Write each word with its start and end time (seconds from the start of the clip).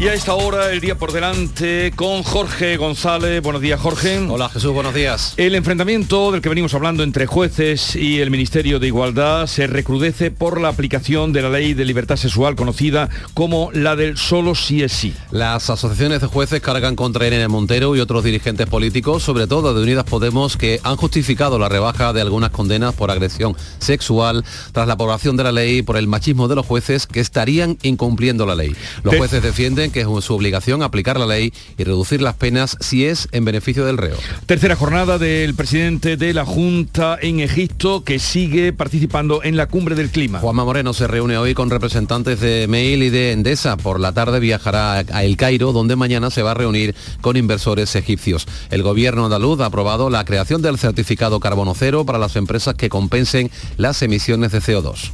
Y 0.00 0.06
a 0.06 0.14
esta 0.14 0.36
hora, 0.36 0.70
el 0.70 0.80
día 0.80 0.94
por 0.94 1.10
delante, 1.10 1.92
con 1.96 2.22
Jorge 2.22 2.76
González. 2.76 3.42
Buenos 3.42 3.60
días, 3.60 3.80
Jorge. 3.80 4.20
Hola, 4.28 4.48
Jesús, 4.48 4.72
buenos 4.72 4.94
días. 4.94 5.34
El 5.36 5.56
enfrentamiento 5.56 6.30
del 6.30 6.40
que 6.40 6.48
venimos 6.48 6.72
hablando 6.72 7.02
entre 7.02 7.26
jueces 7.26 7.96
y 7.96 8.20
el 8.20 8.30
Ministerio 8.30 8.78
de 8.78 8.86
Igualdad 8.86 9.48
se 9.48 9.66
recrudece 9.66 10.30
por 10.30 10.60
la 10.60 10.68
aplicación 10.68 11.32
de 11.32 11.42
la 11.42 11.50
ley 11.50 11.74
de 11.74 11.84
libertad 11.84 12.14
sexual 12.14 12.54
conocida 12.54 13.08
como 13.34 13.70
la 13.72 13.96
del 13.96 14.16
solo 14.18 14.54
sí 14.54 14.84
es 14.84 14.92
sí. 14.92 15.14
Las 15.32 15.68
asociaciones 15.68 16.20
de 16.20 16.28
jueces 16.28 16.60
cargan 16.60 16.94
contra 16.94 17.26
Irene 17.26 17.48
Montero 17.48 17.96
y 17.96 18.00
otros 18.00 18.22
dirigentes 18.22 18.68
políticos, 18.68 19.24
sobre 19.24 19.48
todo 19.48 19.74
de 19.74 19.82
Unidas 19.82 20.04
Podemos, 20.04 20.56
que 20.56 20.78
han 20.84 20.94
justificado 20.94 21.58
la 21.58 21.68
rebaja 21.68 22.12
de 22.12 22.20
algunas 22.20 22.50
condenas 22.50 22.94
por 22.94 23.10
agresión 23.10 23.56
sexual 23.80 24.44
tras 24.70 24.86
la 24.86 24.94
aprobación 24.94 25.36
de 25.36 25.42
la 25.42 25.50
ley 25.50 25.82
por 25.82 25.96
el 25.96 26.06
machismo 26.06 26.46
de 26.46 26.54
los 26.54 26.66
jueces 26.66 27.08
que 27.08 27.18
estarían 27.18 27.78
incumpliendo 27.82 28.46
la 28.46 28.54
ley. 28.54 28.76
Los 29.02 29.16
jueces 29.16 29.42
defienden 29.42 29.87
que 29.90 30.00
es 30.00 30.24
su 30.24 30.34
obligación 30.34 30.82
aplicar 30.82 31.18
la 31.18 31.26
ley 31.26 31.52
y 31.76 31.84
reducir 31.84 32.22
las 32.22 32.34
penas 32.34 32.76
si 32.80 33.04
es 33.04 33.28
en 33.32 33.44
beneficio 33.44 33.84
del 33.84 33.98
reo. 33.98 34.16
Tercera 34.46 34.76
jornada 34.76 35.18
del 35.18 35.54
presidente 35.54 36.16
de 36.16 36.34
la 36.34 36.44
Junta 36.44 37.18
en 37.20 37.40
Egipto 37.40 38.04
que 38.04 38.18
sigue 38.18 38.72
participando 38.72 39.42
en 39.42 39.56
la 39.56 39.66
cumbre 39.66 39.94
del 39.94 40.10
clima. 40.10 40.40
Juanma 40.40 40.64
Moreno 40.64 40.92
se 40.92 41.06
reúne 41.06 41.36
hoy 41.36 41.54
con 41.54 41.70
representantes 41.70 42.40
de 42.40 42.66
Mail 42.68 43.02
y 43.02 43.10
de 43.10 43.32
Endesa. 43.32 43.76
Por 43.76 44.00
la 44.00 44.12
tarde 44.12 44.40
viajará 44.40 45.04
a 45.12 45.24
El 45.24 45.36
Cairo, 45.36 45.72
donde 45.72 45.96
mañana 45.96 46.30
se 46.30 46.42
va 46.42 46.52
a 46.52 46.54
reunir 46.54 46.94
con 47.20 47.36
inversores 47.36 47.94
egipcios. 47.96 48.46
El 48.70 48.82
gobierno 48.82 49.24
andaluz 49.24 49.60
ha 49.60 49.66
aprobado 49.66 50.10
la 50.10 50.24
creación 50.24 50.62
del 50.62 50.78
certificado 50.78 51.40
carbono 51.40 51.74
cero 51.74 52.04
para 52.04 52.18
las 52.18 52.36
empresas 52.36 52.74
que 52.74 52.88
compensen 52.88 53.50
las 53.76 54.02
emisiones 54.02 54.52
de 54.52 54.60
CO2. 54.60 55.12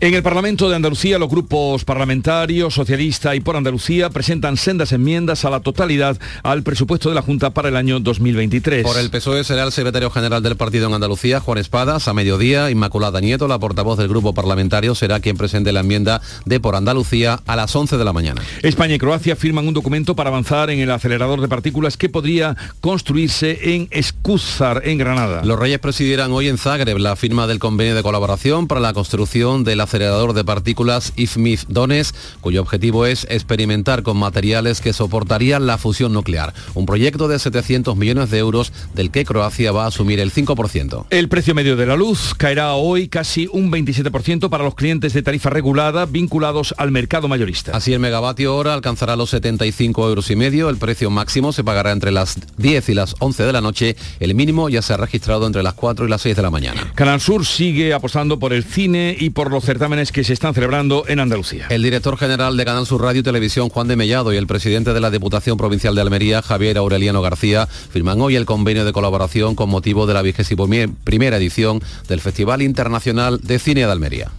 En 0.00 0.12
el 0.12 0.22
Parlamento 0.24 0.68
de 0.68 0.74
Andalucía, 0.74 1.18
los 1.18 1.28
grupos 1.28 1.84
parlamentarios, 1.84 2.74
socialista 2.74 3.34
y 3.36 3.40
por 3.40 3.56
Andalucía, 3.56 4.10
presentan 4.10 4.56
sendas 4.56 4.92
enmiendas 4.92 5.44
a 5.44 5.50
la 5.50 5.60
totalidad 5.60 6.18
al 6.42 6.64
presupuesto 6.64 7.08
de 7.08 7.14
la 7.14 7.22
Junta 7.22 7.50
para 7.50 7.68
el 7.68 7.76
año 7.76 8.00
2023. 8.00 8.82
Por 8.82 8.98
el 8.98 9.08
PSOE 9.10 9.44
será 9.44 9.62
el 9.62 9.72
secretario 9.72 10.10
general 10.10 10.42
del 10.42 10.56
partido 10.56 10.88
en 10.88 10.94
Andalucía, 10.94 11.38
Juan 11.38 11.58
Espadas, 11.58 12.08
a 12.08 12.12
mediodía. 12.12 12.70
Inmaculada 12.70 13.20
Nieto, 13.20 13.46
la 13.46 13.60
portavoz 13.60 13.96
del 13.96 14.08
grupo 14.08 14.34
parlamentario, 14.34 14.96
será 14.96 15.20
quien 15.20 15.36
presente 15.36 15.72
la 15.72 15.80
enmienda 15.80 16.20
de 16.44 16.58
por 16.58 16.74
Andalucía 16.74 17.40
a 17.46 17.54
las 17.54 17.74
11 17.74 17.96
de 17.96 18.04
la 18.04 18.12
mañana. 18.12 18.42
España 18.62 18.96
y 18.96 18.98
Croacia 18.98 19.36
firman 19.36 19.68
un 19.68 19.74
documento 19.74 20.16
para 20.16 20.30
avanzar 20.30 20.70
en 20.70 20.80
el 20.80 20.90
acelerador 20.90 21.40
de 21.40 21.48
partículas 21.48 21.96
que 21.96 22.08
podría 22.08 22.56
construirse 22.80 23.74
en 23.74 23.88
Escúzar, 23.92 24.82
en 24.84 24.98
Granada. 24.98 25.44
Los 25.44 25.58
Reyes 25.58 25.78
presidirán 25.78 26.32
hoy 26.32 26.48
en 26.48 26.58
Zagreb 26.58 26.98
la 26.98 27.14
firma 27.14 27.46
del 27.46 27.60
convenio 27.60 27.94
de 27.94 28.02
colaboración 28.02 28.66
para 28.66 28.80
la 28.80 28.92
construcción 28.92 29.62
de 29.62 29.76
la 29.76 29.83
acelerador 29.84 30.32
de 30.32 30.44
partículas 30.44 31.12
IFMIF 31.16 31.64
Dones, 31.68 32.14
cuyo 32.40 32.60
objetivo 32.60 33.06
es 33.06 33.26
experimentar 33.30 34.02
con 34.02 34.16
materiales 34.16 34.80
que 34.80 34.92
soportarían 34.92 35.66
la 35.66 35.78
fusión 35.78 36.12
nuclear. 36.12 36.52
Un 36.74 36.86
proyecto 36.86 37.28
de 37.28 37.38
700 37.38 37.96
millones 37.96 38.30
de 38.30 38.38
euros 38.38 38.72
del 38.94 39.10
que 39.10 39.24
Croacia 39.24 39.72
va 39.72 39.84
a 39.84 39.88
asumir 39.88 40.20
el 40.20 40.32
5%. 40.32 41.06
El 41.10 41.28
precio 41.28 41.54
medio 41.54 41.76
de 41.76 41.86
la 41.86 41.96
luz 41.96 42.34
caerá 42.36 42.74
hoy 42.74 43.08
casi 43.08 43.48
un 43.52 43.70
27% 43.70 44.48
para 44.48 44.64
los 44.64 44.74
clientes 44.74 45.12
de 45.12 45.22
tarifa 45.22 45.50
regulada 45.50 46.06
vinculados 46.06 46.74
al 46.78 46.90
mercado 46.90 47.28
mayorista. 47.28 47.72
Así 47.76 47.92
el 47.92 48.00
megavatio 48.00 48.56
hora 48.56 48.74
alcanzará 48.74 49.16
los 49.16 49.30
75 49.30 50.08
euros 50.08 50.30
y 50.30 50.36
medio. 50.36 50.68
El 50.68 50.76
precio 50.76 51.10
máximo 51.10 51.52
se 51.52 51.64
pagará 51.64 51.92
entre 51.92 52.10
las 52.10 52.38
10 52.56 52.88
y 52.88 52.94
las 52.94 53.14
11 53.18 53.44
de 53.44 53.52
la 53.52 53.60
noche. 53.60 53.96
El 54.20 54.34
mínimo 54.34 54.68
ya 54.68 54.82
se 54.82 54.92
ha 54.92 54.96
registrado 54.96 55.46
entre 55.46 55.62
las 55.62 55.74
4 55.74 56.06
y 56.06 56.08
las 56.08 56.22
6 56.22 56.36
de 56.36 56.42
la 56.42 56.50
mañana. 56.50 56.92
Canal 56.94 57.20
Sur 57.20 57.44
sigue 57.44 57.92
apostando 57.92 58.38
por 58.38 58.52
el 58.52 58.64
cine 58.64 59.16
y 59.18 59.30
por 59.30 59.50
los 59.50 59.64
que 60.12 60.24
se 60.24 60.32
están 60.32 60.54
celebrando 60.54 61.04
en 61.08 61.20
Andalucía. 61.20 61.66
El 61.70 61.82
director 61.82 62.16
general 62.16 62.56
de 62.56 62.64
Canal 62.64 62.86
Sur 62.86 63.02
Radio 63.02 63.20
y 63.20 63.22
Televisión, 63.22 63.68
Juan 63.68 63.88
de 63.88 63.96
Mellado, 63.96 64.32
y 64.32 64.36
el 64.36 64.46
presidente 64.46 64.92
de 64.92 65.00
la 65.00 65.10
Diputación 65.10 65.56
Provincial 65.56 65.94
de 65.94 66.00
Almería, 66.00 66.42
Javier 66.42 66.78
Aureliano 66.78 67.22
García, 67.22 67.66
firman 67.66 68.20
hoy 68.20 68.36
el 68.36 68.46
convenio 68.46 68.84
de 68.84 68.92
colaboración 68.92 69.54
con 69.54 69.70
motivo 69.70 70.06
de 70.06 70.14
la 70.14 70.22
vigésimo 70.22 70.68
primera 71.04 71.36
edición 71.36 71.80
del 72.08 72.20
Festival 72.20 72.62
Internacional 72.62 73.40
de 73.40 73.58
Cine 73.58 73.80
de 73.80 73.92
Almería. 73.92 74.30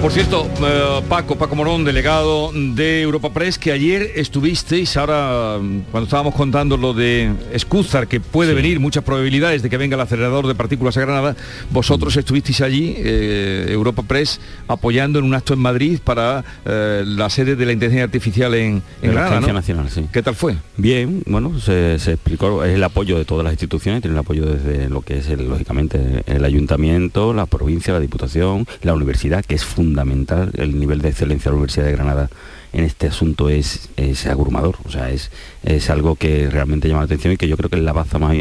Por 0.00 0.12
cierto, 0.12 0.48
eh, 0.64 1.02
Paco, 1.10 1.36
Paco 1.36 1.54
Morón, 1.54 1.84
delegado 1.84 2.52
de 2.54 3.02
Europa 3.02 3.34
Press, 3.34 3.58
que 3.58 3.70
ayer 3.70 4.12
estuvisteis, 4.14 4.96
ahora 4.96 5.58
cuando 5.90 6.04
estábamos 6.04 6.34
contando 6.34 6.78
lo 6.78 6.94
de 6.94 7.30
Escúzar, 7.52 8.08
que 8.08 8.18
puede 8.18 8.54
venir 8.54 8.80
muchas 8.80 9.04
probabilidades 9.04 9.62
de 9.62 9.68
que 9.68 9.76
venga 9.76 9.96
el 9.96 10.00
acelerador 10.00 10.46
de 10.46 10.54
partículas 10.54 10.96
a 10.96 11.02
Granada, 11.02 11.36
vosotros 11.70 12.16
estuvisteis 12.16 12.62
allí, 12.62 12.94
eh, 12.96 13.66
Europa 13.68 14.02
Press, 14.02 14.40
apoyando 14.68 15.18
en 15.18 15.26
un 15.26 15.34
acto 15.34 15.52
en 15.52 15.60
Madrid 15.60 16.00
para 16.02 16.44
eh, 16.64 17.04
la 17.04 17.28
sede 17.28 17.54
de 17.54 17.66
la 17.66 17.72
inteligencia 17.72 18.04
artificial 18.04 18.54
en, 18.54 18.82
en 19.02 19.12
Granada. 19.12 19.40
¿no? 19.40 19.52
Nacional, 19.52 19.90
sí. 19.90 20.06
¿Qué 20.10 20.22
tal 20.22 20.34
fue? 20.34 20.56
Bien, 20.78 21.22
bueno, 21.26 21.60
se, 21.60 21.98
se, 21.98 22.12
explicó, 22.12 22.64
es 22.64 22.74
el 22.74 22.82
apoyo 22.84 23.18
de 23.18 23.26
todas 23.26 23.44
las 23.44 23.52
instituciones, 23.52 24.00
tiene 24.00 24.14
el 24.14 24.20
apoyo 24.20 24.46
desde 24.46 24.88
lo 24.88 25.02
que 25.02 25.18
es, 25.18 25.28
el, 25.28 25.46
lógicamente, 25.46 26.24
el 26.24 26.42
ayuntamiento, 26.46 27.34
la 27.34 27.44
provincia, 27.44 27.92
la 27.92 28.00
diputación, 28.00 28.66
la 28.80 28.94
universidad, 28.94 29.44
que 29.44 29.56
es 29.56 29.64
fundamental 29.64 29.89
fundamental. 29.90 30.52
El 30.56 30.78
nivel 30.78 31.00
de 31.02 31.08
excelencia 31.08 31.50
de 31.50 31.50
la 31.50 31.56
Universidad 31.56 31.86
de 31.86 31.92
Granada 31.92 32.30
en 32.72 32.84
este 32.84 33.08
asunto 33.08 33.48
es, 33.48 33.88
es 33.96 34.26
abrumador, 34.26 34.76
o 34.84 34.90
sea, 34.90 35.10
es, 35.10 35.32
es 35.64 35.90
algo 35.90 36.14
que 36.14 36.48
realmente 36.48 36.86
llama 36.86 37.00
la 37.00 37.06
atención 37.06 37.32
y 37.32 37.36
que 37.36 37.48
yo 37.48 37.56
creo 37.56 37.68
que 37.68 37.76
es 37.76 37.82
la 37.82 37.92
baza 37.92 38.20
más, 38.20 38.36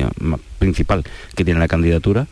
principal 0.59 1.03
que 1.35 1.43
tiene 1.43 1.59
la 1.59 1.67
candidatura. 1.67 2.27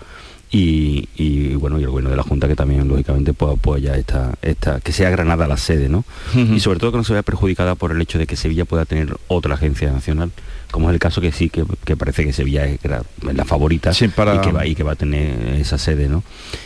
Y, 0.50 1.10
y, 1.18 1.56
bueno 1.56 1.78
y 1.78 1.84
el 1.84 1.90
gobierno 1.90 2.10
de 2.10 2.16
la 2.16 2.24
junta 2.24 2.48
que 2.48 2.56
también 2.56 2.88
lógicamente 2.88 3.34
pues, 3.34 3.52
apoya 3.58 3.98
esta 3.98 4.36
esta 4.42 4.80
que 4.80 4.94
sea 4.94 5.10
Granada 5.10 5.46
la 5.46 5.58
sede 5.58 5.90
no 5.90 6.06
y 6.34 6.62
sobre 6.62 6.80
todo 6.80 6.94
que 6.94 6.98
no 7.00 7.04
se 7.04 7.12
vea 7.12 7.22
perjudicada 7.22 7.76
por 7.76 7.92
el 7.92 8.02
hecho 8.02 8.18
de 8.18 8.28
que 8.28 8.38
Sevilla 8.38 8.64
pueda 8.64 8.86
tener 8.86 9.18
otra 9.28 9.56
agencia 9.56 9.92
nacional 9.92 10.32
como 10.72 10.90
es 10.90 10.94
el 10.94 11.00
caso 11.00 11.22
que 11.22 11.32
sí, 11.32 11.50
que, 11.50 11.66
parece 11.96 12.26
que 12.26 12.34
Sevilla 12.34 12.66
es 12.66 12.80
la 12.84 13.46
favorita 13.46 13.92
y, 13.92 14.10
que 14.42 14.52
va, 14.52 14.66
y 14.66 14.76
que 14.76 14.84
va 14.84 14.94
a 14.94 14.96
tener 14.96 15.56
esa 15.56 15.78
sede, 15.78 16.08
¿no? 16.08 16.24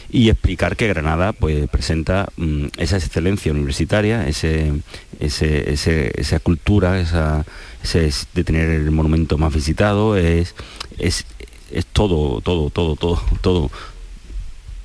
Y 0.10 0.30
explicar 0.30 0.76
que 0.76 0.88
Granada 0.88 1.34
pues 1.34 1.70
presenta 1.70 2.30
mm, 2.38 2.68
esa 2.78 2.98
excelencia 2.98 3.52
universitaria, 3.52 4.28
ese, 4.28 4.74
esa 5.20 6.40
cultura, 6.40 7.00
esa, 7.00 7.46
ese 7.84 8.10
de 8.34 8.44
tener 8.44 8.70
el 8.70 8.92
monumento 8.92 9.38
más 9.38 9.54
visitado, 9.54 10.18
es, 10.18 10.56
es, 10.98 11.26
es 11.72 11.86
todo, 11.86 12.42
todo, 12.42 12.70
todo, 12.70 12.96
todo, 12.96 13.22
todo 13.42 13.72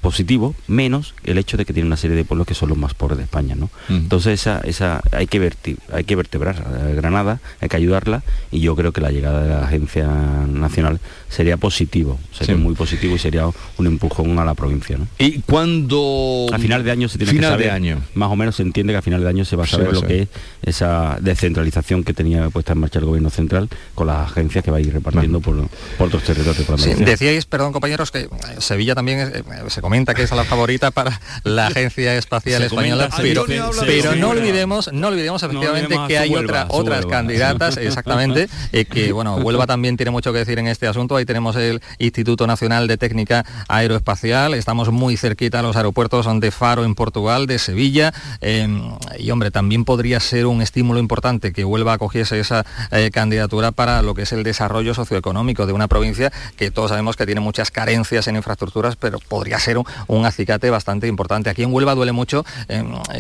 positivo, 0.07 0.55
menos 0.69 1.17
el 1.25 1.37
hecho 1.37 1.57
de 1.57 1.65
que 1.65 1.73
tiene 1.73 1.89
una 1.89 1.97
serie 1.97 2.17
de 2.17 2.25
pueblos 2.25 2.47
que 2.47 2.55
son 2.55 2.69
los 2.69 2.79
más 2.79 2.95
pobres 2.95 3.19
de 3.19 3.25
España, 3.25 3.57
¿no? 3.57 3.71
Entonces 3.89 4.41
esa, 4.41 4.61
esa 4.61 5.03
hay 5.11 5.27
que 5.27 5.53
hay 5.93 6.05
que 6.05 6.15
vertebrar 6.15 6.65
a 6.65 6.93
Granada, 6.95 7.41
hay 7.61 7.69
que 7.69 7.77
ayudarla 7.77 8.23
y 8.53 8.61
yo 8.61 8.77
creo 8.77 8.93
que 8.93 9.01
la 9.01 9.11
llegada 9.11 9.43
de 9.43 9.49
la 9.49 9.65
agencia 9.65 10.07
nacional 10.07 11.01
sería 11.29 11.57
positivo, 11.57 12.21
sería 12.31 12.57
muy 12.57 12.77
positivo 12.77 13.17
y 13.17 13.19
sería 13.19 13.49
un 13.79 13.87
empujón 13.89 14.39
a 14.39 14.45
la 14.45 14.55
provincia, 14.55 14.97
¿no? 14.97 15.09
Y 15.19 15.41
cuando 15.41 16.47
a 16.53 16.59
final 16.61 16.85
de 16.85 16.93
año 16.93 17.09
se 17.09 17.19
tiene 17.19 17.33
final 17.33 17.51
que 17.51 17.55
saber, 17.55 17.67
de 17.67 17.73
año. 17.73 18.01
más 18.15 18.31
o 18.31 18.37
menos 18.37 18.55
se 18.55 18.63
entiende 18.63 18.93
que 18.93 18.99
a 18.99 19.03
final 19.03 19.23
de 19.23 19.29
año 19.29 19.45
se 19.45 19.57
va 19.57 19.65
a 19.65 19.67
saber 19.67 19.93
lo 19.93 20.03
que 20.03 20.23
es 20.23 20.29
esa 20.63 21.19
descentralización 21.21 22.05
que 22.05 22.13
tenía 22.13 22.49
puesta 22.51 22.75
en 22.75 22.79
marcha 22.79 23.01
el 23.01 23.07
gobierno 23.07 23.31
central 23.31 23.69
con 23.97 24.07
las 24.07 24.31
agencias 24.31 24.63
que 24.63 24.71
va 24.71 24.77
a 24.77 24.81
ir 24.81 24.93
repartiendo 24.93 25.41
por, 25.41 25.57
por, 25.99 26.07
otros 26.07 26.23
territorios. 26.23 26.65
Por 26.65 26.79
sí, 26.79 26.95
decíais, 26.95 27.45
perdón 27.47 27.73
compañeros, 27.73 28.13
que 28.13 28.29
Sevilla 28.59 28.95
también 28.95 29.19
eh, 29.19 29.43
se 29.67 29.81
comenta 29.81 29.96
que 30.05 30.23
es 30.23 30.31
la 30.31 30.45
favorita 30.45 30.91
para 30.91 31.21
la 31.43 31.69
Agencia 31.69 32.15
Espacial 32.17 32.63
Española, 32.63 33.09
pero, 33.17 33.47
pero 33.47 34.15
no 34.15 34.31
olvidemos, 34.31 34.93
no 34.93 35.09
olvidemos 35.09 35.43
efectivamente 35.43 35.97
que 36.07 36.19
hay 36.19 36.35
otra, 36.35 36.67
otras 36.69 37.07
candidatas, 37.07 37.77
exactamente, 37.79 38.49
eh, 38.73 38.85
que 38.85 39.13
bueno, 39.13 39.37
Huelva 39.37 39.67
también 39.67 39.97
tiene 39.97 40.11
mucho 40.11 40.33
que 40.33 40.41
decir 40.41 40.59
en 40.59 40.67
este 40.67 40.87
asunto. 40.87 41.17
Ahí 41.17 41.25
tenemos 41.25 41.57
el 41.57 41.81
Instituto 41.99 42.47
Nacional 42.47 42.89
de 42.89 42.99
Técnica 42.99 43.47
Aeroespacial, 43.69 44.53
estamos 44.55 44.91
muy 44.91 45.17
cerquita 45.17 45.61
a 45.61 45.63
los 45.63 45.77
aeropuertos 45.77 46.27
de 46.41 46.51
Faro 46.51 46.85
en 46.85 46.95
Portugal, 46.95 47.47
de 47.47 47.59
Sevilla, 47.59 48.13
em, 48.41 48.93
y 49.19 49.31
hombre, 49.31 49.51
también 49.51 49.85
podría 49.85 50.21
ser 50.21 50.47
un 50.47 50.61
estímulo 50.61 51.01
importante 51.01 51.53
que 51.53 51.65
Huelva 51.65 51.95
acogiese 51.95 52.39
esa 52.39 52.67
eh, 52.91 53.11
candidatura 53.11 53.73
para 53.73 54.03
lo 54.03 54.15
que 54.15 54.23
es 54.23 54.33
el 54.33 54.43
desarrollo 54.43 54.93
socioeconómico 54.93 55.65
de 55.67 55.73
una 55.73 55.89
provincia 55.89 56.33
que 56.57 56.71
todos 56.71 56.91
sabemos 56.91 57.17
que 57.17 57.25
tiene 57.25 57.41
muchas 57.41 57.71
carencias 57.71 58.27
en 58.29 58.37
infraestructuras, 58.37 58.97
pero 58.97 59.19
podría 59.21 59.59
ser 59.59 59.79
un 60.07 60.27
acicate 60.27 60.71
bastante 60.71 61.07
importante. 61.07 61.51
Aquí 61.51 61.63
en 61.63 61.73
Huelva 61.73 61.95
duele 61.95 62.13
mucho 62.13 62.45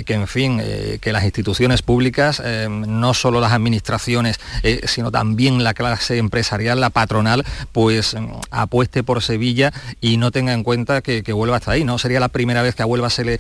que, 0.05 0.15
en 0.15 0.27
fin, 0.27 0.61
que 1.01 1.13
las 1.13 1.25
instituciones 1.25 1.83
públicas, 1.83 2.43
no 2.69 3.15
solo 3.15 3.41
las 3.41 3.53
administraciones, 3.53 4.39
sino 4.85 5.11
también 5.11 5.63
la 5.65 5.75
clase 5.75 6.19
empresarial, 6.19 6.81
la 6.81 6.91
patronal, 6.91 7.45
pues 7.73 8.17
apueste 8.51 9.03
por 9.03 9.23
Sevilla 9.23 9.73
y 10.01 10.17
no 10.17 10.31
tenga 10.31 10.53
en 10.53 10.63
cuenta 10.63 11.03
que, 11.03 11.23
Huelva 11.37 11.59
está 11.59 11.73
ahí. 11.73 11.85
No 11.85 11.99
sería 11.99 12.21
la 12.21 12.29
primera 12.29 12.63
vez 12.63 12.75
que 12.75 12.83
a 12.83 12.87
Huelva 12.87 13.11
se 13.11 13.25
le, 13.25 13.39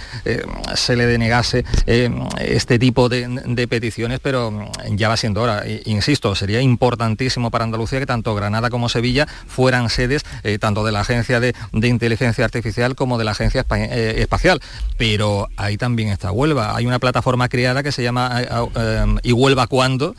se 0.74 0.96
le 0.96 1.06
denegase 1.06 1.64
este 1.86 2.78
tipo 2.78 3.08
de, 3.08 3.66
peticiones, 3.68 4.20
pero 4.20 4.70
ya 4.90 5.08
va 5.08 5.16
siendo 5.16 5.42
hora. 5.42 5.64
Insisto, 5.84 6.34
sería 6.34 6.60
importantísimo 6.60 7.50
para 7.50 7.64
Andalucía 7.64 7.98
que 7.98 8.06
tanto 8.06 8.34
Granada 8.34 8.70
como 8.70 8.88
Sevilla 8.88 9.26
fueran 9.46 9.90
sedes 9.90 10.24
eh, 10.42 10.58
tanto 10.58 10.84
de 10.84 10.92
la 10.92 11.00
Agencia 11.00 11.40
de, 11.40 11.54
Inteligencia 11.72 12.44
Artificial 12.44 12.94
de 13.18 13.24
la 13.24 13.30
Agencia 13.30 13.64
eh, 13.76 14.16
Espacial. 14.18 14.60
Pero 14.98 15.48
ahí 15.56 15.76
también 15.76 16.08
está 16.08 16.32
Huelva. 16.32 16.76
Hay 16.76 16.86
una 16.86 16.98
plataforma 16.98 17.48
creada 17.48 17.82
que 17.82 17.92
se 17.92 18.02
llama 18.02 18.42
eh, 18.42 19.16
¿Y 19.22 19.32
Huelva 19.32 19.66
cuándo? 19.66 20.14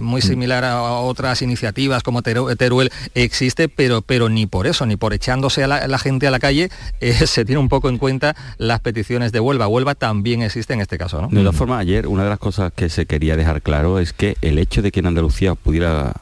muy 0.00 0.20
mm. 0.20 0.24
similar 0.24 0.64
a 0.64 0.82
otras 0.82 1.42
iniciativas 1.42 2.02
como 2.02 2.22
Teruel 2.22 2.90
existe, 3.14 3.68
pero, 3.68 4.02
pero 4.02 4.28
ni 4.28 4.46
por 4.46 4.66
eso, 4.66 4.86
ni 4.86 4.96
por 4.96 5.14
echándose 5.14 5.64
a 5.64 5.66
la, 5.66 5.98
gente 5.98 6.26
a 6.26 6.30
la 6.30 6.38
calle, 6.38 6.70
se 7.26 7.44
tiene 7.44 7.58
un 7.58 7.68
poco 7.68 7.88
en 7.88 7.98
cuenta 7.98 8.36
las 8.58 8.80
peticiones 8.80 9.32
de 9.32 9.40
Huelva. 9.40 9.68
Huelva 9.68 9.94
también 9.94 10.42
existe 10.42 10.74
en 10.74 10.80
este 10.80 10.98
caso. 10.98 11.22
¿no? 11.22 11.28
De 11.28 11.40
todas 11.40 11.56
formas, 11.56 11.80
ayer 11.80 12.06
una 12.06 12.24
de 12.24 12.30
las 12.30 12.38
cosas 12.38 12.72
que 12.74 12.88
se 12.88 13.06
quería 13.06 13.36
dejar 13.36 13.62
claro 13.62 13.98
es 13.98 14.12
que 14.12 14.36
el 14.42 14.58
hecho 14.58 14.82
de 14.82 14.92
que 14.92 15.00
en 15.00 15.06
Andalucía 15.06 15.54
pudiera 15.54 16.12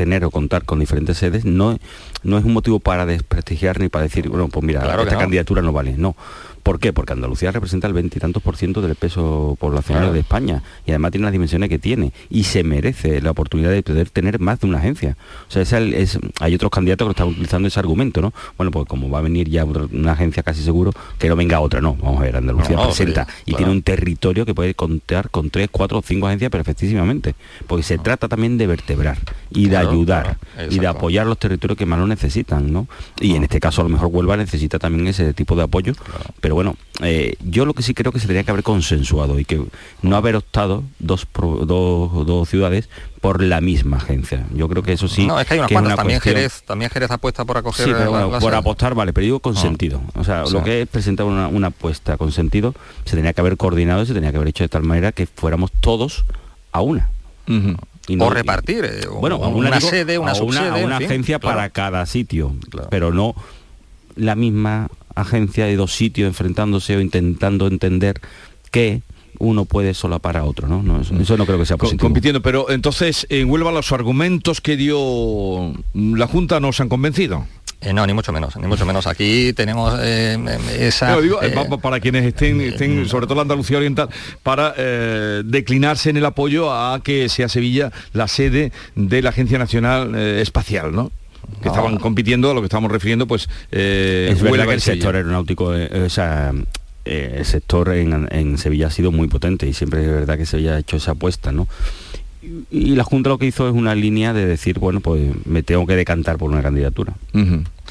tener 0.00 0.24
o 0.24 0.30
contar 0.30 0.64
con 0.64 0.80
diferentes 0.80 1.18
sedes 1.18 1.44
no, 1.44 1.78
no 2.22 2.38
es 2.38 2.44
un 2.46 2.54
motivo 2.54 2.80
para 2.80 3.04
desprestigiar 3.04 3.78
ni 3.80 3.90
para 3.90 4.04
decir, 4.04 4.30
bueno, 4.30 4.48
pues 4.48 4.64
mira, 4.64 4.80
esta 4.80 5.18
candidatura 5.18 5.60
no 5.60 5.74
vale. 5.74 5.94
No, 5.98 6.16
¿Por 6.62 6.78
qué? 6.78 6.92
Porque 6.92 7.12
Andalucía 7.12 7.50
representa 7.52 7.86
el 7.86 7.94
veintitantos 7.94 8.42
por 8.42 8.56
ciento 8.56 8.80
del 8.82 8.94
peso 8.94 9.56
poblacional 9.58 10.12
de 10.12 10.20
España 10.20 10.62
y 10.86 10.90
además 10.90 11.12
tiene 11.12 11.24
las 11.24 11.32
dimensiones 11.32 11.68
que 11.68 11.78
tiene 11.78 12.12
y 12.28 12.44
se 12.44 12.62
merece 12.64 13.20
la 13.20 13.30
oportunidad 13.30 13.70
de 13.70 13.82
poder 13.82 14.10
tener 14.10 14.38
más 14.40 14.60
de 14.60 14.66
una 14.66 14.78
agencia. 14.78 15.16
O 15.48 15.50
sea, 15.50 15.62
es, 15.62 16.18
hay 16.40 16.54
otros 16.54 16.70
candidatos 16.70 17.06
que 17.06 17.12
están 17.12 17.28
utilizando 17.28 17.68
ese 17.68 17.80
argumento, 17.80 18.20
¿no? 18.20 18.32
Bueno, 18.56 18.70
pues 18.70 18.86
como 18.86 19.08
va 19.08 19.18
a 19.18 19.22
venir 19.22 19.48
ya 19.48 19.64
una 19.64 20.12
agencia 20.12 20.42
casi 20.42 20.62
seguro, 20.62 20.92
que 21.18 21.28
no 21.28 21.36
venga 21.36 21.60
otra, 21.60 21.80
no. 21.80 21.94
Vamos 21.94 22.20
a 22.20 22.24
ver, 22.24 22.36
Andalucía 22.36 22.76
presenta 22.82 23.26
y 23.46 23.54
tiene 23.54 23.72
un 23.72 23.82
territorio 23.82 24.44
que 24.44 24.54
puede 24.54 24.74
contar 24.74 25.30
con 25.30 25.50
tres, 25.50 25.68
cuatro 25.70 25.98
o 25.98 26.02
cinco 26.02 26.26
agencias 26.26 26.50
perfectísimamente. 26.50 27.34
Porque 27.66 27.82
se 27.82 27.98
trata 27.98 28.28
también 28.28 28.58
de 28.58 28.66
vertebrar 28.66 29.18
y 29.50 29.68
de 29.68 29.76
ayudar 29.76 30.38
y 30.68 30.78
de 30.78 30.86
apoyar 30.86 31.26
los 31.26 31.38
territorios 31.38 31.78
que 31.78 31.86
más 31.86 31.98
lo 31.98 32.06
necesitan, 32.06 32.72
¿no? 32.72 32.86
Y 33.20 33.34
en 33.34 33.44
este 33.44 33.60
caso 33.60 33.80
a 33.80 33.84
lo 33.84 33.90
mejor 33.90 34.08
Huelva 34.08 34.36
necesita 34.36 34.78
también 34.78 35.06
ese 35.06 35.32
tipo 35.34 35.56
de 35.56 35.62
apoyo, 35.62 35.94
pero 36.40 36.49
bueno, 36.54 36.76
eh, 37.02 37.34
yo 37.44 37.64
lo 37.64 37.74
que 37.74 37.82
sí 37.82 37.94
creo 37.94 38.12
que 38.12 38.18
se 38.18 38.26
tendría 38.26 38.44
que 38.44 38.50
haber 38.50 38.62
consensuado 38.62 39.38
y 39.38 39.44
que 39.44 39.62
no 40.02 40.16
haber 40.16 40.36
optado 40.36 40.84
dos, 40.98 41.26
dos, 41.34 42.48
ciudades 42.48 42.88
por 43.20 43.42
la 43.42 43.60
misma 43.60 43.98
agencia. 43.98 44.46
Yo 44.54 44.68
creo 44.68 44.82
que 44.82 44.92
eso 44.92 45.08
sí. 45.08 45.26
No, 45.26 45.38
es 45.38 45.46
que 45.46 45.54
hay 45.54 45.60
unas 45.60 45.72
cuantas. 45.72 45.96
también, 45.96 46.20
Jerez, 46.20 46.62
también 46.66 46.90
Jerez 46.90 47.10
apuesta 47.10 47.44
por 47.44 47.58
acoger. 47.58 47.86
Sí, 47.86 47.92
pero 47.96 48.38
por 48.38 48.54
apostar, 48.54 48.94
vale, 48.94 49.12
pero 49.12 49.24
digo 49.24 49.40
con 49.40 49.56
ah. 49.56 49.60
sentido. 49.60 50.00
O 50.14 50.24
sea, 50.24 50.44
lo 50.44 50.62
que 50.62 50.82
es 50.82 50.88
presentar 50.88 51.26
una, 51.26 51.66
apuesta 51.66 52.16
con 52.16 52.32
sentido 52.32 52.74
se 53.04 53.16
tenía 53.16 53.32
que 53.32 53.40
haber 53.40 53.56
coordinado 53.56 54.02
y 54.02 54.06
se 54.06 54.14
tenía 54.14 54.30
que 54.30 54.36
haber 54.36 54.48
hecho 54.48 54.64
de 54.64 54.68
tal 54.68 54.82
manera 54.82 55.12
que 55.12 55.26
fuéramos 55.26 55.70
todos 55.80 56.24
a 56.72 56.80
una. 56.80 57.10
o 58.18 58.30
repartir, 58.30 58.84
eh, 58.84 59.06
bueno, 59.08 59.38
una, 59.38 59.80
sede, 59.80 60.18
una 60.18 60.34
subsede, 60.34 60.84
una, 60.84 60.96
agencia 60.96 61.38
para 61.38 61.70
cada 61.70 62.06
sitio, 62.06 62.54
pero 62.90 63.12
no 63.12 63.34
la 64.16 64.34
misma 64.34 64.88
agencia 65.14 65.66
de 65.66 65.76
dos 65.76 65.92
sitios 65.92 66.28
enfrentándose 66.28 66.96
o 66.96 67.00
intentando 67.00 67.66
entender 67.66 68.20
que 68.70 69.02
uno 69.38 69.64
puede 69.64 69.94
solapar 69.94 70.36
a 70.36 70.44
otro, 70.44 70.68
¿no? 70.68 71.00
eso, 71.00 71.36
no 71.36 71.46
creo 71.46 71.58
que 71.58 71.64
sea 71.64 71.78
positivo. 71.78 72.02
Compitiendo, 72.02 72.42
pero 72.42 72.70
entonces 72.70 73.26
en 73.30 73.48
Huelva 73.48 73.72
los 73.72 73.90
argumentos 73.90 74.60
que 74.60 74.76
dio 74.76 75.72
la 75.94 76.26
Junta 76.26 76.60
no 76.60 76.72
se 76.72 76.82
han 76.82 76.90
convencido. 76.90 77.46
Eh, 77.80 77.94
no, 77.94 78.06
ni 78.06 78.12
mucho 78.12 78.32
menos, 78.32 78.54
ni 78.56 78.66
mucho 78.66 78.84
menos. 78.84 79.06
Aquí 79.06 79.54
tenemos 79.54 79.98
eh, 80.02 80.36
esa... 80.78 81.18
Eh, 81.18 81.54
para 81.80 81.98
quienes 81.98 82.26
estén, 82.26 82.60
estén, 82.60 83.08
sobre 83.08 83.26
todo 83.26 83.36
la 83.36 83.42
Andalucía 83.42 83.78
Oriental, 83.78 84.10
para 84.42 84.74
declinarse 85.42 86.10
en 86.10 86.18
el 86.18 86.26
apoyo 86.26 86.72
a 86.72 87.00
que 87.02 87.28
sea 87.30 87.48
Sevilla 87.48 87.90
la 88.12 88.28
sede 88.28 88.72
de 88.94 89.22
la 89.22 89.30
Agencia 89.30 89.58
Nacional 89.58 90.14
Espacial, 90.14 90.92
¿no? 90.92 91.10
Que 91.62 91.68
estaban 91.68 91.98
compitiendo, 91.98 92.50
a 92.50 92.54
lo 92.54 92.60
que 92.60 92.66
estamos 92.66 92.90
refiriendo, 92.90 93.26
pues... 93.26 93.48
Eh, 93.70 94.30
es 94.32 94.42
verdad 94.42 94.66
que 94.66 94.74
el 94.74 94.80
sector 94.80 95.14
aeronáutico, 95.14 95.74
eh, 95.74 96.04
o 96.04 96.08
sea, 96.08 96.52
eh, 97.04 97.36
el 97.38 97.44
sector 97.44 97.90
en, 97.94 98.58
Sevilla 98.58 98.88
ha 98.88 98.90
sido 98.90 99.12
muy 99.12 99.28
potente 99.28 99.66
y 99.66 99.72
siempre 99.72 100.02
es 100.02 100.08
verdad 100.08 100.38
que 100.38 100.46
se 100.46 100.56
había 100.56 100.78
hecho 100.78 100.96
esa 100.96 101.12
apuesta, 101.12 101.52
¿no? 101.52 101.68
Y, 102.70 102.94
la 102.94 103.04
Junta 103.04 103.28
lo 103.28 103.38
que 103.38 103.46
hizo 103.46 103.68
es 103.68 103.74
una 103.74 103.94
línea 103.94 104.32
de 104.32 104.46
decir, 104.46 104.78
bueno, 104.78 105.00
pues 105.00 105.30
me 105.44 105.62
tengo 105.62 105.86
que 105.86 105.94
decantar 105.94 106.38
por 106.38 106.50
una 106.50 106.62
candidatura. 106.62 107.14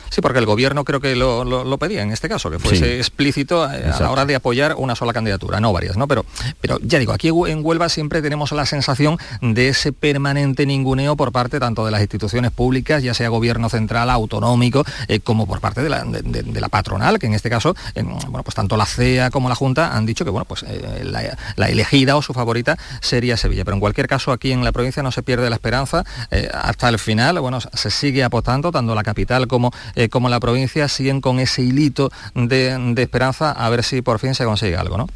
Sí, 0.10 0.22
porque 0.22 0.40
el 0.40 0.46
gobierno 0.46 0.84
creo 0.84 1.00
que 1.00 1.16
lo, 1.16 1.78
pedía 1.78 2.02
en 2.02 2.12
este 2.12 2.28
caso, 2.28 2.52
que 2.52 2.60
fuese 2.60 2.98
explícito 2.98 3.70
eh, 3.72 3.86
a 3.94 4.00
la 4.00 4.12
hora 4.12 4.26
de 4.26 4.36
apoyar 4.36 4.76
una 4.76 4.96
sola 4.96 5.14
candidatura, 5.14 5.60
no 5.60 5.72
varias, 5.72 5.98
¿no? 5.98 6.08
Pero, 6.08 6.26
pero 6.60 6.78
ya 6.82 7.00
digo, 7.00 7.14
aquí 7.14 7.30
en 7.30 7.66
Huelva 7.66 7.90
siempre 7.90 8.22
tenemos 8.22 8.52
la 8.52 8.66
sensación 8.66 9.18
de 9.42 9.70
ese 9.70 9.94
permanente 9.94 10.66
ninguneo 10.66 11.16
por 11.16 11.32
parte 11.32 11.60
tanto 11.60 11.86
de 11.86 11.92
las 11.92 12.02
instituciones 12.02 12.52
públicas, 12.52 13.04
ya 13.04 13.14
sea 13.14 13.30
gobierno 13.30 13.70
central, 13.70 14.10
autonómico, 14.10 14.84
eh, 15.08 15.20
como 15.20 15.48
por 15.48 15.62
parte 15.62 15.82
de 15.82 15.90
la, 15.90 16.04
de, 16.04 16.62
la, 16.62 16.70
patronal, 16.70 17.20
que 17.20 17.28
en 17.28 17.34
este 17.34 17.50
caso, 17.50 17.76
bueno, 17.96 18.44
pues 18.44 18.56
tanto 18.56 18.78
la 18.78 18.86
CEA 18.86 19.30
como 19.30 19.48
la 19.50 19.56
Junta 19.56 19.96
han 19.96 20.06
dicho 20.06 20.26
que, 20.26 20.32
bueno, 20.32 20.46
pues 20.46 20.64
eh, 20.68 21.04
la, 21.04 21.70
elegida 21.70 22.16
o 22.16 22.22
su 22.22 22.34
favorita 22.34 22.78
sería 23.02 23.38
Sevilla. 23.38 23.64
Pero 23.64 23.76
en 23.76 23.80
cualquier 23.80 24.08
caso, 24.08 24.32
aquí 24.32 24.52
en 24.52 24.64
la 24.64 24.72
provincia 24.72 25.04
no 25.04 25.12
se 25.12 25.24
pierde 25.24 25.50
la 25.50 25.56
esperanza 25.56 26.04
hasta 26.54 26.90
el 26.90 27.00
final, 27.00 27.40
bueno, 27.40 27.60
se 27.62 27.92
sigue 27.92 28.24
apostando 28.24 28.72
tanto 28.72 28.96
la 28.96 29.04
capital 29.04 29.48
como 29.48 29.72
eh, 30.00 30.08
como 30.08 30.30
la 30.30 30.40
provincia 30.40 30.88
siguen 30.88 31.20
con 31.20 31.40
ese 31.40 31.62
hilito 31.62 32.10
de, 32.34 32.94
esperanza 32.96 33.52
a 33.52 33.68
ver 33.70 33.84
si 33.84 34.02
por 34.02 34.18
fin 34.18 34.34
se 34.34 34.46
consigue 34.46 34.78
algo, 34.78 34.98
¿no? 34.98 35.10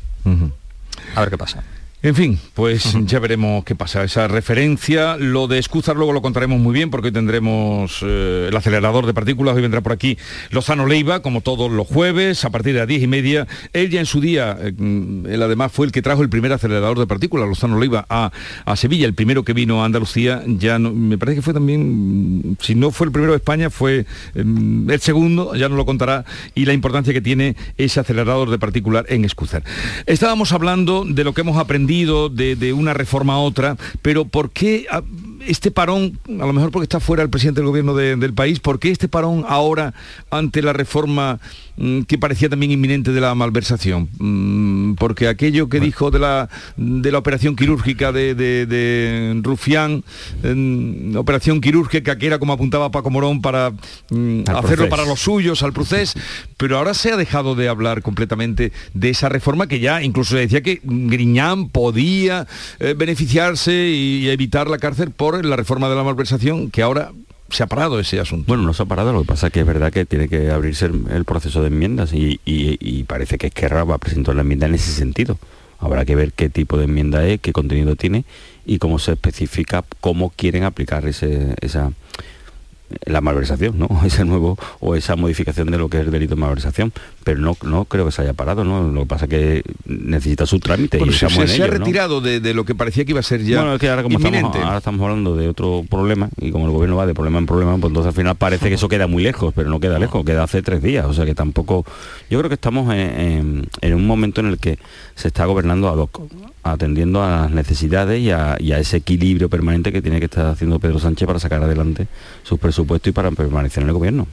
A 1.15 1.21
ver 1.21 1.29
qué 1.29 1.37
pasa. 1.37 1.63
En 2.03 2.15
fin, 2.15 2.37
pues 2.53 2.97
ya 3.05 3.19
veremos 3.19 3.63
qué 3.63 3.75
pasa. 3.75 4.03
Esa 4.03 4.27
referencia, 4.27 5.15
lo 5.15 5.47
de 5.47 5.57
Escúzar 5.57 5.95
luego 5.95 6.11
lo 6.11 6.21
contaremos 6.21 6.59
muy 6.59 6.73
bien 6.73 6.89
porque 6.89 7.07
hoy 7.07 7.13
tendremos 7.13 7.99
eh, 8.01 8.47
el 8.49 8.57
acelerador 8.57 9.05
de 9.05 9.13
partículas, 9.13 9.55
hoy 9.55 9.61
vendrá 9.61 9.79
por 9.79 9.93
aquí 9.93 10.17
Lozano 10.49 10.85
Leiva, 10.85 11.21
como 11.21 11.39
todos 11.39 11.71
los 11.71 11.87
jueves, 11.87 12.43
a 12.43 12.49
partir 12.49 12.73
de 12.73 12.79
las 12.79 12.89
diez 12.89 13.01
y 13.03 13.07
media. 13.07 13.47
Él 13.71 13.89
ya 13.89 14.01
en 14.01 14.05
su 14.05 14.19
día, 14.19 14.57
eh, 14.59 14.73
él 14.77 15.41
además 15.41 15.71
fue 15.71 15.85
el 15.85 15.93
que 15.93 16.01
trajo 16.01 16.21
el 16.23 16.27
primer 16.27 16.51
acelerador 16.51 16.99
de 16.99 17.07
partículas, 17.07 17.47
Lozano 17.47 17.79
Leiva, 17.79 18.05
a, 18.09 18.31
Sevilla, 18.75 19.05
el 19.05 19.13
primero 19.13 19.43
que 19.43 19.53
vino 19.53 19.81
a 19.81 19.85
Andalucía, 19.85 20.43
ya 20.45 20.79
me 20.79 21.17
parece 21.17 21.37
que 21.37 21.41
fue 21.41 21.53
también, 21.53 22.57
si 22.59 22.75
no 22.75 22.91
fue 22.91 23.07
el 23.07 23.13
primero 23.13 23.31
de 23.31 23.37
España, 23.37 23.69
fue 23.69 24.05
em, 24.35 24.89
el 24.89 24.99
segundo, 24.99 25.55
ya 25.55 25.69
nos 25.69 25.77
lo 25.77 25.85
contará, 25.85 26.25
y 26.53 26.65
la 26.65 26.73
importancia 26.73 27.13
que 27.13 27.21
tiene 27.21 27.55
ese 27.77 28.01
acelerador 28.01 28.49
de 28.49 28.59
partículas 28.59 29.05
en 29.07 29.23
Escúzar. 29.23 29.63
Estábamos 30.05 30.51
hablando 30.51 31.05
de 31.05 31.23
lo 31.23 31.33
que 31.33 31.41
hemos 31.41 31.57
aprendido 31.57 31.92
de, 32.01 32.73
una 32.73 32.93
reforma 32.93 33.35
a 33.35 33.39
otra, 33.39 33.77
pero 34.01 34.25
¿por 34.25 34.49
qué 34.49 34.85
este 35.47 35.71
parón, 35.71 36.19
a 36.27 36.45
lo 36.45 36.53
mejor 36.53 36.71
porque 36.71 36.85
está 36.85 36.99
fuera 36.99 37.23
el 37.23 37.29
presidente 37.29 37.61
del 37.61 37.67
gobierno 37.67 37.95
del 37.95 38.33
país, 38.33 38.59
¿por 38.59 38.79
qué 38.79 38.89
este 38.91 39.07
parón 39.07 39.45
ahora 39.47 39.93
ante 40.29 40.61
la 40.61 40.73
reforma 40.73 41.39
mm, 41.77 42.01
que 42.01 42.17
parecía 42.17 42.49
también 42.49 42.71
inminente 42.71 43.11
de 43.11 43.21
la 43.21 43.35
malversación? 43.35 44.09
Mm, 44.19 44.93
porque 44.95 45.27
aquello 45.27 45.69
que 45.69 45.79
dijo 45.79 46.11
de 46.11 46.19
la, 46.19 46.49
de 46.77 47.11
la 47.11 47.17
operación 47.17 47.55
quirúrgica 47.55 48.11
de, 48.11 49.41
Rufián, 49.43 50.03
operación 51.15 51.61
quirúrgica 51.61 52.17
que 52.17 52.27
era 52.27 52.39
como 52.39 52.53
apuntaba 52.53 52.91
Paco 52.91 53.09
Morón 53.09 53.41
para 53.41 53.71
mm, 54.09 54.43
hacerlo 54.47 54.89
para 54.89 55.05
los 55.05 55.19
suyos, 55.19 55.63
al 55.63 55.73
proceso, 55.73 56.19
pero 56.57 56.77
ahora 56.77 56.93
se 56.93 57.11
ha 57.11 57.17
dejado 57.17 57.55
de 57.55 57.67
hablar 57.67 58.01
completamente 58.01 58.71
de 58.93 59.09
esa 59.09 59.29
reforma 59.29 59.67
que 59.67 59.79
ya 59.79 60.01
incluso 60.01 60.31
se 60.35 60.41
decía 60.41 60.61
que 60.61 60.79
Griñán 60.83 61.69
podía 61.69 62.47
eh, 62.79 62.95
beneficiarse 62.97 63.73
y 63.89 64.29
evitar 64.29 64.67
la 64.67 64.77
cárcel 64.77 65.11
por 65.11 65.32
la 65.41 65.55
reforma 65.55 65.89
de 65.89 65.95
la 65.95 66.03
malversación, 66.03 66.69
que 66.69 66.83
ahora 66.83 67.11
se 67.49 67.63
ha 67.63 67.67
parado 67.67 67.99
ese 67.99 68.19
asunto. 68.19 68.45
Bueno, 68.47 68.63
no 68.63 68.73
se 68.73 68.83
ha 68.83 68.85
parado, 68.85 69.13
lo 69.13 69.21
que 69.21 69.27
pasa 69.27 69.47
es 69.47 69.53
que 69.53 69.61
es 69.61 69.65
verdad 69.65 69.91
que 69.91 70.05
tiene 70.05 70.27
que 70.27 70.51
abrirse 70.51 70.85
el, 70.85 71.25
proceso 71.25 71.61
de 71.61 71.67
enmiendas 71.67 72.11
y, 72.13 73.05
parece 73.07 73.37
que 73.37 73.47
Esquerra 73.47 73.83
va 73.83 73.95
a 73.95 73.99
presentar 73.99 74.35
la 74.35 74.41
enmienda 74.41 74.67
en 74.67 74.75
ese 74.75 74.91
sentido. 74.91 75.37
Habrá 75.79 76.05
que 76.05 76.15
ver 76.15 76.31
qué 76.31 76.49
tipo 76.49 76.77
de 76.77 76.85
enmienda 76.85 77.25
es, 77.27 77.41
qué 77.41 77.51
contenido 77.51 77.95
tiene 77.95 78.23
y 78.65 78.77
cómo 78.77 78.99
se 78.99 79.11
especifica 79.11 79.83
cómo 79.99 80.31
quieren 80.35 80.63
aplicar 80.63 81.05
ese, 81.05 81.55
esa 81.59 81.91
la 83.05 83.21
malversación, 83.21 83.77
¿no? 83.77 83.89
Ese 84.05 84.25
nuevo 84.25 84.57
o 84.79 84.95
esa 84.95 85.15
modificación 85.15 85.71
de 85.71 85.77
lo 85.77 85.89
que 85.89 85.99
es 85.99 86.05
el 86.05 86.11
delito 86.11 86.35
de 86.35 86.41
malversación. 86.41 86.93
Pero 87.23 87.39
no, 87.39 87.57
no 87.63 87.85
creo 87.85 88.05
que 88.05 88.11
se 88.11 88.21
haya 88.21 88.33
parado, 88.33 88.63
¿no? 88.63 88.87
Lo 88.89 89.01
que 89.01 89.07
pasa 89.07 89.25
es 89.25 89.29
que 89.29 89.63
necesita 89.85 90.45
su 90.45 90.59
trámite 90.59 90.99
y 91.03 91.13
se, 91.13 91.29
se 91.29 91.63
ha 91.63 91.67
retirado 91.67 92.21
de, 92.21 92.53
lo 92.53 92.65
que 92.65 92.75
parecía 92.75 93.05
que 93.05 93.11
iba 93.11 93.19
a 93.19 93.23
ser 93.23 93.43
ya 93.43 93.57
bueno, 93.57 93.75
es 93.75 93.79
que 93.79 93.89
ahora 93.89 94.03
como 94.03 94.17
estamos, 94.17 94.55
ahora 94.55 94.77
estamos 94.77 95.01
hablando 95.01 95.35
de 95.35 95.47
otro 95.47 95.83
problema 95.89 96.29
y 96.39 96.51
como 96.51 96.65
el 96.65 96.71
gobierno 96.71 96.95
va 96.95 97.05
de 97.05 97.13
problema 97.13 97.39
en 97.39 97.45
problema, 97.45 97.71
pues 97.77 97.89
entonces 97.89 98.09
al 98.09 98.13
final 98.13 98.35
parece 98.35 98.69
que 98.69 98.75
eso 98.75 98.87
queda 98.89 99.07
muy 99.07 99.23
lejos, 99.23 99.53
pero 99.55 99.69
no 99.69 99.79
queda 99.79 99.99
lejos, 99.99 100.23
queda 100.25 100.43
hace 100.43 100.61
tres 100.61 100.81
días, 100.81 101.05
o 101.05 101.13
sea 101.13 101.25
que 101.25 101.35
tampoco... 101.35 101.85
Yo 102.29 102.39
creo 102.39 102.49
que 102.49 102.55
estamos 102.55 102.93
en, 102.93 103.67
un 103.81 104.07
momento 104.07 104.41
en 104.41 104.47
el 104.47 104.57
que 104.57 104.79
se 105.15 105.27
está 105.27 105.45
gobernando 105.45 105.89
a 105.89 105.95
loco, 105.95 106.27
atendiendo 106.63 107.23
a 107.23 107.41
las 107.41 107.51
necesidades 107.51 108.21
y 108.21 108.31
a, 108.31 108.57
y 108.59 108.71
a 108.71 108.79
ese 108.79 108.97
equilibrio 108.97 109.49
permanente 109.49 109.91
que 109.91 110.01
tiene 110.01 110.19
que 110.19 110.25
estar 110.25 110.47
haciendo 110.47 110.79
Pedro 110.79 110.99
Sánchez 110.99 111.27
para 111.27 111.39
sacar 111.39 111.63
adelante 111.63 112.07
sus 112.43 112.59
presupuestos 112.59 113.09
y 113.09 113.13
para 113.13 113.31
permanecer 113.31 113.83
en 113.83 113.89
el 113.89 113.93
gobierno. 113.93 114.27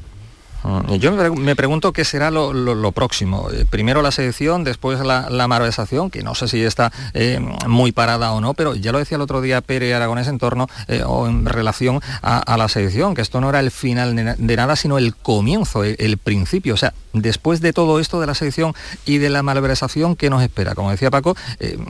Mm, 0.62 0.94
yo 0.94 1.12
me 1.12 1.56
pregunto 1.56 1.92
qué 1.92 2.04
será 2.04 2.30
lo, 2.30 2.92
próximo. 2.92 3.48
Eh, 3.52 3.64
primero 3.68 4.02
la 4.02 4.10
selección, 4.10 4.64
después 4.64 5.00
la, 5.00 5.48
malversación, 5.48 6.10
que 6.10 6.22
no 6.22 6.34
sé 6.34 6.48
si 6.48 6.62
está 6.62 6.92
eh, 7.14 7.40
muy 7.66 7.92
parada 7.92 8.32
o 8.32 8.40
no, 8.40 8.54
pero 8.54 8.74
ya 8.74 8.92
lo 8.92 8.98
decía 8.98 9.16
el 9.16 9.22
otro 9.22 9.40
día 9.40 9.60
Pere 9.60 9.94
Aragonés 9.94 10.28
en 10.28 10.38
torno 10.38 10.68
eh, 10.88 11.02
o 11.04 11.26
en 11.26 11.46
relación 11.46 12.00
a, 12.22 12.56
la 12.56 12.68
selección, 12.68 13.14
que 13.14 13.22
esto 13.22 13.40
no 13.40 13.48
era 13.48 13.60
el 13.60 13.70
final 13.70 14.14
de, 14.16 14.56
nada, 14.56 14.76
sino 14.76 14.98
el 14.98 15.14
comienzo, 15.14 15.84
el, 15.84 16.18
principio. 16.18 16.74
O 16.74 16.76
sea, 16.76 16.92
después 17.12 17.60
de 17.60 17.72
todo 17.72 17.98
esto 17.98 18.20
de 18.20 18.26
la 18.26 18.34
selección 18.34 18.74
y 19.06 19.18
de 19.18 19.30
la 19.30 19.42
malversación, 19.42 20.16
¿qué 20.16 20.28
nos 20.28 20.42
espera? 20.42 20.74
Como 20.74 20.90
decía 20.90 21.10
Paco, 21.10 21.36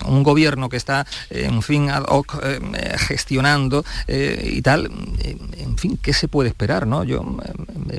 un 0.06 0.22
gobierno 0.22 0.68
que 0.68 0.76
está, 0.76 1.06
en 1.30 1.62
fin, 1.62 1.90
ad 1.90 2.04
hoc, 2.08 2.40
gestionando 2.98 3.84
y 4.06 4.62
tal, 4.62 4.90
en 5.58 5.76
fin, 5.78 5.98
¿qué 6.00 6.12
se 6.12 6.28
puede 6.28 6.48
esperar? 6.48 6.86
¿no? 6.86 7.04
Yo 7.04 7.24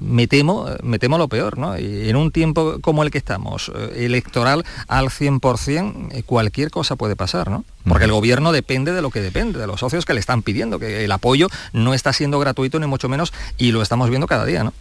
me 0.02 0.28
temo 0.28 0.61
me 0.84 1.00
temo 1.00 1.18
lo 1.18 1.28
peor, 1.28 1.58
¿no? 1.58 1.78
Y 1.78 2.10
en 2.10 2.16
un 2.16 2.32
tiempo 2.32 2.78
como 2.82 3.04
el 3.04 3.12
que 3.12 3.18
estamos, 3.18 3.72
eh, 3.74 4.06
electoral 4.06 4.66
al 4.88 5.10
100%, 5.10 6.10
eh, 6.12 6.24
cualquier 6.24 6.72
cosa 6.72 6.96
puede 6.96 7.16
pasar, 7.16 7.50
¿no? 7.50 7.66
Porque 7.88 8.06
el 8.06 8.12
gobierno 8.12 8.52
depende 8.52 8.92
de 8.92 9.02
lo 9.02 9.10
que 9.10 9.22
depende, 9.22 9.60
de 9.60 9.68
los 9.68 9.80
socios 9.80 10.06
que 10.06 10.14
le 10.14 10.20
están 10.20 10.44
pidiendo, 10.44 10.80
que 10.80 11.06
el 11.06 11.12
apoyo 11.12 11.48
no 11.74 11.94
está 11.94 12.14
siendo 12.14 12.40
gratuito 12.40 12.80
ni 12.80 12.88
mucho 12.88 13.10
menos 13.10 13.34
y 13.58 13.72
lo 13.72 13.82
estamos 13.82 14.10
viendo 14.10 14.28
cada 14.28 14.46
día, 14.46 14.64
¿no? 14.64 14.74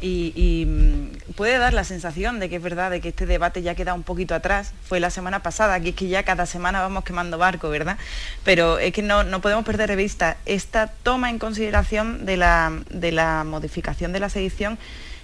Y, 0.00 0.64
mm, 0.66 1.32
puede 1.34 1.58
dar 1.58 1.72
la 1.72 1.84
sensación 1.84 2.40
de 2.40 2.48
que 2.48 2.56
es 2.56 2.62
verdad, 2.62 2.90
de 2.90 3.00
que 3.00 3.10
este 3.10 3.26
debate 3.26 3.62
ya 3.62 3.74
queda 3.74 3.94
un 3.94 4.02
poquito 4.02 4.34
atrás. 4.34 4.72
Fue 4.84 5.00
la 5.00 5.10
semana 5.10 5.42
pasada, 5.42 5.74
aquí 5.74 5.90
es 5.90 5.94
que 5.94 6.08
ya 6.08 6.24
cada 6.24 6.46
semana 6.46 6.80
vamos 6.80 7.04
quemando 7.04 7.38
barco, 7.38 7.68
¿verdad? 7.68 7.96
Pero 8.44 8.78
es 8.78 8.92
que 8.92 9.02
no, 9.02 9.24
podemos 9.40 9.64
perder 9.64 9.90
de 9.90 9.96
vista 9.96 10.36
esta 10.46 10.88
toma 11.02 11.30
en 11.30 11.38
consideración 11.38 12.26
de 12.26 12.36
la, 12.36 12.72
de 12.90 13.12
la 13.12 13.44
modificación 13.44 14.12
de 14.12 14.20
la 14.20 14.28
sedición. 14.28 14.78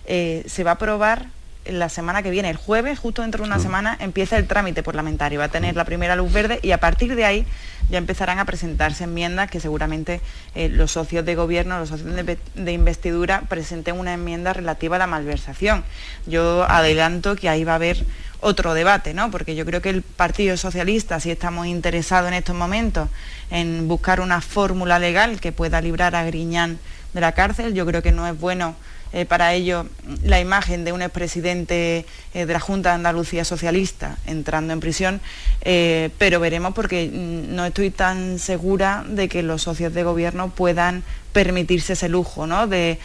Eh, 0.06 0.44
se 0.46 0.64
va 0.64 0.72
a 0.72 0.74
aprobar 0.74 1.26
la 1.66 1.88
semana 1.88 2.22
que 2.22 2.30
viene, 2.30 2.50
el 2.50 2.56
jueves, 2.56 2.98
justo 2.98 3.22
dentro 3.22 3.42
de 3.42 3.48
una 3.48 3.58
semana, 3.58 3.96
empieza 4.00 4.36
el 4.36 4.46
trámite 4.46 4.82
parlamentario. 4.82 5.38
Va 5.38 5.46
a 5.46 5.48
tener 5.48 5.76
la 5.76 5.84
primera 5.84 6.16
luz 6.16 6.32
verde 6.32 6.60
y 6.62 6.72
a 6.72 6.78
partir 6.78 7.14
de 7.16 7.24
ahí 7.24 7.46
ya 7.90 7.98
empezarán 7.98 8.38
a 8.38 8.44
presentarse 8.44 9.04
enmiendas 9.04 9.50
que 9.50 9.60
seguramente 9.60 10.20
eh, 10.54 10.68
los 10.68 10.92
socios 10.92 11.24
de 11.24 11.34
gobierno, 11.34 11.78
los 11.78 11.88
socios 11.88 12.14
de, 12.54 12.72
investidura 12.72 13.42
presenten 13.48 13.98
una 13.98 14.14
enmienda 14.14 14.52
relativa 14.52 14.96
a 14.96 14.98
la 14.98 15.06
malversación. 15.06 15.84
Yo 16.26 16.64
adelanto 16.64 17.36
que 17.36 17.48
ahí 17.48 17.64
va 17.64 17.72
a 17.72 17.76
haber 17.76 18.04
otro 18.40 18.74
debate, 18.74 19.14
¿no? 19.14 19.30
Porque 19.30 19.54
yo 19.54 19.64
creo 19.64 19.80
que 19.80 19.90
el 19.90 20.02
Partido 20.02 20.56
Socialista, 20.56 21.18
si 21.20 21.30
estamos 21.30 21.66
interesados 21.66 22.28
en 22.28 22.34
estos 22.34 22.54
momentos 22.54 23.08
en 23.50 23.88
buscar 23.88 24.20
una 24.20 24.40
fórmula 24.40 24.98
legal 24.98 25.40
que 25.40 25.52
pueda 25.52 25.80
librar 25.80 26.14
a 26.14 26.24
Griñán 26.24 26.78
de 27.14 27.20
la 27.20 27.32
cárcel, 27.32 27.74
yo 27.74 27.86
creo 27.86 28.02
que 28.02 28.12
no 28.12 28.26
es 28.26 28.38
bueno 28.38 28.76
eh, 29.16 29.26
para 29.26 29.54
ello 29.54 29.86
la 30.24 30.40
imagen 30.40 30.84
de 30.84 30.90
un 30.90 31.00
expresidente 31.00 32.04
eh, 32.34 32.46
de 32.46 32.52
la 32.52 32.58
Junta 32.58 32.88
de 32.88 32.96
Andalucía 32.96 33.44
Socialista 33.44 34.18
entrando 34.26 34.72
en 34.72 34.80
prisión, 34.80 35.20
eh, 35.60 36.10
pero 36.18 36.40
veremos 36.40 36.74
porque 36.74 37.08
mm, 37.12 37.54
no 37.54 37.64
estoy 37.64 37.90
tan 37.90 38.40
segura 38.40 39.04
de 39.08 39.28
que 39.28 39.44
los 39.44 39.62
socios 39.62 39.94
de 39.94 40.02
gobierno 40.02 40.50
puedan 40.50 41.04
permitirse 41.32 41.92
ese 41.92 42.08
lujo 42.08 42.44
de, 42.66 42.98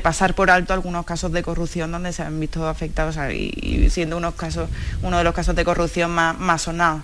pasar 0.00 0.34
por 0.36 0.52
alto 0.52 0.72
algunos 0.72 1.04
casos 1.04 1.32
de 1.32 1.42
corrupción 1.42 1.90
donde 1.90 2.12
se 2.12 2.22
han 2.22 2.38
visto 2.38 2.68
afectados 2.68 3.16
y, 3.32 3.90
siendo 3.90 4.16
unos 4.16 4.34
casos, 4.34 4.70
uno 5.02 5.18
de 5.18 5.24
los 5.24 5.34
casos 5.34 5.56
de 5.56 5.64
corrupción 5.64 6.12
más, 6.12 6.38
más 6.38 6.62
sonados. 6.62 7.02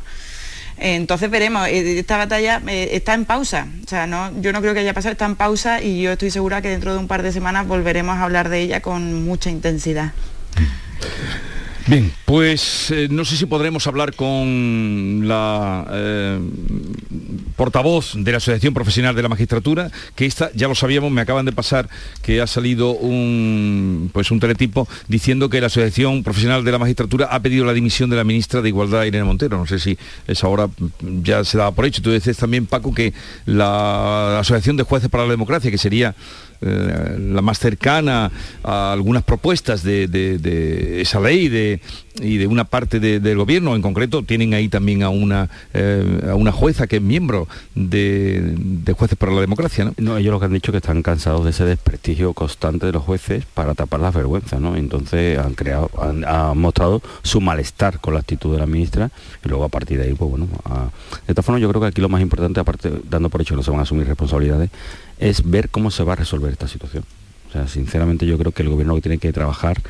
Entonces 0.81 1.29
veremos, 1.31 1.67
eh, 1.67 1.99
esta 1.99 2.17
batalla 2.17 2.63
eh, 2.69 2.91
está 2.93 3.15
en 3.15 3.25
pausa, 3.25 3.67
o 3.85 3.89
sea, 3.89 4.07
no, 4.07 4.31
yo 4.41 4.53
no 4.53 4.61
creo 4.61 4.75
que 4.75 4.81
haya 4.81 4.95
pasado, 4.95 5.13
está 5.13 5.27
en 5.27 5.35
pausa 5.35 5.83
y 5.83 6.03
yo 6.03 6.13
estoy 6.13 6.31
segura 6.31 6.63
que 6.63 6.69
dentro 6.69 6.93
de 6.93 6.99
un 6.99 7.09
par 7.09 7.23
de 7.23 7.33
semanas 7.33 7.67
volveremos 7.67 8.17
a 8.17 8.23
hablar 8.23 8.49
de 8.49 8.61
ella 8.61 8.81
con 8.81 9.25
mucha 9.25 9.51
intensidad. 9.51 10.13
Bien, 11.89 12.13
pues 12.27 12.91
eh, 12.91 13.09
no 13.11 13.25
sé 13.25 13.39
si 13.39 13.47
podremos 13.47 13.87
hablar 13.87 14.15
con 14.15 15.27
la 15.27 15.87
eh, 15.91 16.39
portavoz 17.57 18.13
de 18.15 18.31
la 18.31 18.37
Asociación 18.37 18.75
Profesional 18.75 19.17
de 19.17 19.23
la 19.23 19.31
Magistratura, 19.31 19.91
que 20.15 20.27
esta, 20.27 20.51
ya 20.53 20.69
lo 20.69 20.75
sabíamos, 20.75 21.11
me 21.11 21.23
acaban 21.23 21.47
de 21.47 21.53
pasar 21.53 21.89
que 22.21 22.43
ha 22.43 22.47
salido 22.47 22.91
un, 22.91 24.11
pues 24.13 24.31
un 24.31 24.39
teletipo 24.39 24.87
diciendo 25.09 25.49
que 25.49 25.63
la 25.63 25.69
Asociación 25.69 26.23
Profesional 26.23 26.63
de 26.63 26.73
la 26.73 26.79
Magistratura 26.79 27.29
ha 27.31 27.41
pedido 27.41 27.65
la 27.65 27.73
dimisión 27.73 28.11
de 28.11 28.17
la 28.17 28.25
ministra 28.25 28.61
de 28.61 28.69
Igualdad, 28.69 29.05
Irene 29.05 29.25
Montero. 29.25 29.57
No 29.57 29.67
sé 29.67 29.79
si 29.79 29.97
es 30.27 30.45
ahora 30.45 30.69
ya 31.01 31.43
se 31.43 31.57
daba 31.57 31.73
por 31.73 31.87
hecho. 31.87 32.03
Tú 32.03 32.13
dices 32.13 32.37
también, 32.37 32.67
Paco, 32.67 32.93
que 32.93 33.15
la 33.47 34.41
Asociación 34.41 34.77
de 34.77 34.83
Jueces 34.83 35.09
para 35.09 35.25
la 35.25 35.31
Democracia, 35.31 35.71
que 35.71 35.79
sería 35.79 36.15
eh, 36.61 37.17
la 37.19 37.41
más 37.41 37.59
cercana 37.59 38.33
a 38.65 38.93
algunas 38.93 39.23
propuestas 39.23 39.83
de, 39.83 41.01
esa 41.01 41.21
ley 41.21 41.49
de, 41.49 41.81
y 42.21 42.37
de 42.39 42.47
una 42.47 42.65
parte 42.65 42.99
del 42.99 43.37
gobierno, 43.37 43.77
en 43.77 43.83
concreto 43.83 44.23
tienen 44.23 44.55
ahí 44.55 44.69
también 44.69 45.03
a 45.03 45.09
una, 45.09 45.49
eh, 45.73 46.29
a 46.29 46.35
una 46.35 46.51
jueza 46.51 46.87
que 46.87 46.97
es 46.97 47.03
miembro 47.03 47.49
de, 47.75 48.57
Jueces 48.99 49.17
para 49.17 49.33
la 49.33 49.41
Democracia. 49.41 49.93
¿no? 49.99 50.17
ellos 50.17 50.33
lo 50.33 50.41
que 50.41 50.47
han 50.47 50.53
dicho 50.53 50.73
que 50.73 50.79
están 50.79 51.03
cansados 51.03 51.45
de 51.45 51.51
ese 51.51 51.65
desprestigio 51.65 52.33
constante 52.33 52.87
de 52.87 52.93
los 52.93 53.05
jueces 53.05 53.45
para 53.55 53.75
tapar 53.75 54.01
las 54.01 54.13
vergüenzas, 54.13 54.61
¿no? 54.61 54.75
Entonces 54.75 55.39
han 55.39 55.55
creado, 55.55 55.89
han, 56.01 56.59
mostrado 56.59 57.01
su 57.23 57.41
malestar 57.41 58.01
con 58.01 58.15
la 58.15 58.21
actitud 58.21 58.53
de 58.53 58.59
la 58.59 58.67
ministra 58.67 59.11
y 59.45 59.49
luego 59.49 59.65
a 59.65 59.69
partir 59.69 59.99
de 59.99 60.05
ahí, 60.05 60.15
pues 60.15 60.31
bueno, 60.31 60.49
de 60.49 61.31
esta 61.31 61.43
forma 61.43 61.61
yo 61.61 61.69
creo 61.69 61.81
que 61.81 61.87
aquí 61.87 62.01
lo 62.01 62.09
más 62.09 62.23
importante, 62.23 62.59
aparte 62.59 62.91
dando 63.09 63.29
por 63.29 63.41
hecho 63.41 63.55
que 63.55 63.59
no 63.59 63.63
se 63.63 63.71
van 63.71 63.81
a 63.81 63.83
asumir 63.85 64.07
responsabilidades, 64.09 64.71
es 65.19 65.49
ver 65.49 65.69
cómo 65.69 65.91
se 65.91 66.05
va 66.05 66.15
a 66.15 66.17
resolver 66.17 66.53
esta 66.53 66.69
situación. 66.69 67.05
O 67.49 67.53
sea, 67.53 67.69
sinceramente 67.69 68.27
yo 68.27 68.39
creo 68.39 68.53
que 68.53 68.63
el 68.63 68.69
gobierno 68.69 69.01
tiene 69.01 69.19
que 69.19 69.33
trabajar 69.33 69.81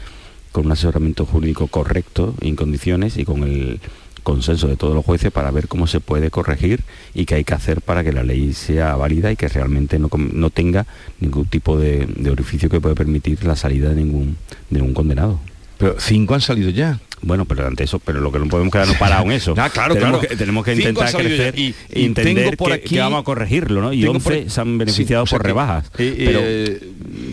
con 0.53 0.67
un 0.67 0.73
asesoramiento 0.73 1.27
jurídico 1.27 1.67
correcto, 1.67 2.35
en 2.41 2.57
condiciones 2.57 3.17
y 3.17 3.25
con 3.25 3.43
el 3.43 3.81
consenso 4.23 4.69
de 4.69 4.77
todos 4.77 4.95
los 4.95 5.05
jueces 5.05 5.33
para 5.33 5.51
ver 5.51 5.69
cómo 5.69 5.87
se 5.87 6.01
puede 6.01 6.31
corregir 6.31 6.83
y 7.15 7.25
qué 7.25 7.37
hay 7.37 7.45
que 7.45 7.55
hacer 7.55 7.81
para 7.81 8.05
que 8.05 8.13
la 8.13 8.23
ley 8.23 8.53
sea 8.53 8.95
válida 8.97 9.33
y 9.33 9.37
que 9.37 9.49
realmente 9.49 9.99
no, 9.99 10.51
tenga 10.51 10.87
ningún 11.21 11.47
tipo 11.47 11.79
de, 11.79 12.07
orificio 12.31 12.69
que 12.69 12.81
pueda 12.81 12.95
permitir 12.95 13.45
la 13.45 13.57
salida 13.57 13.91
de 13.91 13.97
ningún, 13.97 14.37
de 14.71 14.79
ningún 14.79 14.95
condenado. 14.95 15.41
Pero 15.79 15.97
cinco 15.99 16.35
han 16.35 16.41
salido 16.41 16.71
ya. 16.71 17.01
Bueno, 17.23 17.45
pero 17.45 17.67
ante 17.67 17.85
eso, 17.85 17.99
pero 17.99 18.21
lo 18.21 18.31
que 18.31 18.39
no 18.39 18.47
podemos 18.47 18.73
quedarnos 18.73 18.97
parados 18.97 19.27
en 19.27 19.33
eso. 19.33 19.55
Ah, 19.59 19.71
claro, 19.71 19.95
tenemos 19.95 20.21
claro. 20.21 20.29
Que, 20.29 20.37
tenemos 20.37 20.65
que 20.65 20.75
intentar 20.75 21.13
crecer 21.13 21.59
y, 21.59 21.75
entender 21.91 22.57
por 22.57 22.73
aquí, 22.73 22.95
que, 22.95 23.01
vamos 23.01 23.21
a 23.21 23.25
corregirlo, 23.25 23.81
¿no? 23.81 23.93
Y 23.93 24.07
11 24.07 24.49
se 24.49 24.61
han 24.61 24.79
beneficiado 24.79 25.25
por 25.25 25.43
rebajas. 25.43 25.91
pero, 25.97 26.41
eh, 26.43 26.81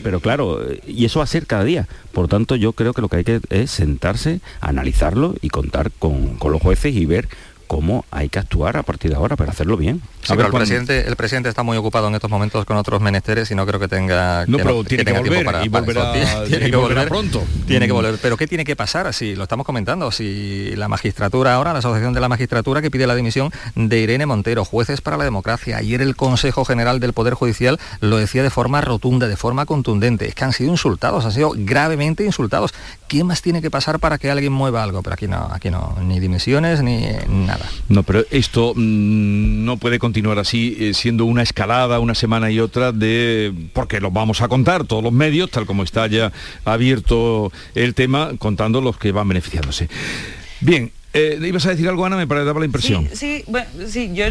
pero 0.01 0.19
claro, 0.19 0.59
y 0.87 1.05
eso 1.05 1.19
va 1.19 1.25
a 1.25 1.27
ser 1.27 1.45
cada 1.45 1.63
día. 1.63 1.87
Por 2.13 2.27
tanto, 2.27 2.55
yo 2.55 2.73
creo 2.73 2.93
que 2.93 3.01
lo 3.01 3.09
que 3.09 3.17
hay 3.17 3.23
que 3.23 3.41
es 3.51 3.69
sentarse, 3.69 4.39
analizarlo 4.59 5.35
y 5.41 5.49
contar 5.49 5.91
con, 5.99 6.37
con 6.37 6.51
los 6.51 6.61
jueces 6.61 6.95
y 6.95 7.05
ver 7.05 7.27
cómo 7.67 8.05
hay 8.11 8.29
que 8.29 8.39
actuar 8.39 8.77
a 8.77 8.83
partir 8.83 9.11
de 9.11 9.17
ahora 9.17 9.35
para 9.35 9.51
hacerlo 9.51 9.77
bien. 9.77 10.01
el, 10.29 10.51
presidente, 10.51 11.07
el 11.07 11.15
presidente 11.15 11.49
está 11.49 11.63
muy 11.63 11.77
ocupado 11.77 12.07
en 12.07 12.15
estos 12.15 12.29
momentos 12.29 12.65
con 12.65 12.77
otros 12.77 13.01
menesteres 13.01 13.51
y 13.51 13.55
no 13.55 13.65
creo 13.65 13.79
que 13.79 13.87
tenga 13.87 14.45
no, 14.47 14.57
pero 14.57 14.83
tiene 14.83 15.05
que, 15.05 15.13
volver 15.13 15.47
y 15.63 15.69
volverá, 15.69 16.13
tiene, 16.47 16.69
que 16.69 16.75
volver 16.75 17.07
pronto. 17.07 17.43
Tiene 17.67 17.85
que 17.87 17.91
volver. 17.91 18.17
Pero 18.21 18.37
¿qué 18.37 18.47
tiene 18.47 18.65
que 18.65 18.75
pasar? 18.75 19.13
Si 19.13 19.35
lo 19.35 19.43
estamos 19.43 19.65
comentando, 19.65 20.11
si 20.11 20.75
la 20.75 20.87
magistratura 20.87 21.55
ahora, 21.55 21.73
la 21.73 21.79
Asociación 21.79 22.13
de 22.13 22.19
la 22.19 22.29
Magistratura 22.29 22.81
que 22.81 22.91
pide 22.91 23.07
la 23.07 23.15
dimisión 23.15 23.51
de 23.75 23.99
Irene 23.99 24.25
Montero, 24.25 24.65
jueces 24.65 25.01
para 25.01 25.17
la 25.17 25.23
democracia. 25.23 25.77
Ayer 25.77 26.01
el 26.01 26.15
Consejo 26.15 26.65
General 26.65 26.99
del 26.99 27.13
Poder 27.13 27.33
Judicial 27.33 27.79
lo 27.99 28.17
decía 28.17 28.43
de 28.43 28.49
forma 28.49 28.81
rotunda, 28.81 29.27
de 29.27 29.37
forma 29.37 29.65
contundente. 29.65 30.27
Es 30.27 30.35
que 30.35 30.43
han 30.43 30.53
sido 30.53 30.71
insultados, 30.71 31.25
han 31.25 31.31
sido 31.31 31.53
gravemente 31.55 32.23
insultados. 32.23 32.73
¿Qué 33.07 33.23
más 33.23 33.41
tiene 33.41 33.61
que 33.61 33.71
pasar 33.71 33.99
para 33.99 34.17
que 34.17 34.31
alguien 34.31 34.53
mueva 34.53 34.83
algo? 34.83 35.01
Pero 35.01 35.13
aquí 35.13 35.27
no, 35.27 35.49
aquí 35.51 35.69
no, 35.69 35.95
ni 36.01 36.19
dimisiones 36.19 36.81
ni 36.81 37.05
nada. 37.57 37.69
No, 37.89 38.03
pero 38.03 38.25
esto 38.31 38.73
mm, 38.75 39.65
no 39.65 39.77
puede 39.77 39.99
continuar 39.99 40.39
así, 40.39 40.75
eh, 40.79 40.93
siendo 40.93 41.25
una 41.25 41.43
escalada 41.43 41.99
una 41.99 42.15
semana 42.15 42.51
y 42.51 42.59
otra 42.59 42.91
de, 42.91 43.53
porque 43.73 43.99
lo 43.99 44.11
vamos 44.11 44.41
a 44.41 44.47
contar 44.47 44.85
todos 44.85 45.03
los 45.03 45.13
medios, 45.13 45.49
tal 45.51 45.65
como 45.65 45.83
está 45.83 46.07
ya 46.07 46.31
abierto 46.63 47.51
el 47.73 47.93
tema, 47.93 48.31
contando 48.37 48.81
los 48.81 48.97
que 48.97 49.11
van 49.11 49.27
beneficiándose. 49.27 49.89
Bien, 50.61 50.91
eh, 51.17 51.39
¿Ibas 51.41 51.65
a 51.65 51.69
decir 51.69 51.87
algo, 51.87 52.05
Ana? 52.05 52.17
Me 52.17 52.27
parece 52.27 52.45
daba 52.45 52.59
la 52.59 52.65
impresión. 52.65 53.07
Sí, 53.13 53.45
bueno, 53.47 53.67
sí 53.87 54.11
yo, 54.13 54.25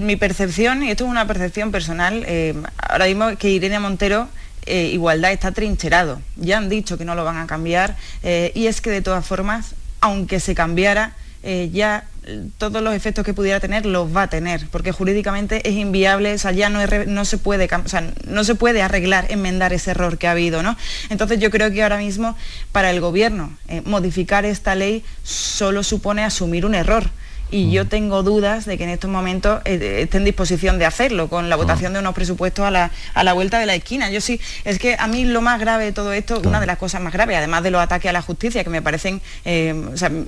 mi 0.00 0.16
percepción, 0.16 0.82
y 0.82 0.90
esto 0.90 1.04
es 1.04 1.10
una 1.10 1.26
percepción 1.26 1.70
personal, 1.70 2.24
eh, 2.26 2.54
ahora 2.88 3.04
mismo 3.04 3.36
que 3.36 3.50
Irene 3.50 3.78
Montero 3.78 4.28
eh, 4.64 4.86
igualdad 4.94 5.30
está 5.30 5.52
trincherado. 5.52 6.22
Ya 6.36 6.56
han 6.56 6.70
dicho 6.70 6.96
que 6.96 7.04
no 7.04 7.14
lo 7.14 7.24
van 7.24 7.36
a 7.36 7.46
cambiar 7.46 7.98
y 8.22 8.66
es 8.66 8.80
que 8.80 8.88
de 8.88 9.02
todas 9.02 9.26
formas, 9.26 9.74
aunque 10.00 10.40
se 10.40 10.54
cambiara, 10.54 11.16
ya 11.70 12.06
todos 12.58 12.82
los 12.82 12.94
efectos 12.94 13.24
que 13.24 13.34
pudiera 13.34 13.58
tener 13.60 13.84
los 13.84 14.14
va 14.14 14.22
a 14.22 14.26
tener, 14.28 14.68
porque 14.70 14.92
jurídicamente 14.92 15.68
es 15.68 15.74
inviable, 15.74 16.34
o 16.34 16.38
sea, 16.38 16.52
ya 16.52 16.70
no, 16.70 16.80
no 17.06 17.24
se 17.24 17.38
puede, 17.38 17.68
no 18.26 18.44
se 18.44 18.54
puede 18.54 18.82
arreglar, 18.82 19.26
enmendar 19.30 19.72
ese 19.72 19.90
error 19.90 20.18
que 20.18 20.28
ha 20.28 20.32
habido, 20.32 20.62
¿no? 20.62 20.76
Entonces 21.10 21.40
yo 21.40 21.50
creo 21.50 21.70
que 21.70 21.82
ahora 21.82 21.98
mismo 21.98 22.36
para 22.70 22.90
el 22.90 23.00
gobierno 23.00 23.56
modificar 23.84 24.44
esta 24.44 24.74
ley 24.74 25.04
solo 25.22 25.82
supone 25.82 26.22
asumir 26.22 26.64
un 26.64 26.74
error 26.74 27.10
y 27.52 27.70
yo 27.70 27.86
tengo 27.86 28.22
dudas 28.22 28.64
de 28.64 28.78
que 28.78 28.84
en 28.84 28.90
estos 28.90 29.10
momentos 29.10 29.60
eh, 29.66 30.00
esté 30.02 30.16
en 30.16 30.24
disposición 30.24 30.78
de 30.78 30.86
hacerlo 30.86 31.28
con 31.28 31.50
la 31.50 31.56
votación 31.56 31.92
de 31.92 31.98
unos 31.98 32.14
presupuestos 32.14 32.64
a 32.64 32.70
la, 32.70 33.32
vuelta 33.34 33.58
de 33.58 33.66
la 33.66 33.74
esquina. 33.74 34.10
Yo 34.10 34.22
sí, 34.22 34.40
es 34.64 34.78
que 34.78 34.96
a 34.98 35.06
mí 35.06 35.26
lo 35.26 35.42
más 35.42 35.60
grave 35.60 35.84
de 35.84 35.92
todo 35.92 36.14
esto, 36.14 36.40
una 36.44 36.60
de 36.60 36.66
las 36.66 36.78
cosas 36.78 37.02
más 37.02 37.12
graves, 37.12 37.36
además 37.36 37.62
de 37.62 37.70
los 37.70 37.80
ataques 37.82 38.08
a 38.08 38.12
la 38.12 38.22
justicia, 38.22 38.64
que 38.64 38.70
me 38.70 38.80
parecen, 38.80 39.20
eh, 39.44 39.74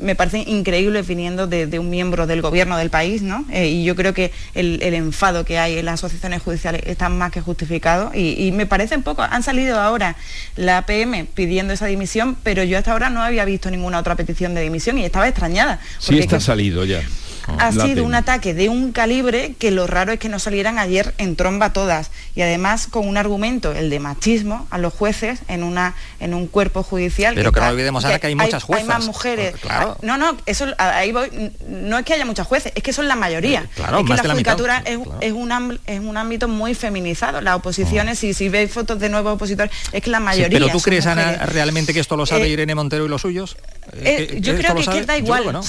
me 0.03 0.15
parecen 0.15 0.47
increíbles 0.47 1.07
viniendo 1.07 1.47
de, 1.47 1.79
un 1.79 1.89
miembro 1.89 2.27
del 2.27 2.43
gobierno 2.43 2.77
del 2.77 2.91
país, 2.91 3.23
¿no? 3.23 3.47
Eh, 3.51 3.69
y 3.69 3.85
yo 3.85 3.97
creo 3.97 4.13
que 4.13 4.31
el, 4.55 4.83
enfado 4.83 5.47
que 5.47 5.59
hay 5.59 5.79
en 5.79 5.87
las 5.87 5.95
asociaciones 5.95 6.43
judiciales 6.43 6.83
está 6.85 7.09
más 7.09 7.33
que 7.33 7.41
justificado 7.41 8.13
y, 8.15 8.53
me 8.53 8.67
parece 8.67 8.97
un 8.97 9.03
poco, 9.03 9.23
han 9.23 9.43
salido 9.43 9.81
ahora 9.81 10.15
la 10.57 10.79
APM 10.79 11.27
pidiendo 11.35 11.73
esa 11.73 11.87
dimisión, 11.87 12.37
pero 12.43 12.63
yo 12.63 12.77
hasta 12.77 12.93
ahora 12.93 13.09
no 13.09 13.23
había 13.23 13.45
visto 13.47 13.71
ninguna 13.71 13.99
otra 13.99 14.15
petición 14.15 14.55
de 14.55 14.61
dimisión 14.61 14.99
y 14.99 15.05
estaba 15.05 15.27
extrañada. 15.27 15.81
Sí 15.99 16.19
está 16.19 16.39
salido 16.39 16.85
ya 16.85 17.03
ha 17.59 17.73
sido 17.73 18.05
un 18.05 18.15
ataque 18.15 18.55
de 18.55 18.69
un 18.69 18.93
calibre 18.93 19.55
que 19.59 19.71
lo 19.71 19.87
raro 19.87 20.13
es 20.13 20.19
que 20.19 20.29
no 20.29 20.39
salieran 20.39 20.79
ayer 20.79 21.15
en 21.19 21.37
tromba 21.37 21.73
todas 21.73 22.11
y 22.35 22.43
además 22.43 22.87
con 22.87 23.09
un 23.09 23.17
argumento, 23.17 23.73
el 23.73 23.91
de 23.91 24.01
machismo, 24.01 24.67
a 24.71 24.79
los 24.79 24.93
jueces 24.93 25.41
en, 25.49 25.63
una, 25.63 25.95
en 26.21 26.35
un 26.35 26.47
cuerpo 26.47 26.83
judicial. 26.83 27.35
Pero 27.35 27.53
que, 27.53 27.61
no 27.61 27.69
olvidemos 27.69 28.05
ahora 28.05 28.19
que, 28.19 28.27
hay 28.27 28.35
muchas 28.35 28.63
jueces. 28.63 28.89
Hay 28.89 28.89
más 28.89 29.07
mujeres. 29.07 29.55
Ah, 29.69 29.97
no, 30.03 30.17
no, 30.17 30.37
eso 30.47 30.67
ahí 30.79 31.13
voy, 31.13 31.53
no 31.69 31.99
es 31.99 32.05
que 32.05 32.15
haya 32.15 32.25
muchas 32.25 32.47
jueces, 32.47 32.73
es 32.75 32.83
que 32.83 32.93
son 32.93 33.09
la 33.09 33.17
mayoría. 33.17 33.61
Eh, 33.61 33.69
claro, 33.75 33.99
es 34.01 34.07
que 34.07 34.15
la 34.15 34.33
judicatura 34.33 34.83
es, 34.85 34.97
un, 35.33 35.79
es 35.87 36.01
un 36.01 36.17
ámbito 36.17 36.49
muy 36.49 36.75
feminizado. 36.75 37.41
Las 37.41 37.57
oposiciones, 37.57 38.19
si, 38.19 38.35
si 38.35 38.49
veis 38.49 38.71
fotos 38.71 38.99
de 38.99 39.09
nuevos 39.09 39.35
opositores, 39.35 39.73
es 39.93 40.03
que 40.03 40.11
la 40.11 40.21
mayoría. 40.21 40.59
pero 40.59 40.73
tú 40.73 40.81
crees, 40.81 41.07
Ana, 41.07 41.47
realmente 41.47 41.93
que 41.93 42.01
esto 42.01 42.17
lo 42.17 42.27
sabe 42.27 42.47
eh, 42.47 42.51
Irene 42.51 42.75
Montero 42.75 43.05
y 43.07 43.09
los 43.09 43.23
suyos? 43.23 43.57
Eh, 43.97 44.39
yo 44.41 44.57
creo 44.57 44.75
que, 44.75 45.03
da 45.05 45.17
igual. 45.17 45.61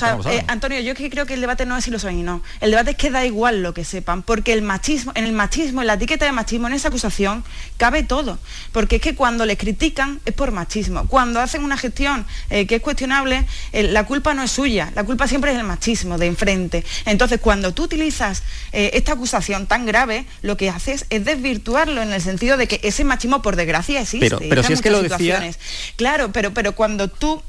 Antonio, 0.48 0.80
yo 0.80 0.94
creo 0.96 1.26
que 1.26 1.34
el 1.34 1.42
debate 1.42 1.66
no 1.66 1.78
es 1.78 1.86
si 1.86 1.92
lo 1.92 2.00
saben 2.00 2.20
y 2.20 2.24
no. 2.24 2.42
El 2.62 2.72
debate 2.72 2.92
es 2.92 2.98
que 2.98 3.12
da 3.12 3.26
igual 3.26 3.62
lo 3.62 3.74
que 3.74 3.84
sepan, 3.84 4.24
porque 4.24 4.54
el 4.54 4.62
machismo, 4.62 5.12
en 5.16 5.26
el 5.26 5.34
machismo, 5.34 5.82
en 5.82 5.88
la 5.88 5.94
etiqueta 5.94 6.26
de 6.26 6.32
machismo, 6.32 6.68
en 6.68 6.74
esa 6.74 6.88
acusación, 6.88 7.44
cabe 7.78 8.04
todo. 8.04 8.40
Porque 8.72 8.98
es 8.98 9.02
que 9.02 9.16
cuando 9.16 9.46
le 9.46 9.58
critican 9.58 10.20
es 10.26 10.34
por 10.34 10.52
machismo. 10.52 11.08
Cuando 11.08 11.40
hacen 11.40 11.64
una 11.64 11.78
gestión 11.78 12.26
eh, 12.50 12.68
que 12.68 12.76
es 12.76 12.82
cuestionable, 12.82 13.46
eh, 13.72 13.84
la 13.84 14.06
culpa 14.06 14.34
no 14.34 14.44
es 14.44 14.52
suya, 14.52 14.92
la 14.96 15.04
culpa 15.04 15.28
siempre 15.28 15.52
es 15.52 15.58
el 15.58 15.64
machismo 15.64 16.18
de 16.18 16.28
enfrente. 16.28 16.84
Entonces, 17.06 17.40
cuando 17.40 17.74
tú 17.74 17.84
utilizas 17.84 18.44
esta 18.72 19.14
acusación 19.14 19.68
tan 19.68 19.86
grave, 19.86 20.26
lo 20.42 20.58
que 20.58 20.70
haces 20.70 21.06
es 21.10 21.24
desvirtuarlo 21.24 22.02
en 22.02 22.12
el 22.12 22.22
sentido 22.22 22.58
de 22.58 22.68
que 22.68 22.80
ese 22.84 23.04
machismo, 23.04 23.42
por 23.42 23.56
desgracia, 23.56 24.02
existe. 24.02 24.30
Pero, 24.30 24.40
pero 24.50 24.64
si 24.64 24.74
es 24.74 24.82
que 24.82 24.90
lo 24.90 25.02
decía... 25.02 25.42
Claro, 25.96 26.32
pero, 26.32 26.54
pero 26.54 26.74
cuando 26.76 27.08
tú 27.08 27.42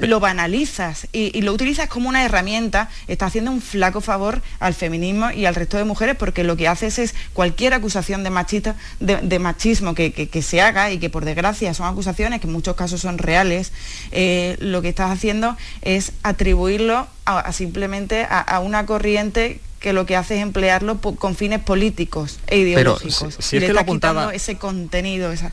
lo 0.00 0.20
banalizas 0.20 1.06
y, 1.12 1.40
lo 1.42 1.52
utilizas 1.52 1.88
como 1.88 2.08
una 2.08 2.24
herramienta, 2.24 2.88
está 3.08 3.26
haciendo 3.26 3.50
un 3.50 3.60
flaco 3.60 4.00
favor 4.00 4.42
al 4.58 4.74
feminismo 4.74 5.30
y 5.30 5.46
al 5.46 5.54
resto 5.54 5.76
de 5.76 5.84
mujeres 5.84 6.16
porque 6.16 6.44
lo 6.44 6.56
que 6.56 6.68
haces 6.68 6.98
es 6.98 7.14
cualquier 7.32 7.74
acusación 7.74 8.24
de, 8.24 8.30
machista, 8.30 8.76
de, 9.00 9.38
machismo 9.38 9.94
que, 9.94 10.42
se 10.42 10.60
haga 10.60 10.90
y 10.90 10.98
que 10.98 11.10
por 11.10 11.24
desgracia 11.24 11.74
son 11.74 11.86
acusaciones 11.86 12.40
que 12.40 12.46
en 12.46 12.52
muchos 12.52 12.76
casos 12.76 13.00
son 13.00 13.18
reales, 13.18 13.72
eh, 14.10 14.56
lo 14.60 14.82
que 14.82 14.88
estás 14.88 15.10
haciendo 15.10 15.56
es 15.82 16.12
atribuirlo 16.22 17.06
a, 17.24 17.52
simplemente 17.52 18.26
a 18.28 18.60
una 18.60 18.86
corriente 18.86 19.60
que 19.80 19.94
lo 19.94 20.04
que 20.04 20.14
hace 20.14 20.36
es 20.36 20.42
emplearlo 20.42 20.98
con 21.00 21.34
fines 21.34 21.58
políticos 21.60 22.38
e 22.46 22.58
ideológicos. 22.58 23.34
si, 23.38 23.56
es 23.56 23.64
que 23.64 23.72
lo 23.72 23.80
apuntaba, 23.80 24.34
ese 24.34 24.58
contenido. 24.58 25.32
Esa... 25.32 25.52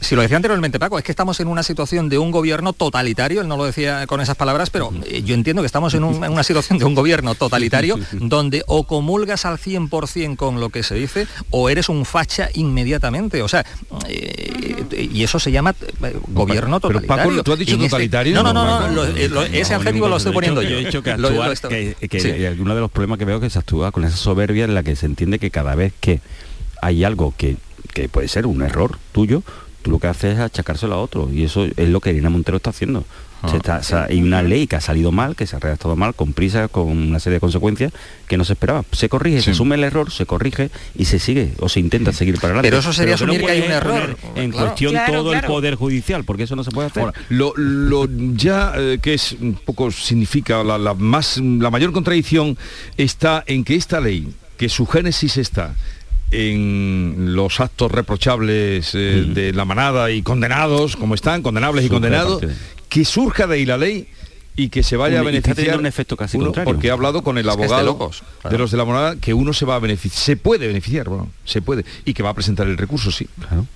Si 0.00 0.14
lo 0.14 0.22
decía 0.22 0.36
anteriormente 0.36 0.78
Paco, 0.78 0.96
es 0.96 1.04
que 1.04 1.10
estamos 1.10 1.40
en 1.40 1.48
una 1.48 1.64
situación 1.64 2.08
de 2.08 2.18
un 2.18 2.30
gobierno 2.30 2.72
totalitario, 2.72 3.40
él 3.40 3.48
no 3.48 3.56
lo 3.56 3.64
decía 3.64 4.06
con 4.06 4.20
esas 4.20 4.36
palabras, 4.36 4.70
pero 4.70 4.92
eh, 5.04 5.22
yo 5.24 5.34
entiendo 5.34 5.60
que 5.60 5.66
estamos 5.66 5.92
en, 5.94 6.04
una 6.04 6.44
situación 6.44 6.78
de 6.78 6.84
un 6.84 6.94
gobierno 6.94 7.34
totalitario 7.34 7.98
donde 8.12 8.62
o 8.68 8.84
comulgas 8.86 9.44
al 9.44 9.58
100% 9.58 10.36
con 10.36 10.60
lo 10.60 10.70
que 10.70 10.84
se 10.84 10.94
dice 10.94 11.26
o 11.50 11.68
eres 11.68 11.88
un 11.88 12.04
facha 12.04 12.48
inmediatamente. 12.54 13.42
O 13.42 13.48
sea, 13.48 13.66
eh, 14.08 14.51
y 14.92 15.22
eso 15.22 15.38
se 15.38 15.50
llama 15.50 15.74
eh, 15.80 16.16
gobierno 16.28 16.80
totalitario. 16.80 17.16
Pero 17.16 17.30
Paco, 17.30 17.42
¿tú 17.42 17.52
has 17.52 17.58
dicho 17.58 17.74
este 17.74 17.88
totalitario? 17.88 18.42
No, 18.42 18.52
no, 18.52 18.88
no, 18.88 19.42
ese 19.42 19.74
adjetivo 19.74 20.08
lo 20.08 20.16
estoy 20.16 20.32
poniendo 20.32 20.62
yo. 20.62 20.78
He 20.78 20.84
dicho 20.84 21.02
que, 21.02 21.14
que, 22.08 22.56
uno 22.60 22.74
de 22.74 22.80
los 22.80 22.90
problemas 22.90 23.18
que 23.18 23.32
que 23.40 23.50
se 23.50 23.58
actúa 23.58 23.90
con 23.92 24.04
esa 24.04 24.16
soberbia 24.16 24.64
en 24.64 24.74
la 24.74 24.82
que 24.82 24.94
se 24.94 25.06
entiende 25.06 25.38
que 25.38 25.50
cada 25.50 25.74
vez 25.74 25.92
que 26.00 26.20
hay 26.82 27.04
algo 27.04 27.32
que, 27.36 27.56
puede 28.10 28.28
ser 28.28 28.46
un 28.46 28.62
error 28.62 28.98
tuyo, 29.12 29.42
tú 29.82 29.90
lo 29.90 29.98
que 29.98 30.08
haces 30.08 30.34
es 30.34 30.40
achacárselo 30.40 30.94
a 30.94 30.98
otro. 30.98 31.30
Y 31.32 31.44
eso 31.44 31.64
es 31.64 31.88
lo 31.88 32.00
que 32.00 32.10
Irina 32.10 32.30
Montero 32.30 32.56
está 32.56 32.70
haciendo. 32.70 33.04
Ah. 33.42 34.06
hay 34.08 34.22
una 34.22 34.42
ley 34.42 34.66
que 34.66 34.76
ha 34.76 34.80
salido 34.80 35.10
mal, 35.12 35.34
que 35.34 35.46
se 35.46 35.56
ha 35.56 35.58
redactado 35.58 35.96
mal, 35.96 36.14
con 36.14 36.32
prisa, 36.32 36.68
con 36.68 36.88
una 36.88 37.18
serie 37.18 37.34
de 37.34 37.40
consecuencias 37.40 37.92
que 38.28 38.36
no 38.36 38.44
se 38.44 38.52
esperaba. 38.52 38.84
Se 38.92 39.08
corrige, 39.08 39.42
se 39.42 39.50
asume 39.50 39.74
el 39.74 39.84
error, 39.84 40.10
se 40.10 40.26
corrige 40.26 40.70
y 40.96 41.06
se 41.06 41.18
sigue 41.18 41.52
o 41.58 41.68
se 41.68 41.80
intenta 41.80 42.12
seguir 42.12 42.36
para 42.36 42.48
adelante. 42.48 42.68
Pero 42.68 42.80
eso 42.80 42.92
sería 42.92 43.14
asumir 43.14 43.40
que 43.44 43.50
hay 43.50 43.62
un 43.62 43.72
error. 43.72 44.16
En 44.36 44.52
cuestión 44.52 44.94
todo 45.06 45.32
el 45.34 45.42
poder 45.42 45.74
judicial, 45.74 46.24
porque 46.24 46.44
eso 46.44 46.56
no 46.56 46.64
se 46.64 46.70
puede 46.70 46.88
hacer. 46.88 47.12
lo, 47.28 48.06
ya 48.34 48.72
eh, 48.76 48.98
que 49.02 49.14
es 49.14 49.32
un 49.32 49.54
poco 49.54 49.90
significa 49.90 50.62
la, 50.62 50.94
más 50.94 51.38
la 51.38 51.70
mayor 51.70 51.92
contradicción 51.92 52.56
está 52.96 53.44
en 53.46 53.64
que 53.64 53.74
esta 53.74 54.00
ley, 54.00 54.32
que 54.56 54.68
su 54.68 54.86
génesis 54.86 55.36
está 55.36 55.74
en 56.30 57.34
los 57.34 57.60
actos 57.60 57.92
reprochables 57.92 58.94
eh, 58.94 59.26
de 59.28 59.52
la 59.52 59.64
manada 59.64 60.10
y 60.10 60.22
condenados, 60.22 60.96
como 60.96 61.14
están, 61.14 61.42
condenables 61.42 61.84
y 61.84 61.88
condenados, 61.88 62.42
que 62.92 63.06
surja 63.06 63.46
de 63.46 63.54
ahí 63.54 63.64
la 63.64 63.78
ley 63.78 64.06
y 64.54 64.68
que 64.68 64.82
se 64.82 64.98
vaya 64.98 65.20
a 65.20 65.22
beneficiar 65.22 65.78
un 65.78 65.86
efecto 65.86 66.14
casi 66.14 66.36
contrario. 66.38 66.70
porque 66.70 66.88
he 66.88 66.90
hablado 66.90 67.22
con 67.22 67.38
el 67.38 67.48
abogado 67.48 68.10
de, 68.50 68.58
los 68.58 68.70
de 68.70 68.76
la 68.76 68.84
moneda 68.84 69.16
que 69.16 69.32
uno 69.32 69.54
se 69.54 69.64
va 69.64 69.76
a 69.76 69.78
beneficiar 69.78 70.22
se 70.22 70.36
puede 70.36 70.66
beneficiar 70.66 71.08
bueno, 71.08 71.30
se 71.46 71.62
puede 71.62 71.86
y 72.04 72.12
que 72.12 72.22
va 72.22 72.30
a 72.30 72.34
presentar 72.34 72.66
el 72.66 72.76
recurso 72.76 73.10
sí 73.10 73.26
claro 73.48 73.66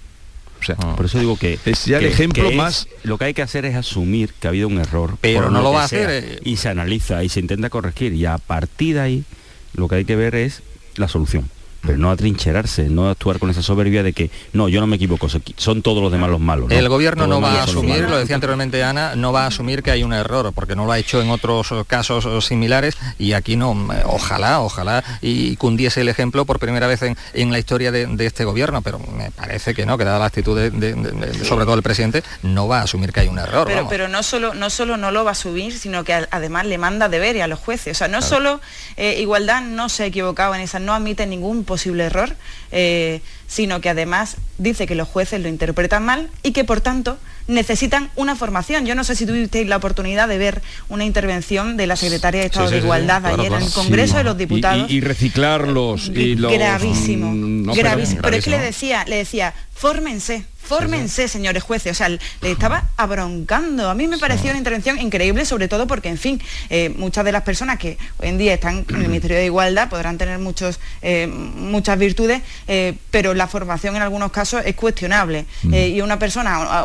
o 0.60 0.64
sea, 0.64 0.76
ah. 0.80 0.96
por 0.96 1.06
eso 1.06 1.18
digo 1.18 1.38
que 1.38 1.58
es 1.64 1.86
ya 1.86 1.96
el 1.96 2.04
ejemplo 2.04 2.50
más 2.52 2.88
lo 3.04 3.16
que 3.16 3.24
hay 3.24 3.34
que 3.34 3.40
hacer 3.40 3.64
es 3.64 3.74
asumir 3.74 4.34
que 4.34 4.48
ha 4.48 4.50
habido 4.50 4.68
un 4.68 4.78
error 4.78 5.16
pero 5.22 5.50
no 5.50 5.62
lo, 5.62 5.72
va 5.72 5.80
a 5.80 5.84
hacer 5.84 6.10
eh. 6.10 6.38
y 6.44 6.58
se 6.58 6.68
analiza 6.68 7.24
y 7.24 7.30
se 7.30 7.40
intenta 7.40 7.70
corregir 7.70 8.12
y 8.12 8.26
a 8.26 8.36
partir 8.36 8.96
de 8.96 9.00
ahí 9.00 9.24
lo 9.72 9.88
que 9.88 9.94
hay 9.94 10.04
que 10.04 10.16
ver 10.16 10.34
es 10.34 10.62
la 10.96 11.08
solución 11.08 11.48
pero 11.86 11.98
no 11.98 12.10
atrincherarse, 12.10 12.88
no 12.88 13.08
actuar 13.08 13.38
con 13.38 13.50
esa 13.50 13.62
soberbia 13.62 14.02
de 14.02 14.12
que 14.12 14.30
no, 14.52 14.68
yo 14.68 14.80
no 14.80 14.86
me 14.86 14.96
equivoco, 14.96 15.28
son 15.28 15.82
todos 15.82 16.02
los 16.02 16.10
demás 16.10 16.30
los 16.30 16.40
malos. 16.40 16.70
El 16.70 16.88
gobierno 16.88 17.26
no 17.26 17.40
va 17.40 17.60
a 17.60 17.62
asumir, 17.64 18.08
lo 18.08 18.18
decía 18.18 18.34
anteriormente 18.34 18.82
Ana, 18.82 19.14
no 19.14 19.32
va 19.32 19.44
a 19.44 19.46
asumir 19.46 19.82
que 19.82 19.90
hay 19.90 20.02
un 20.02 20.12
error, 20.12 20.52
porque 20.52 20.74
no 20.74 20.84
lo 20.84 20.92
ha 20.92 20.98
hecho 20.98 21.22
en 21.22 21.30
otros 21.30 21.72
casos 21.86 22.44
similares 22.44 22.96
y 23.18 23.32
aquí 23.32 23.56
no, 23.56 23.88
ojalá, 24.06 24.60
ojalá 24.60 25.04
y 25.20 25.56
cundiese 25.56 26.00
el 26.00 26.08
ejemplo 26.08 26.44
por 26.44 26.58
primera 26.58 26.86
vez 26.86 27.02
en, 27.02 27.16
la 27.52 27.58
historia 27.58 27.92
de, 27.92 28.26
este 28.26 28.44
gobierno, 28.44 28.82
pero 28.82 28.98
me 28.98 29.30
parece 29.30 29.72
que 29.72 29.86
no, 29.86 29.96
que 29.96 30.04
dada 30.04 30.18
la 30.18 30.26
actitud 30.26 30.58
de, 30.58 31.44
sobre 31.44 31.64
todo 31.64 31.74
el 31.74 31.82
presidente, 31.82 32.24
no 32.42 32.66
va 32.66 32.80
a 32.80 32.82
asumir 32.82 33.12
que 33.12 33.20
hay 33.20 33.28
un 33.28 33.38
error. 33.38 33.68
Pero, 33.68 33.88
pero 33.88 34.08
no, 34.08 34.22
solo, 34.22 34.54
no 34.54 34.68
solo 34.68 34.96
no 34.96 35.12
lo 35.12 35.22
va 35.24 35.30
a 35.30 35.32
asumir, 35.32 35.78
sino 35.78 36.02
que 36.02 36.12
además 36.12 36.66
le 36.66 36.78
manda 36.78 37.08
deber 37.08 37.40
a 37.42 37.46
los 37.46 37.58
jueces. 37.58 37.96
O 37.96 37.98
sea, 37.98 38.08
no 38.08 38.22
solo 38.22 38.60
eh, 38.96 39.20
igualdad 39.20 39.62
no 39.62 39.88
se 39.88 40.04
ha 40.04 40.06
equivocado 40.06 40.54
en 40.54 40.60
esa, 40.60 40.78
no 40.78 40.94
admite 40.94 41.26
ningún 41.26 41.64
posible 41.64 41.75
error, 42.00 42.36
eh, 42.72 43.20
sino 43.46 43.80
que 43.80 43.88
además 43.88 44.36
dice 44.58 44.86
que 44.86 44.94
los 44.94 45.08
jueces 45.08 45.40
lo 45.40 45.48
interpretan 45.48 46.04
mal 46.04 46.28
y 46.42 46.52
que 46.52 46.64
por 46.64 46.80
tanto 46.80 47.18
necesitan 47.48 48.10
una 48.16 48.34
formación. 48.34 48.86
Yo 48.86 48.94
no 48.94 49.04
sé 49.04 49.14
si 49.14 49.26
tuvisteis 49.26 49.68
la 49.68 49.76
oportunidad 49.76 50.28
de 50.28 50.38
ver 50.38 50.62
una 50.88 51.04
intervención 51.04 51.76
de 51.76 51.86
la 51.86 51.96
secretaria 51.96 52.40
de 52.40 52.46
Estado 52.46 52.70
de 52.70 52.78
Igualdad 52.78 53.24
ayer 53.26 53.52
en 53.52 53.62
el 53.62 53.70
Congreso 53.70 54.16
de 54.16 54.24
los 54.24 54.36
Diputados. 54.36 54.90
Y, 54.90 55.00
reciclarlos. 55.00 56.10
Y 56.12 56.34
gravísimo, 56.34 57.30
mm, 57.30 57.72
gravísimo. 57.72 58.22
Pero, 58.22 58.36
es 58.36 58.44
que 58.44 58.50
le 58.50 58.58
decía, 58.58 59.04
le 59.06 59.16
decía, 59.16 59.54
fórmense, 59.72 60.44
Fórmense, 60.66 61.28
señores 61.28 61.62
jueces. 61.62 61.92
O 61.92 61.94
sea, 61.94 62.08
le 62.08 62.18
estaba 62.42 62.90
abroncando. 62.96 63.88
A 63.88 63.94
mí 63.94 64.08
me 64.08 64.18
pareció 64.18 64.50
una 64.50 64.58
intervención 64.58 64.98
increíble, 64.98 65.44
sobre 65.44 65.68
todo 65.68 65.86
porque, 65.86 66.08
en 66.08 66.18
fin, 66.18 66.42
eh, 66.70 66.88
muchas 66.88 67.24
de 67.24 67.30
las 67.30 67.44
personas 67.44 67.78
que 67.78 67.98
hoy 68.18 68.28
en 68.28 68.38
día 68.38 68.54
están 68.54 68.84
en 68.88 68.96
el 68.96 69.06
Ministerio 69.06 69.36
de 69.36 69.46
Igualdad 69.46 69.88
podrán 69.88 70.18
tener 70.18 70.40
muchos, 70.40 70.80
eh, 71.02 71.28
muchas 71.28 71.96
virtudes, 71.98 72.42
eh, 72.68 72.94
pero 73.10 73.34
la 73.34 73.46
formación 73.46 73.96
en 73.96 74.02
algunos 74.02 74.30
casos 74.30 74.62
es 74.64 74.74
cuestionable. 74.74 75.46
Mm. 75.62 75.74
Eh, 75.74 75.88
y 75.88 76.00
una 76.00 76.18
persona, 76.18 76.84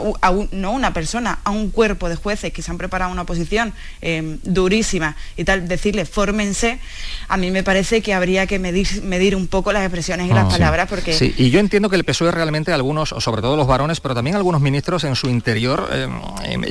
no 0.52 0.72
una 0.72 0.94
persona, 0.94 1.40
a 1.44 1.52
un 1.52 1.70
cuerpo 1.72 2.10
de 2.10 2.16
jueces 2.16 2.54
que 2.54 2.62
se 2.62 2.72
han 2.72 2.78
preparado 2.78 3.12
una 3.12 3.26
posición 3.26 3.74
eh, 4.02 4.38
durísima 4.44 5.16
y 5.38 5.44
tal, 5.44 5.68
decirle 5.68 6.06
fórmense, 6.06 6.80
a 7.28 7.38
mí 7.38 7.52
me 7.52 7.64
parece 7.64 8.02
que 8.02 8.14
habría 8.14 8.48
que 8.48 8.60
medir, 8.60 9.04
medir 9.04 9.36
un 9.36 9.48
poco 9.48 9.74
las 9.74 9.84
expresiones 9.84 10.30
y 10.30 10.34
las 10.34 10.46
ah, 10.46 10.50
palabras 10.50 10.88
porque... 10.88 11.14
Sí, 11.14 11.34
y 11.38 11.50
yo 11.50 11.60
entiendo 11.60 11.90
que 11.90 11.96
el 11.96 12.04
PSOE 12.04 12.32
realmente 12.32 12.72
algunos, 12.72 13.10
sobre 13.10 13.42
todo 13.42 13.58
los 13.58 13.68
varones, 13.68 14.00
pero 14.00 14.16
también 14.16 14.36
algunos 14.36 14.62
ministros 14.62 15.04
en 15.04 15.16
su 15.16 15.30
interior 15.30 15.90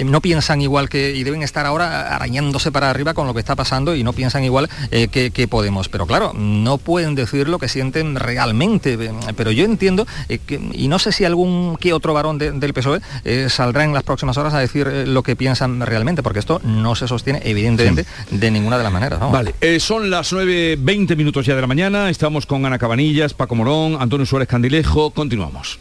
no 0.04 0.20
piensan 0.20 0.62
igual 0.62 0.88
que 0.88 1.14
y 1.14 1.24
deben 1.24 1.42
estar 1.42 1.66
ahora 1.66 2.14
arañándose 2.14 2.72
para 2.72 2.90
arriba 2.90 3.14
con 3.14 3.26
lo 3.26 3.34
que 3.34 3.40
está 3.40 3.56
pasando 3.56 3.94
y 3.94 4.02
no 4.02 4.12
piensan 4.12 4.44
igual 4.44 4.68
que, 4.90 5.30
que 5.32 5.50
Podemos. 5.50 5.88
Pero 5.88 6.06
claro, 6.06 6.32
no 6.32 6.78
pueden 6.78 7.14
decir 7.16 7.48
lo 7.48 7.58
que 7.58 7.68
sienten 7.68 8.14
realmente. 8.14 8.96
Pero 9.36 9.50
yo 9.50 9.64
entiendo, 9.64 10.06
eh, 10.28 10.38
que, 10.38 10.60
y 10.72 10.88
no 10.88 10.98
sé 10.98 11.12
si 11.12 11.24
algún 11.24 11.76
que 11.78 11.92
otro 11.92 12.14
varón 12.14 12.38
del 12.38 12.74
PSOE 12.74 13.00
eh, 13.24 13.48
saldrá 13.48 13.84
en 13.84 13.92
las 13.92 14.02
próximas 14.02 14.36
horas 14.36 14.54
a 14.54 14.58
decir 14.58 14.88
eh, 14.88 15.06
lo 15.06 15.22
que 15.22 15.36
piensan 15.36 15.80
realmente, 15.80 16.22
porque 16.22 16.38
esto 16.38 16.60
no 16.64 16.94
se 16.94 17.08
sostiene 17.08 17.40
evidentemente 17.44 18.06
de 18.30 18.50
ninguna 18.50 18.78
de 18.78 18.84
las 18.84 18.92
maneras. 18.92 19.20
Vale, 19.20 19.54
son 19.80 20.10
las 20.10 20.32
9.20 20.32 21.16
minutos 21.16 21.46
ya 21.46 21.54
de 21.54 21.60
la 21.60 21.66
mañana, 21.66 22.10
estamos 22.10 22.46
con 22.46 22.64
Ana 22.66 22.78
Cabanillas, 22.78 23.34
Paco 23.34 23.54
Morón, 23.54 23.96
Antonio 24.00 24.26
Suárez 24.26 24.48
Candilejo, 24.48 25.10
continuamos. 25.10 25.78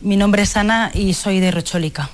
Mi 0.00 0.16
nombre 0.16 0.42
es 0.42 0.56
Ana 0.56 0.90
y 0.92 1.14
soy 1.14 1.40
de 1.40 1.50
Rochólica. 1.50 2.10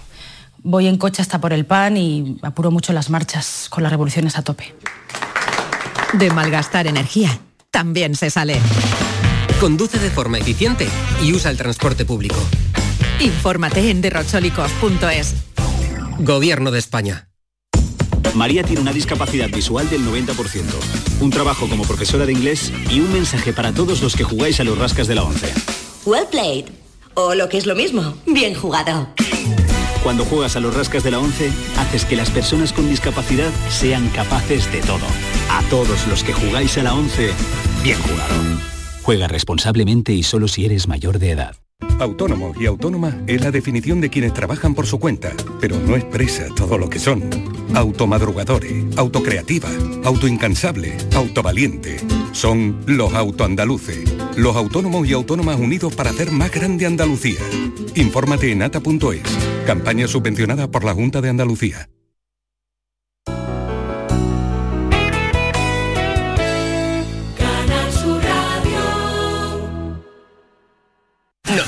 Voy 0.63 0.87
en 0.87 0.99
coche 0.99 1.23
hasta 1.23 1.41
por 1.41 1.53
el 1.53 1.65
pan 1.65 1.97
y 1.97 2.39
apuro 2.43 2.71
mucho 2.71 2.93
las 2.93 3.11
marchas 3.11 3.69
con 3.71 3.83
las 3.83 3.91
revoluciones 3.91 4.37
a 4.37 4.43
tope. 4.43 4.75
De 6.13 6.31
malgastar 6.31 6.87
energía 6.87 7.39
también 7.71 8.15
se 8.15 8.31
sale. 8.31 8.61
Conduce 9.61 9.99
de 9.99 10.09
forma 10.09 10.39
eficiente 10.39 10.89
y 11.23 11.35
usa 11.35 11.51
el 11.51 11.59
transporte 11.59 12.07
público. 12.07 12.37
Infórmate 13.21 13.91
en 13.91 14.01
derrochólicos.es. 14.01 15.35
Gobierno 16.19 16.71
de 16.71 16.79
España. 16.79 17.29
María 18.35 18.63
tiene 18.63 18.81
una 18.81 18.95
discapacidad 18.95 19.51
visual 19.51 19.91
del 19.91 20.01
90%, 20.03 20.63
un 21.21 21.31
trabajo 21.31 21.69
como 21.69 21.85
profesora 21.85 22.25
de 22.25 22.33
inglés 22.33 22.73
y 22.89 23.01
un 23.01 23.13
mensaje 23.13 23.53
para 23.53 23.73
todos 23.73 24.01
los 24.01 24.17
que 24.17 24.25
jugáis 24.25 24.61
a 24.61 24.65
los 24.65 24.79
rascas 24.79 25.07
de 25.09 25.17
la 25.17 25.25
11. 25.25 25.53
Well 26.07 26.27
played. 26.31 26.67
O 27.13 27.35
lo 27.35 27.51
que 27.51 27.59
es 27.59 27.67
lo 27.67 27.75
mismo, 27.75 28.17
bien 28.27 28.55
jugado. 28.55 29.09
Cuando 30.03 30.25
juegas 30.25 30.57
a 30.57 30.61
los 30.61 30.75
rascas 30.75 31.03
de 31.03 31.11
la 31.11 31.19
11, 31.19 31.53
haces 31.77 32.07
que 32.07 32.17
las 32.17 32.31
personas 32.31 32.73
con 32.73 32.89
discapacidad 32.89 33.51
sean 33.69 34.09
capaces 34.09 34.73
de 34.73 34.81
todo. 34.81 35.07
A 35.51 35.63
todos 35.69 36.07
los 36.07 36.25
que 36.25 36.33
jugáis 36.33 36.79
a 36.79 36.83
la 36.83 36.95
11, 36.95 37.33
bien 37.83 38.01
jugado. 38.01 38.80
Juega 39.03 39.29
responsablemente 39.29 40.13
y 40.13 40.23
solo 40.23 40.49
si 40.49 40.65
eres 40.65 40.89
mayor 40.89 41.19
de 41.19 41.31
edad. 41.31 41.57
Autónomo 41.99 42.53
y 42.59 42.67
autónoma 42.67 43.19
es 43.27 43.43
la 43.43 43.51
definición 43.51 44.01
de 44.01 44.11
quienes 44.11 44.33
trabajan 44.33 44.75
por 44.75 44.87
su 44.87 44.99
cuenta, 44.99 45.33
pero 45.61 45.79
no 45.79 45.97
expresa 45.97 46.47
todo 46.55 46.79
lo 46.79 46.89
que 46.89 46.99
son. 46.99 47.29
Automadrugadores, 47.75 48.97
autocreativa, 48.97 49.69
autoincansable, 50.05 50.97
autovaliente. 51.15 51.99
Son 52.33 52.81
los 52.87 53.15
autoandaluces, 53.15 54.05
los 54.37 54.57
autónomos 54.57 55.07
y 55.09 55.13
autónomas 55.13 55.59
unidos 55.59 55.95
para 55.95 56.11
hacer 56.11 56.31
más 56.31 56.51
grande 56.51 56.87
Andalucía. 56.87 57.41
Infórmate 57.95 58.53
en 58.53 58.63
ata.es, 58.63 59.23
campaña 59.67 60.09
subvencionada 60.09 60.71
por 60.71 60.85
la 60.85 60.95
Junta 60.95 61.21
de 61.21 61.29
Andalucía. 61.29 61.89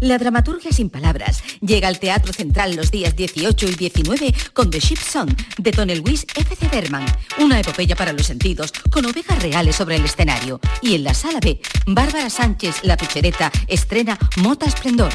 La 0.00 0.18
dramaturgia 0.18 0.72
sin 0.72 0.90
palabras 0.90 1.42
llega 1.60 1.88
al 1.88 1.98
Teatro 1.98 2.32
Central 2.32 2.76
los 2.76 2.90
días 2.90 3.16
18 3.16 3.68
y 3.68 3.74
19 3.76 4.34
con 4.52 4.70
The 4.70 4.78
Ship 4.78 4.98
Song 4.98 5.30
de 5.56 5.72
Tony 5.72 5.94
Luis 5.96 6.26
F.C. 6.34 6.68
Berman, 6.70 7.06
una 7.40 7.58
epopeya 7.58 7.96
para 7.96 8.12
los 8.12 8.26
sentidos 8.26 8.72
con 8.90 9.06
ovejas 9.06 9.42
reales 9.42 9.76
sobre 9.76 9.96
el 9.96 10.04
escenario. 10.04 10.60
Y 10.82 10.96
en 10.96 11.04
la 11.04 11.14
sala 11.14 11.40
B, 11.40 11.60
Bárbara 11.86 12.28
Sánchez, 12.28 12.80
la 12.82 12.98
pichereta, 12.98 13.50
estrena 13.68 14.18
Mota 14.36 14.66
Esplendor. 14.66 15.12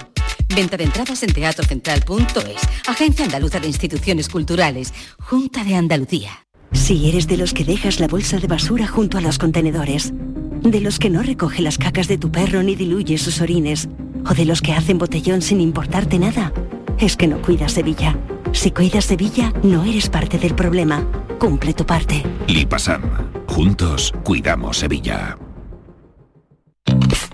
Venta 0.55 0.77
de 0.77 0.85
entradas 0.85 1.21
en 1.21 1.31
teatrocentral.es, 1.31 2.61
Agencia 2.87 3.25
Andaluza 3.25 3.59
de 3.59 3.67
Instituciones 3.67 4.29
Culturales, 4.29 4.93
Junta 5.19 5.63
de 5.63 5.75
Andalucía. 5.75 6.47
Si 6.71 7.07
eres 7.07 7.27
de 7.27 7.37
los 7.37 7.53
que 7.53 7.65
dejas 7.65 7.99
la 7.99 8.07
bolsa 8.07 8.39
de 8.39 8.47
basura 8.47 8.87
junto 8.87 9.19
a 9.19 9.21
los 9.21 9.37
contenedores, 9.37 10.11
de 10.13 10.79
los 10.79 10.97
que 10.97 11.09
no 11.11 11.21
recoge 11.21 11.61
las 11.61 11.77
cacas 11.77 12.07
de 12.07 12.17
tu 12.17 12.31
perro 12.31 12.63
ni 12.63 12.75
diluye 12.75 13.17
sus 13.17 13.41
orines, 13.41 13.87
o 14.29 14.33
de 14.33 14.45
los 14.45 14.61
que 14.61 14.73
hacen 14.73 14.97
botellón 14.97 15.41
sin 15.41 15.61
importarte 15.61 16.19
nada, 16.19 16.51
es 16.99 17.17
que 17.17 17.27
no 17.27 17.41
cuidas 17.41 17.73
Sevilla. 17.73 18.17
Si 18.51 18.71
cuidas 18.71 19.05
Sevilla, 19.05 19.53
no 19.63 19.83
eres 19.83 20.09
parte 20.09 20.37
del 20.37 20.55
problema. 20.55 21.05
Cumple 21.39 21.73
tu 21.73 21.85
parte. 21.85 22.23
Lipasam. 22.47 23.01
Juntos 23.47 24.13
cuidamos 24.23 24.77
Sevilla. 24.77 25.37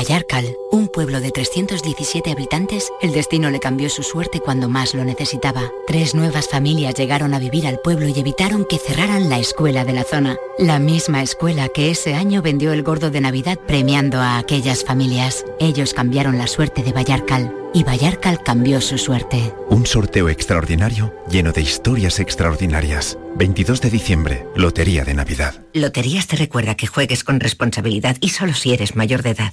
Vallarcal, 0.00 0.56
un 0.72 0.88
pueblo 0.88 1.20
de 1.20 1.30
317 1.30 2.30
habitantes, 2.30 2.90
el 3.02 3.12
destino 3.12 3.50
le 3.50 3.60
cambió 3.60 3.90
su 3.90 4.02
suerte 4.02 4.40
cuando 4.40 4.66
más 4.66 4.94
lo 4.94 5.04
necesitaba. 5.04 5.70
Tres 5.86 6.14
nuevas 6.14 6.48
familias 6.48 6.94
llegaron 6.94 7.34
a 7.34 7.38
vivir 7.38 7.66
al 7.66 7.80
pueblo 7.80 8.08
y 8.08 8.18
evitaron 8.18 8.64
que 8.64 8.78
cerraran 8.78 9.28
la 9.28 9.38
escuela 9.38 9.84
de 9.84 9.92
la 9.92 10.04
zona. 10.04 10.38
La 10.58 10.78
misma 10.78 11.22
escuela 11.22 11.68
que 11.68 11.90
ese 11.90 12.14
año 12.14 12.40
vendió 12.40 12.72
el 12.72 12.82
gordo 12.82 13.10
de 13.10 13.20
Navidad 13.20 13.58
premiando 13.58 14.20
a 14.20 14.38
aquellas 14.38 14.84
familias. 14.84 15.44
Ellos 15.58 15.92
cambiaron 15.92 16.38
la 16.38 16.46
suerte 16.46 16.82
de 16.82 16.92
Vallarcal 16.92 17.54
y 17.74 17.84
Vallarcal 17.84 18.42
cambió 18.42 18.80
su 18.80 18.96
suerte. 18.96 19.52
Un 19.68 19.84
sorteo 19.84 20.30
extraordinario 20.30 21.12
lleno 21.30 21.52
de 21.52 21.60
historias 21.60 22.20
extraordinarias. 22.20 23.18
22 23.36 23.82
de 23.82 23.90
diciembre, 23.90 24.46
Lotería 24.56 25.04
de 25.04 25.12
Navidad. 25.12 25.62
Loterías 25.74 26.26
te 26.26 26.36
recuerda 26.36 26.74
que 26.74 26.86
juegues 26.86 27.22
con 27.22 27.38
responsabilidad 27.38 28.16
y 28.22 28.30
solo 28.30 28.54
si 28.54 28.72
eres 28.72 28.96
mayor 28.96 29.22
de 29.22 29.30
edad. 29.30 29.52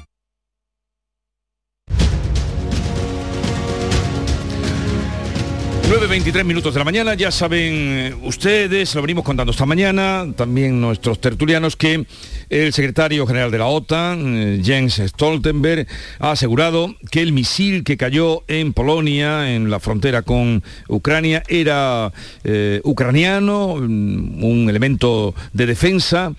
9.23 5.91 6.45
minutos 6.45 6.73
de 6.73 6.79
la 6.79 6.85
mañana, 6.85 7.15
ya 7.15 7.31
saben 7.31 7.73
eh, 7.73 8.15
ustedes, 8.23 8.95
lo 8.95 9.01
venimos 9.01 9.25
contando 9.25 9.51
esta 9.51 9.65
mañana, 9.65 10.25
también 10.37 10.79
nuestros 10.79 11.19
tertulianos, 11.19 11.75
que 11.75 12.05
el 12.49 12.71
secretario 12.71 13.27
general 13.27 13.51
de 13.51 13.57
la 13.57 13.65
OTAN, 13.65 14.37
eh, 14.37 14.61
Jens 14.63 15.01
Stoltenberg, 15.05 15.85
ha 16.19 16.31
asegurado 16.31 16.95
que 17.11 17.21
el 17.21 17.33
misil 17.33 17.83
que 17.83 17.97
cayó 17.97 18.45
en 18.47 18.71
Polonia, 18.71 19.53
en 19.53 19.69
la 19.69 19.81
frontera 19.81 20.21
con 20.21 20.63
Ucrania, 20.87 21.43
era 21.49 22.13
eh, 22.45 22.79
ucraniano, 22.85 23.75
mm, 23.75 24.45
un 24.45 24.69
elemento 24.69 25.35
de 25.51 25.65
defensa 25.65 26.31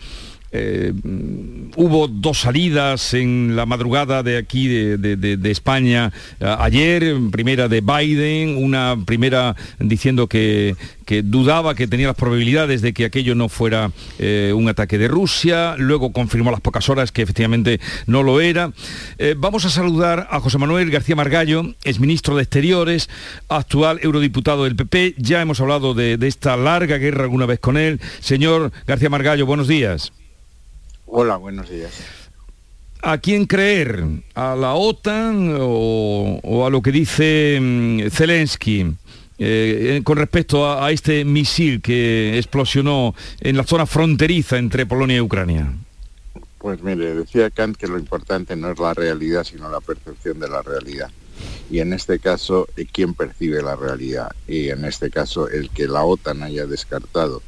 eh, 0.53 0.93
hubo 1.77 2.09
dos 2.09 2.41
salidas 2.41 3.15
en 3.15 3.57
la 3.57 3.67
madrugada 3.67 4.23
de 4.23 4.37
aquí 4.37 4.69
de, 4.69 5.51
España 5.51 6.13
ayer, 6.41 7.17
primera 7.31 7.69
de 7.69 7.81
Biden, 7.81 8.63
una 8.63 8.97
primera 9.05 9.57
diciendo 9.79 10.29
que, 10.29 10.77
dudaba 11.25 11.75
que 11.75 11.87
tenía 11.87 12.07
las 12.07 12.17
probabilidades 12.17 12.81
de 12.81 12.95
que 12.95 13.05
aquello 13.05 13.35
no 13.35 13.51
fuera 13.51 13.91
un 14.19 14.69
ataque 14.69 14.97
de 14.97 15.09
Rusia, 15.09 15.75
luego 15.77 16.13
confirmó 16.13 16.49
a 16.49 16.53
las 16.53 16.61
pocas 16.63 16.89
horas 16.89 17.13
que 17.13 17.23
efectivamente 17.23 17.81
no 18.07 18.23
lo 18.23 18.41
era. 18.41 18.73
vamos 19.37 19.67
a 19.67 19.71
saludar 19.71 20.29
a 20.31 20.41
José 20.41 20.57
Manuel 20.57 20.91
García 20.91 21.17
Margallo, 21.17 21.75
es 21.85 22.01
ministro 22.01 22.37
de 22.37 22.43
Exteriores, 22.43 23.11
actual 23.49 24.01
eurodiputado 24.03 24.65
del 24.65 24.77
PP. 24.77 25.15
Ya 25.19 25.41
hemos 25.41 25.61
hablado 25.61 25.95
de, 25.95 26.19
esta 26.23 26.57
larga 26.57 26.99
guerra 26.99 27.25
alguna 27.25 27.47
vez 27.47 27.61
con 27.61 27.77
él. 27.77 28.01
Señor 28.21 28.73
García 28.87 29.11
Margallo, 29.11 29.47
buenos 29.47 29.69
días. 29.69 30.13
Hola, 31.15 31.37
buenos 31.37 31.69
días. 31.69 31.93
¿A 33.03 33.19
quién 33.19 33.45
creer? 33.45 34.03
¿A 34.35 34.57
la 34.57 34.73
OTAN 34.73 35.59
o, 35.61 36.65
a 36.67 36.71
lo 36.71 36.81
que 36.81 36.91
dice 36.91 37.59
mm, 37.61 38.09
Zelensky? 38.09 38.97
Eh, 39.37 40.01
con 40.05 40.17
respecto 40.17 40.67
a, 40.67 40.91
este 40.91 41.27
misil 41.27 41.83
que 41.83 42.39
explosionó 42.39 43.15
en 43.41 43.59
la 43.59 43.65
zona 43.65 43.85
fronteriza 43.85 44.57
entre 44.57 44.87
Polonia 44.87 45.19
y 45.19 45.21
Ucrania. 45.21 45.71
Pues 46.57 46.83
mire, 46.83 47.15
decía 47.15 47.51
Kant 47.51 47.77
que 47.77 47.89
lo 47.89 47.99
importante 47.99 48.57
no 48.57 48.71
es 48.71 48.79
la 48.79 48.95
realidad, 48.95 49.45
sino 49.45 49.69
la 49.69 49.81
percepción 49.81 50.41
de 50.41 50.49
la 50.49 50.63
realidad. 50.63 51.11
Y 51.71 51.81
en 51.81 51.93
este 51.93 52.21
caso, 52.21 52.69
eh, 52.79 52.87
¿quién 52.91 53.13
percibe 53.13 53.61
la 53.61 53.77
realidad? 53.77 54.31
Y 54.49 54.71
en 54.71 54.87
este 54.87 55.11
caso, 55.11 55.47
el 55.51 55.69
que 55.69 55.89
la 55.89 56.05
OTAN 56.05 56.43
haya 56.43 56.65
descartado 56.65 57.43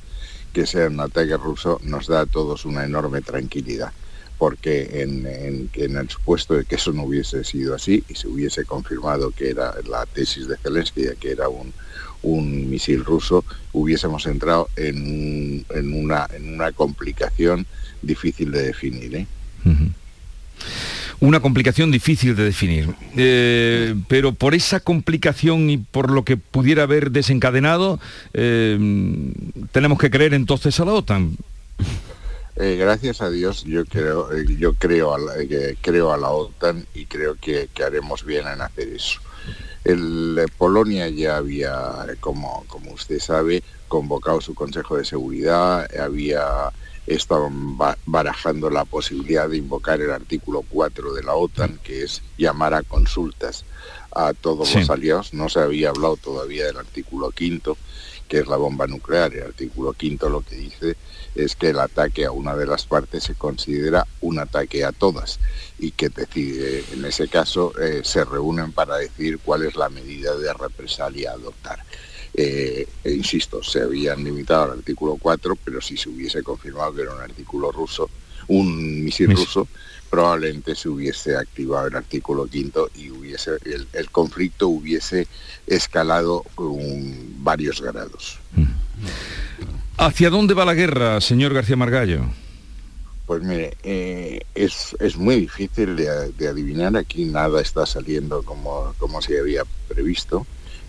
que 0.55 0.67
sea 0.67 0.87
un 0.87 1.01
ataque 1.01 1.37
ruso 1.37 1.81
nos 1.85 2.07
da 2.07 2.21
a 2.21 2.27
todos 2.27 2.65
una 2.65 2.85
enorme 2.85 3.21
tranquilidad 3.21 3.93
porque 4.39 5.03
en, 5.03 5.71
el 5.75 6.11
supuesto 6.11 6.55
de 6.55 6.65
que 6.65 6.77
eso 6.77 6.93
no 6.93 7.05
hubiese 7.05 7.45
sido 7.45 7.75
así 7.75 8.05
y 8.09 8.15
se 8.15 8.29
hubiese 8.29 8.65
confirmado 8.65 9.31
que 9.31 9.51
era 9.51 9.75
la 9.89 10.07
tesis 10.07 10.49
de 10.49 10.57
Zelensky, 10.57 11.03
que 11.21 11.31
era 11.31 11.49
un, 11.49 11.73
un 12.23 12.69
misil 12.69 13.05
ruso, 13.05 13.45
hubiésemos 13.73 14.27
entrado 14.27 14.69
en, 14.77 15.65
en, 15.71 15.95
una, 15.95 16.27
en 16.33 16.55
una 16.55 16.73
complicación 16.73 17.67
difícil 18.03 18.51
de 18.51 18.63
definir. 18.65 19.15
¿eh? 19.15 19.27
Una 21.25 21.41
complicación 21.41 21.91
difícil 21.91 22.37
de 22.37 22.45
definir. 22.45 22.95
Eh, 23.17 23.95
pero 24.09 24.35
por 24.35 24.55
esa 24.55 24.81
complicación 24.81 25.71
y 25.71 25.79
por 25.79 26.11
lo 26.11 26.23
que 26.23 26.37
pudiera 26.37 26.83
haber 26.83 27.13
desencadenado, 27.13 27.99
eh, 28.35 28.79
tenemos 29.73 29.99
que 29.99 30.11
creer 30.11 30.35
entonces 30.35 30.79
a 30.81 30.85
la 30.85 30.93
OTAN. 30.93 31.39
gracias 32.57 33.23
a 33.23 33.31
Dios 33.31 33.65
yo 33.65 33.87
creo 33.87 34.29
yo 34.43 34.75
creo 34.75 35.15
a 35.15 35.19
la, 35.19 35.33
creo 35.81 36.13
a 36.13 36.19
la 36.19 36.29
OTAN 36.29 36.85
y 36.95 37.07
creo 37.07 37.37
que, 37.37 37.71
que, 37.73 37.85
haremos 37.85 38.27
bien 38.27 38.47
en 38.47 38.61
hacer 38.61 38.89
eso. 38.89 39.19
El, 39.83 40.39
Polonia 40.59 41.09
ya 41.09 41.39
había, 41.39 41.73
como, 42.21 42.65
como 42.69 42.93
usted 42.93 43.19
sabe, 43.19 43.63
convocado 43.89 44.43
su 44.43 44.55
Consejo 44.55 44.99
de 44.99 45.07
Seguridad, 45.07 45.89
había 45.99 46.71
estaban 47.07 47.77
barajando 48.07 48.71
la 48.71 48.85
posibilidad 48.85 49.49
de 49.49 49.59
invocar 49.59 50.01
el 50.01 50.11
artículo 50.11 50.63
4 50.69 51.13
de 51.15 51.23
la 51.23 51.35
OTAN, 51.35 51.79
que 51.83 52.03
es 52.03 52.23
llamar 52.39 52.75
a 52.75 52.83
consultas 52.83 53.65
a 54.13 54.33
todos 54.33 54.75
los 54.75 54.91
aliados. 54.91 55.35
No 55.35 55.49
se 55.49 55.61
había 55.61 55.91
hablado 55.91 56.17
todavía 56.17 56.67
del 56.67 56.79
artículo 56.79 57.31
5 57.37 57.77
que 58.29 58.39
es 58.39 58.47
la 58.47 58.57
bomba 58.57 58.87
nuclear. 58.87 59.35
El 59.35 59.45
artículo 59.45 59.95
5 59.99 60.29
lo 60.29 60.41
que 60.41 60.57
dice 60.57 60.97
es 61.35 61.57
que 61.57 61.71
el 61.71 61.79
ataque 61.79 62.25
a 62.25 62.31
una 62.31 62.55
de 62.57 62.67
las 62.67 62.87
partes 62.87 63.25
se 63.25 63.35
considera 63.35 64.07
un 64.21 64.39
ataque 64.39 64.85
a 64.85 64.93
todas 64.93 65.41
y 65.79 65.91
que 65.91 66.09
decide, 66.09 66.85
en 66.93 67.05
ese 67.05 67.29
caso 67.29 67.73
eh, 67.79 68.03
se 68.05 68.25
reúnen 68.25 68.73
para 68.73 68.97
decir 68.97 69.39
cuál 69.39 69.65
es 69.65 69.77
la 69.77 69.89
medida 69.89 70.37
de 70.37 70.53
represalia 70.53 71.33
a 71.33 71.35
adoptar. 71.35 71.85
Eh, 72.37 72.89
e 73.05 73.13
insisto, 73.13 73.63
se 73.63 73.81
habían 73.81 74.25
limitado 74.25 74.65
al 74.65 74.79
artículo 74.79 75.17
4, 75.21 75.57
pero 75.65 75.81
si 75.81 75.97
se 75.97 76.09
hubiese 76.09 76.43
confirmado 76.43 76.93
que 76.93 77.03
era 77.03 77.15
un 77.15 77.21
artículo 77.21 77.71
ruso, 77.71 78.11
un 78.49 79.05
misil 79.05 79.37
ruso, 79.37 79.69
probablemente 80.11 80.75
se 80.75 80.89
hubiese 80.89 81.37
activado 81.37 81.87
el 81.87 81.97
artículo 81.97 82.49
5 82.51 82.91
y 82.97 83.11
hubiese 83.11 83.53
el, 83.65 84.11
conflicto 84.11 84.69
hubiese 84.69 85.29
escalado 85.67 86.45
varios 87.39 87.81
grados. 87.81 88.39
¿Hacia 89.97 90.31
dónde 90.31 90.55
va 90.55 90.65
la 90.65 90.75
guerra, 90.75 91.21
señor 91.21 91.55
García 91.55 91.77
Margallo? 91.77 92.25
Pues 93.27 93.43
mire, 93.43 93.77
eh, 93.85 94.41
es, 94.55 95.17
muy 95.17 95.37
difícil 95.37 95.97
de, 95.97 96.33
de, 96.33 96.49
adivinar, 96.49 96.97
aquí 96.97 97.25
nada 97.25 97.63
está 97.63 97.87
saliendo 97.87 98.43
como, 98.43 98.93
como 98.99 99.23
se 99.23 99.39
había 99.39 99.63
previsto 99.89 100.47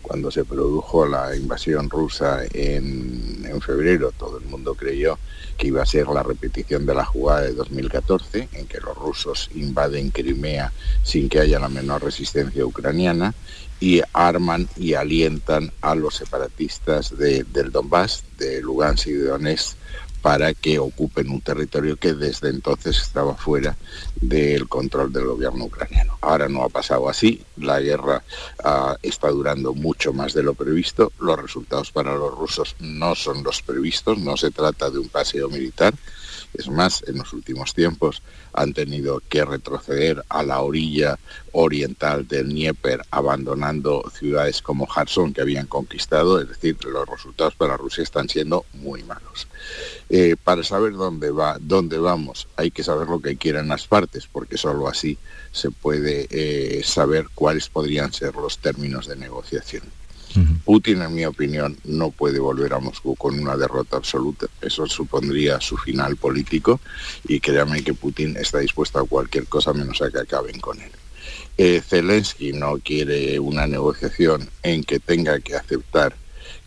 cuando 0.08 0.30
se 0.30 0.46
produjo 0.46 1.08
la 1.08 1.36
invasión 1.36 1.90
rusa 1.90 2.42
en, 2.54 3.44
febrero, 3.62 4.12
todo 4.12 4.38
el 4.38 4.46
mundo 4.46 4.76
creyó 4.76 5.18
que 5.58 5.68
iba 5.68 5.82
a 5.82 5.86
ser 5.86 6.08
la 6.08 6.22
repetición 6.22 6.86
de 6.86 6.94
la 6.94 7.06
jugada 7.06 7.42
de 7.42 7.54
2014, 7.54 8.50
en 8.52 8.68
que 8.68 8.80
los 8.80 8.96
rusos 8.96 9.50
invaden 9.56 10.12
Crimea 10.12 10.72
sin 11.04 11.30
que 11.30 11.40
haya 11.40 11.58
la 11.58 11.70
menor 11.70 12.04
resistencia 12.04 12.66
ucraniana 12.66 13.34
y 13.80 14.02
arman 14.14 14.68
y 14.76 14.94
alientan 14.94 15.72
a 15.82 15.96
los 15.96 16.16
separatistas 16.16 17.18
del 17.18 17.72
Donbass, 17.72 18.24
de 18.38 18.62
Lugansk 18.62 19.08
y 19.08 19.14
de 19.14 19.28
Donetsk, 19.28 19.78
para 20.26 20.56
que 20.56 20.80
ocupen 20.80 21.30
un 21.30 21.40
territorio 21.40 21.98
que 21.98 22.16
desde 22.16 22.50
entonces 22.50 22.98
estaba 22.98 23.36
fuera 23.36 23.78
del 24.16 24.68
control 24.68 25.14
del 25.14 25.26
gobierno 25.26 25.66
ucraniano. 25.66 26.18
Ahora 26.20 26.50
no 26.50 26.64
ha 26.64 26.70
pasado 26.70 27.08
así, 27.08 27.44
la 27.58 27.80
guerra 27.80 28.24
ah, 28.64 28.98
está 29.04 29.30
durando 29.30 29.76
mucho 29.76 30.14
más 30.14 30.34
de 30.34 30.42
lo 30.42 30.56
previsto, 30.56 31.12
los 31.20 31.40
resultados 31.40 31.92
para 31.92 32.16
los 32.16 32.36
rusos 32.36 32.76
no 32.80 33.14
son 33.14 33.44
los 33.44 33.62
previstos, 33.62 34.18
no 34.18 34.36
se 34.36 34.50
trata 34.50 34.90
de 34.90 34.98
un 34.98 35.10
paseo 35.10 35.48
militar, 35.48 35.94
es 36.58 36.70
más, 36.70 37.04
en 37.08 37.18
los 37.18 37.34
últimos 37.34 37.74
tiempos 37.74 38.22
han 38.54 38.74
tenido 38.74 39.22
que 39.30 39.44
retroceder 39.44 40.24
a 40.30 40.44
la 40.44 40.62
orilla 40.62 41.18
oriental 41.52 42.28
del 42.28 42.50
Dnieper, 42.50 43.02
abandonando 43.12 44.04
ciudades 44.14 44.62
como 44.62 44.88
Kherson 44.88 45.34
que 45.34 45.42
habían 45.42 45.68
conquistado, 45.68 46.40
es 46.40 46.50
decir, 46.50 46.78
los 46.86 47.08
resultados 47.08 47.56
para 47.56 47.78
Rusia 47.78 48.04
están 48.04 48.30
siendo 48.30 48.66
muy 48.74 49.04
malos. 49.04 49.48
Eh, 50.10 50.36
para 50.42 50.64
saber 50.64 50.94
dónde 50.94 51.32
va, 51.32 51.58
dónde 51.60 51.98
vamos, 51.98 52.48
hay 52.56 52.72
que 52.72 52.84
saber 52.84 53.08
lo 53.08 53.20
que 53.20 53.38
quieren 53.38 53.68
las 53.68 53.88
partes, 53.88 54.28
porque 54.32 54.58
solo 54.58 54.88
así 54.88 55.18
se 55.52 55.72
puede 55.72 56.28
eh, 56.30 56.82
saber 56.84 57.28
cuáles 57.34 57.70
podrían 57.70 58.14
ser 58.14 58.36
los 58.36 58.58
términos 58.60 59.08
de 59.08 59.16
negociación. 59.16 59.84
Putin, 60.64 61.02
en 61.02 61.14
mi 61.14 61.26
opinión, 61.26 61.78
no 61.84 62.12
puede 62.12 62.40
volver 62.40 62.74
a 62.74 62.80
Moscú 62.80 63.16
con 63.16 63.40
una 63.40 63.56
derrota 63.56 63.98
absoluta. 63.98 64.48
Eso 64.62 64.86
supondría 64.88 65.62
su 65.62 65.78
final 65.78 66.16
político 66.18 66.80
y 67.28 67.40
créame 67.40 67.84
que 67.84 67.94
Putin 67.94 68.36
está 68.38 68.60
dispuesto 68.60 69.00
a 69.00 69.08
cualquier 69.08 69.48
cosa 69.48 69.74
menos 69.74 70.02
a 70.02 70.12
que 70.12 70.20
acaben 70.20 70.60
con 70.60 70.82
él. 70.82 70.92
Eh, 71.58 71.82
Zelensky 71.82 72.52
no 72.52 72.78
quiere 72.80 73.40
una 73.40 73.66
negociación 73.66 74.50
en 74.62 74.84
que 74.84 75.00
tenga 75.00 75.40
que 75.40 75.56
aceptar 75.56 76.16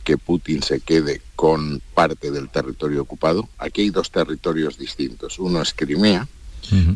que 0.02 0.16
Putin 0.16 0.62
se 0.62 0.80
quede 0.80 1.20
con 1.36 1.82
parte 1.94 2.30
del 2.30 2.48
territorio 2.48 3.02
ocupado. 3.02 3.46
Aquí 3.58 3.82
hay 3.82 3.90
dos 3.90 4.10
territorios 4.10 4.78
distintos. 4.78 5.38
Uno 5.38 5.60
es 5.60 5.74
Crimea, 5.74 6.26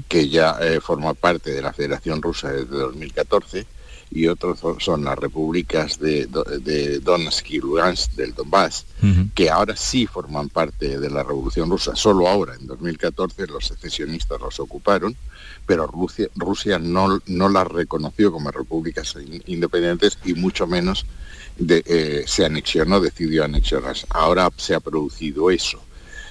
que 0.08 0.28
ya 0.28 0.56
eh, 0.60 0.80
forma 0.80 1.12
parte 1.12 1.50
de 1.52 1.62
la 1.62 1.72
Federación 1.72 2.22
Rusa 2.22 2.50
desde 2.50 2.76
2014, 2.76 3.66
y 4.14 4.26
otros 4.26 4.60
son 4.78 5.04
las 5.04 5.18
repúblicas 5.18 5.98
de, 5.98 6.28
de 6.60 6.98
Donetsk 7.00 7.50
y 7.50 7.58
Lugansk 7.58 8.12
del 8.12 8.34
Donbass, 8.34 8.84
que 9.34 9.50
ahora 9.50 9.74
sí 9.76 10.06
forman 10.06 10.48
parte 10.48 10.98
de 10.98 11.10
la 11.10 11.22
Revolución 11.22 11.70
Rusa. 11.70 11.96
Solo 11.96 12.28
ahora, 12.28 12.54
en 12.54 12.66
2014, 12.66 13.46
los 13.46 13.66
secesionistas 13.66 14.40
los 14.40 14.60
ocuparon, 14.60 15.16
pero 15.66 15.86
Rusia, 15.86 16.28
Rusia 16.34 16.78
no, 16.78 17.20
no 17.26 17.48
las 17.48 17.66
reconoció 17.66 18.30
como 18.30 18.50
repúblicas 18.50 19.16
independientes 19.46 20.18
y 20.24 20.34
mucho 20.34 20.66
menos 20.66 21.06
eh, 21.68 22.24
se 22.26 22.44
anexionó, 22.44 23.00
decidió 23.00 23.44
anexionarlas. 23.44 24.06
Ahora 24.10 24.50
se 24.56 24.74
ha 24.74 24.80
producido 24.80 25.50
eso. 25.50 25.80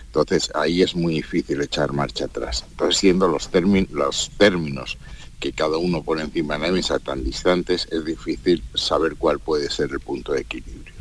Entonces 0.05 0.51
ahí 0.53 0.81
es 0.81 0.95
muy 0.95 1.15
difícil 1.15 1.61
echar 1.61 1.93
marcha 1.93 2.25
atrás. 2.25 2.65
Entonces 2.69 2.97
siendo 2.97 3.27
los, 3.27 3.49
los 3.91 4.31
términos 4.37 4.97
que 5.41 5.51
cada 5.51 5.75
uno 5.77 6.03
pone 6.03 6.21
encima 6.21 6.53
de 6.53 6.67
la 6.67 6.71
mesa 6.71 6.99
tan 6.99 7.23
distantes, 7.23 7.87
es 7.91 8.05
difícil 8.05 8.63
saber 8.75 9.15
cuál 9.17 9.39
puede 9.39 9.71
ser 9.71 9.89
el 9.91 9.99
punto 9.99 10.33
de 10.33 10.41
equilibrio. 10.41 10.93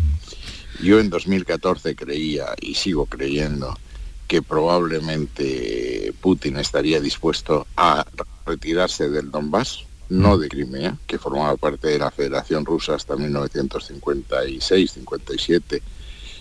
Yo 0.82 0.98
en 0.98 1.10
2014 1.10 1.94
creía 1.94 2.46
y 2.58 2.74
sigo 2.74 3.04
creyendo 3.04 3.78
que 4.26 4.40
probablemente 4.40 6.14
Putin 6.22 6.56
estaría 6.56 7.00
dispuesto 7.00 7.66
a 7.76 8.06
retirarse 8.46 9.10
del 9.10 9.30
Donbass, 9.30 9.84
no 10.08 10.38
de 10.38 10.48
Crimea, 10.48 10.96
que 11.06 11.18
formaba 11.18 11.54
parte 11.56 11.88
de 11.88 11.98
la 11.98 12.10
Federación 12.10 12.64
Rusa 12.64 12.94
hasta 12.94 13.16
1956-57, 13.16 15.82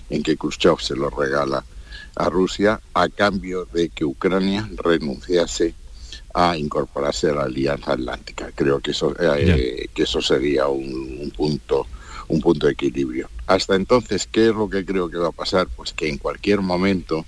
en 0.09 0.23
que 0.23 0.37
Khrushchev 0.37 0.79
se 0.79 0.95
lo 0.95 1.09
regala 1.09 1.65
a 2.15 2.29
Rusia 2.29 2.79
a 2.93 3.09
cambio 3.09 3.65
de 3.65 3.89
que 3.89 4.05
Ucrania 4.05 4.69
renunciase 4.77 5.75
a 6.33 6.57
incorporarse 6.57 7.29
a 7.29 7.33
la 7.33 7.43
Alianza 7.43 7.93
Atlántica. 7.93 8.51
Creo 8.53 8.79
que 8.79 8.91
eso, 8.91 9.15
eh, 9.19 9.89
que 9.93 10.03
eso 10.03 10.21
sería 10.21 10.67
un, 10.67 11.31
punto 11.35 11.87
un 12.27 12.41
punto 12.41 12.67
de 12.67 12.73
equilibrio. 12.73 13.29
Hasta 13.47 13.75
entonces, 13.75 14.27
¿qué 14.31 14.49
es 14.49 14.55
lo 14.55 14.69
que 14.69 14.85
creo 14.85 15.09
que 15.09 15.17
va 15.17 15.29
a 15.29 15.31
pasar? 15.31 15.67
Pues 15.75 15.93
que 15.93 16.07
en 16.07 16.19
cualquier 16.19 16.61
momento, 16.61 17.25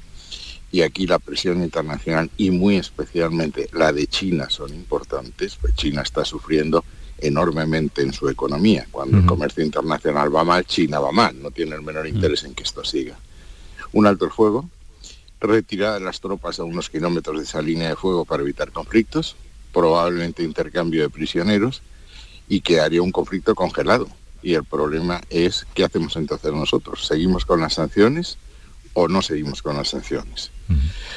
y 0.71 0.81
aquí 0.81 1.07
la 1.07 1.17
presión 1.17 1.63
internacional 1.63 2.29
y 2.37 2.51
muy 2.51 2.75
especialmente 2.75 3.67
la 3.73 3.91
de 3.91 4.05
China 4.05 4.47
son 4.49 4.73
importantes, 4.75 5.57
pues 5.59 5.73
China 5.73 6.03
está 6.03 6.23
sufriendo 6.23 6.85
enormemente 7.17 8.03
en 8.03 8.13
su 8.13 8.29
economía. 8.29 8.87
Cuando 8.91 9.17
el 9.17 9.25
comercio 9.25 9.63
internacional 9.63 10.35
va 10.35 10.43
mal, 10.43 10.65
China 10.65 10.99
va 10.99 11.11
mal, 11.11 11.41
no 11.41 11.49
tiene 11.49 11.75
el 11.75 11.81
menor 11.81 12.07
interés 12.07 12.43
en 12.43 12.53
que 12.53 12.63
esto 12.63 12.83
siga. 12.83 13.17
Un 13.93 14.05
alto 14.05 14.25
el 14.25 14.31
fuego, 14.31 14.69
retirada 15.41 15.95
de 15.95 16.05
las 16.05 16.21
tropas 16.21 16.59
a 16.59 16.63
unos 16.63 16.89
kilómetros 16.89 17.37
de 17.37 17.43
esa 17.43 17.61
línea 17.61 17.89
de 17.89 17.95
fuego 17.95 18.25
para 18.25 18.43
evitar 18.43 18.71
conflictos, 18.71 19.35
probablemente 19.73 20.43
intercambio 20.43 21.01
de 21.01 21.09
prisioneros 21.09 21.81
y 22.47 22.61
quedaría 22.61 23.01
un 23.01 23.11
conflicto 23.11 23.55
congelado. 23.55 24.07
Y 24.43 24.53
el 24.53 24.63
problema 24.63 25.21
es, 25.29 25.65
¿qué 25.73 25.83
hacemos 25.83 26.15
entonces 26.15 26.51
nosotros? 26.51 27.05
¿Seguimos 27.05 27.45
con 27.45 27.61
las 27.61 27.75
sanciones 27.75 28.37
o 28.93 29.07
no 29.07 29.21
seguimos 29.21 29.61
con 29.61 29.77
las 29.77 29.89
sanciones? 29.89 30.51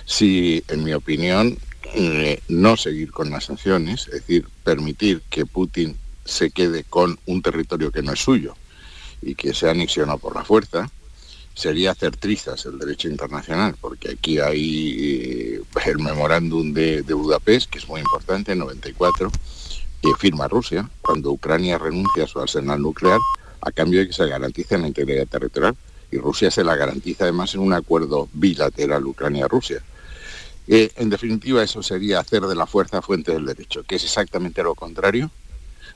Si, 0.05 0.65
en 0.69 0.85
mi 0.85 0.93
opinión, 0.93 1.57
eh, 1.95 2.41
no 2.49 2.77
seguir 2.77 3.13
con 3.13 3.31
las 3.31 3.45
sanciones, 3.45 4.09
es 4.09 4.15
decir, 4.15 4.49
permitir 4.65 5.23
que 5.31 5.47
Putin 5.47 5.97
se 6.25 6.51
quede 6.51 6.85
con 6.85 7.19
un 7.27 7.43
territorio 7.43 7.93
que 7.93 8.03
no 8.03 8.13
es 8.13 8.21
suyo 8.21 8.57
y 9.23 9.35
que 9.35 9.55
sea 9.55 9.71
anexionado 9.71 10.19
por 10.19 10.35
la 10.35 10.45
fuerza, 10.45 10.91
sería 11.55 11.93
hacer 11.93 12.17
trizas 12.17 12.67
el 12.67 12.79
derecho 12.79 13.09
internacional, 13.09 13.77
porque 13.81 14.13
aquí 14.13 14.39
hay 14.39 14.97
eh, 14.99 15.63
el 15.87 15.99
memorándum 15.99 16.73
de, 16.73 17.03
Budapest, 17.03 17.71
que 17.71 17.79
es 17.79 17.89
muy 17.89 18.01
importante, 18.01 18.53
en 18.53 18.59
94, 18.59 19.31
que 20.03 20.15
firma 20.19 20.49
Rusia 20.49 20.89
cuando 21.01 21.31
Ucrania 21.31 21.79
renuncia 21.79 22.25
a 22.25 22.29
su 22.29 22.41
arsenal 22.41 22.83
nuclear 22.83 23.21
a 23.61 23.71
cambio 23.71 24.01
de 24.01 24.09
que 24.09 24.13
se 24.13 24.27
garantice 24.27 24.77
la 24.77 24.89
integridad 24.89 25.27
territorial. 25.27 25.77
Y 26.11 26.19
Rusia 26.19 26.51
se 26.51 26.63
la 26.63 26.77
garantiza 26.77 27.25
además 27.25 27.55
en 27.55 27.61
un 27.61 27.73
acuerdo 27.73 28.29
bilateral 28.33 29.07
Ucrania-Rusia. 29.07 29.83
Eh, 30.69 30.91
en 30.97 31.11
definitiva, 31.11 31.63
eso 31.63 31.83
sería 31.83 32.21
hacer 32.21 32.43
de 32.43 32.55
la 32.55 32.67
fuerza 32.67 33.03
fuente 33.03 33.33
del 33.33 33.47
derecho, 33.47 33.83
que 33.83 33.97
es 33.97 34.05
exactamente 34.05 34.63
lo 34.63 34.75
contrario 34.75 35.31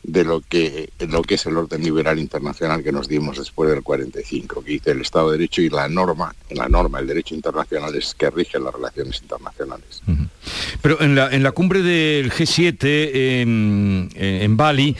de 0.02 0.24
lo 0.24 0.40
que, 0.40 0.90
lo 1.08 1.22
que 1.22 1.34
es 1.34 1.46
el 1.46 1.56
orden 1.56 1.82
liberal 1.82 2.18
internacional 2.18 2.82
que 2.82 2.92
nos 2.92 3.08
dimos 3.08 3.38
después 3.38 3.70
del 3.70 3.82
45, 3.82 4.62
que 4.62 4.72
dice 4.72 4.90
el 4.92 5.00
Estado 5.00 5.30
de 5.30 5.38
Derecho 5.38 5.62
y 5.62 5.68
la 5.68 5.88
norma, 5.88 6.34
la 6.50 6.68
norma 6.68 6.98
el 7.00 7.06
derecho 7.06 7.34
internacional 7.34 7.94
es 7.94 8.14
que 8.14 8.30
rige 8.30 8.58
las 8.58 8.72
relaciones 8.72 9.20
internacionales. 9.20 10.02
Pero 10.80 11.00
en 11.00 11.14
la, 11.14 11.30
en 11.30 11.42
la 11.42 11.52
cumbre 11.52 11.82
del 11.82 12.30
G7 12.30 13.42
en, 13.42 14.56
Bali 14.56 14.96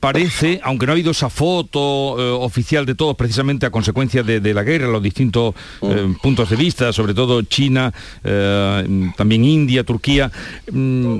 parece, 0.00 0.60
aunque 0.62 0.86
no 0.86 0.92
ha 0.92 0.94
habido 0.94 1.10
esa 1.10 1.28
foto 1.28 2.16
eh, 2.18 2.30
oficial 2.30 2.86
de 2.86 2.94
todos 2.94 3.16
precisamente 3.16 3.66
a 3.66 3.70
consecuencia 3.70 4.22
de, 4.22 4.54
la 4.54 4.62
guerra, 4.62 4.86
los 4.86 5.02
distintos 5.02 5.54
eh, 5.82 5.86
mm. 5.86 6.14
puntos 6.16 6.50
de 6.50 6.56
vista, 6.56 6.92
sobre 6.92 7.14
todo 7.14 7.42
China, 7.42 7.92
eh, 8.22 9.12
también 9.16 9.44
India, 9.44 9.84
Turquía, 9.84 10.30
mm, 10.70 11.18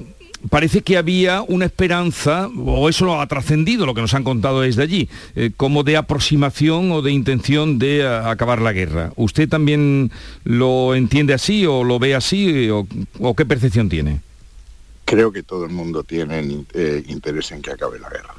parece 0.51 0.83
que 0.83 0.97
había 0.97 1.43
una 1.43 1.67
esperanza, 1.67 2.49
o 2.57 2.89
eso 2.89 3.05
lo 3.05 3.21
ha 3.21 3.27
trascendido, 3.27 3.87
lo 3.87 3.95
que 3.95 4.01
nos 4.01 4.15
han 4.15 4.25
contado 4.25 4.63
desde 4.63 4.83
allí, 4.83 5.09
eh, 5.37 5.51
como 5.57 5.83
de 5.83 5.97
aproximación 5.97 6.91
o 6.93 7.03
de 7.03 7.13
intención 7.13 7.79
de 7.79 8.07
acabar 8.07 8.61
la 8.61 8.73
guerra. 8.73 9.13
¿Usted 9.17 9.49
también 9.49 10.11
lo 10.45 10.95
entiende 10.95 11.35
así 11.35 11.67
o 11.67 11.85
lo 11.85 11.99
ve 11.99 12.15
así 12.15 12.69
o, 12.71 12.87
qué 13.35 13.47
percepción 13.47 13.89
tiene? 13.89 14.21
Creo 15.05 15.33
que 15.33 15.43
todo 15.43 15.65
el 15.65 15.71
mundo 15.71 16.05
tiene 16.05 16.65
eh, 16.75 17.05
interés 17.09 17.53
en 17.53 17.63
que 17.63 17.73
acabe 17.73 17.99
la 17.99 18.09
guerra. 18.09 18.35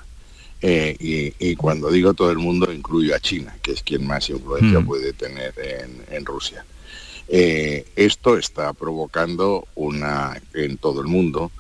Eh, 0.66 1.34
y, 1.39 1.56
cuando 1.58 1.92
digo 1.92 2.13
todo 2.13 2.32
el 2.32 2.38
mundo, 2.38 2.72
incluyo 2.72 3.13
a 3.13 3.20
China, 3.20 3.54
que 3.62 3.74
es 3.74 3.84
quien 3.84 4.08
más 4.08 4.30
influencia 4.30 4.80
mm. 4.80 4.86
puede 4.86 5.12
tener 5.12 5.54
en, 6.10 6.26
Rusia. 6.26 6.66
esto 7.28 8.38
está 8.38 8.72
provocando 8.72 9.68
una 9.76 10.42
en 10.54 10.78
todo 10.78 11.02
el 11.02 11.08
mundo 11.08 11.52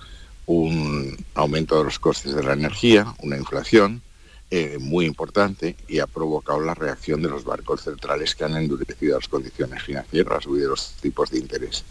un 0.45 1.17
aumento 1.35 1.77
de 1.77 1.85
los 1.85 1.99
costes 1.99 2.35
de 2.35 2.43
la 2.43 2.53
energía, 2.53 3.13
una 3.19 3.37
inflación 3.37 4.01
eh, 4.51 4.77
muy 4.79 5.05
importante 5.05 5.75
y 5.87 5.99
ha 5.99 6.07
provocado 6.07 6.59
la 6.59 6.75
reacción 6.75 7.21
de 7.21 7.29
los 7.29 7.43
barcos 7.43 7.81
centrales 7.81 8.35
que 8.35 8.43
han 8.43 8.55
endurecido 8.55 9.17
las 9.17 9.27
condiciones 9.27 9.81
financieras, 9.81 10.43
subido 10.43 10.69
los 10.69 10.93
tipos 11.01 11.31
de 11.31 11.39
interés. 11.39 11.83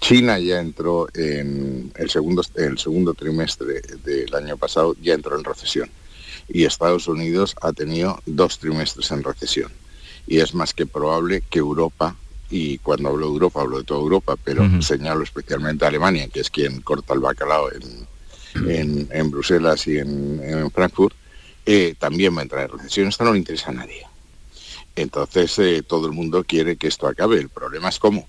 China 0.00 0.38
ya 0.38 0.60
entró 0.60 1.08
en 1.14 1.90
el 1.96 2.10
segundo, 2.10 2.42
el 2.54 2.78
segundo 2.78 3.14
trimestre 3.14 3.80
del 4.04 4.32
año 4.34 4.56
pasado, 4.56 4.94
ya 5.00 5.14
entró 5.14 5.36
en 5.36 5.44
recesión. 5.44 5.90
Y 6.48 6.64
Estados 6.64 7.08
Unidos 7.08 7.56
ha 7.60 7.72
tenido 7.72 8.20
dos 8.26 8.58
trimestres 8.58 9.10
en 9.10 9.24
recesión. 9.24 9.72
Y 10.26 10.38
es 10.38 10.54
más 10.54 10.74
que 10.74 10.86
probable 10.86 11.42
que 11.48 11.58
Europa 11.58 12.14
y 12.50 12.78
cuando 12.78 13.08
hablo 13.08 13.26
de 13.26 13.32
Europa 13.32 13.60
hablo 13.60 13.78
de 13.78 13.84
toda 13.84 14.00
Europa, 14.00 14.36
pero 14.42 14.82
señalo 14.82 15.24
especialmente 15.24 15.84
a 15.84 15.88
Alemania, 15.88 16.28
que 16.28 16.40
es 16.40 16.50
quien 16.50 16.80
corta 16.80 17.14
el 17.14 17.20
bacalao 17.20 17.70
en, 17.72 19.08
en, 19.10 19.30
Bruselas 19.30 19.86
y 19.86 19.98
en, 19.98 20.70
Frankfurt, 20.72 21.14
eh, 21.64 21.94
también 21.98 22.34
va 22.36 22.40
a 22.40 22.42
entrar 22.44 22.64
en 22.64 22.78
recesión. 22.78 23.08
Esto 23.08 23.24
no 23.24 23.32
le 23.32 23.38
interesa 23.38 23.70
a 23.70 23.74
nadie. 23.74 24.02
Entonces 24.94 25.58
eh, 25.58 25.82
todo 25.82 26.06
el 26.06 26.12
mundo 26.12 26.44
quiere 26.44 26.76
que 26.76 26.86
esto 26.88 27.06
acabe. 27.06 27.38
El 27.38 27.48
problema 27.48 27.88
es 27.88 27.98
cómo. 27.98 28.28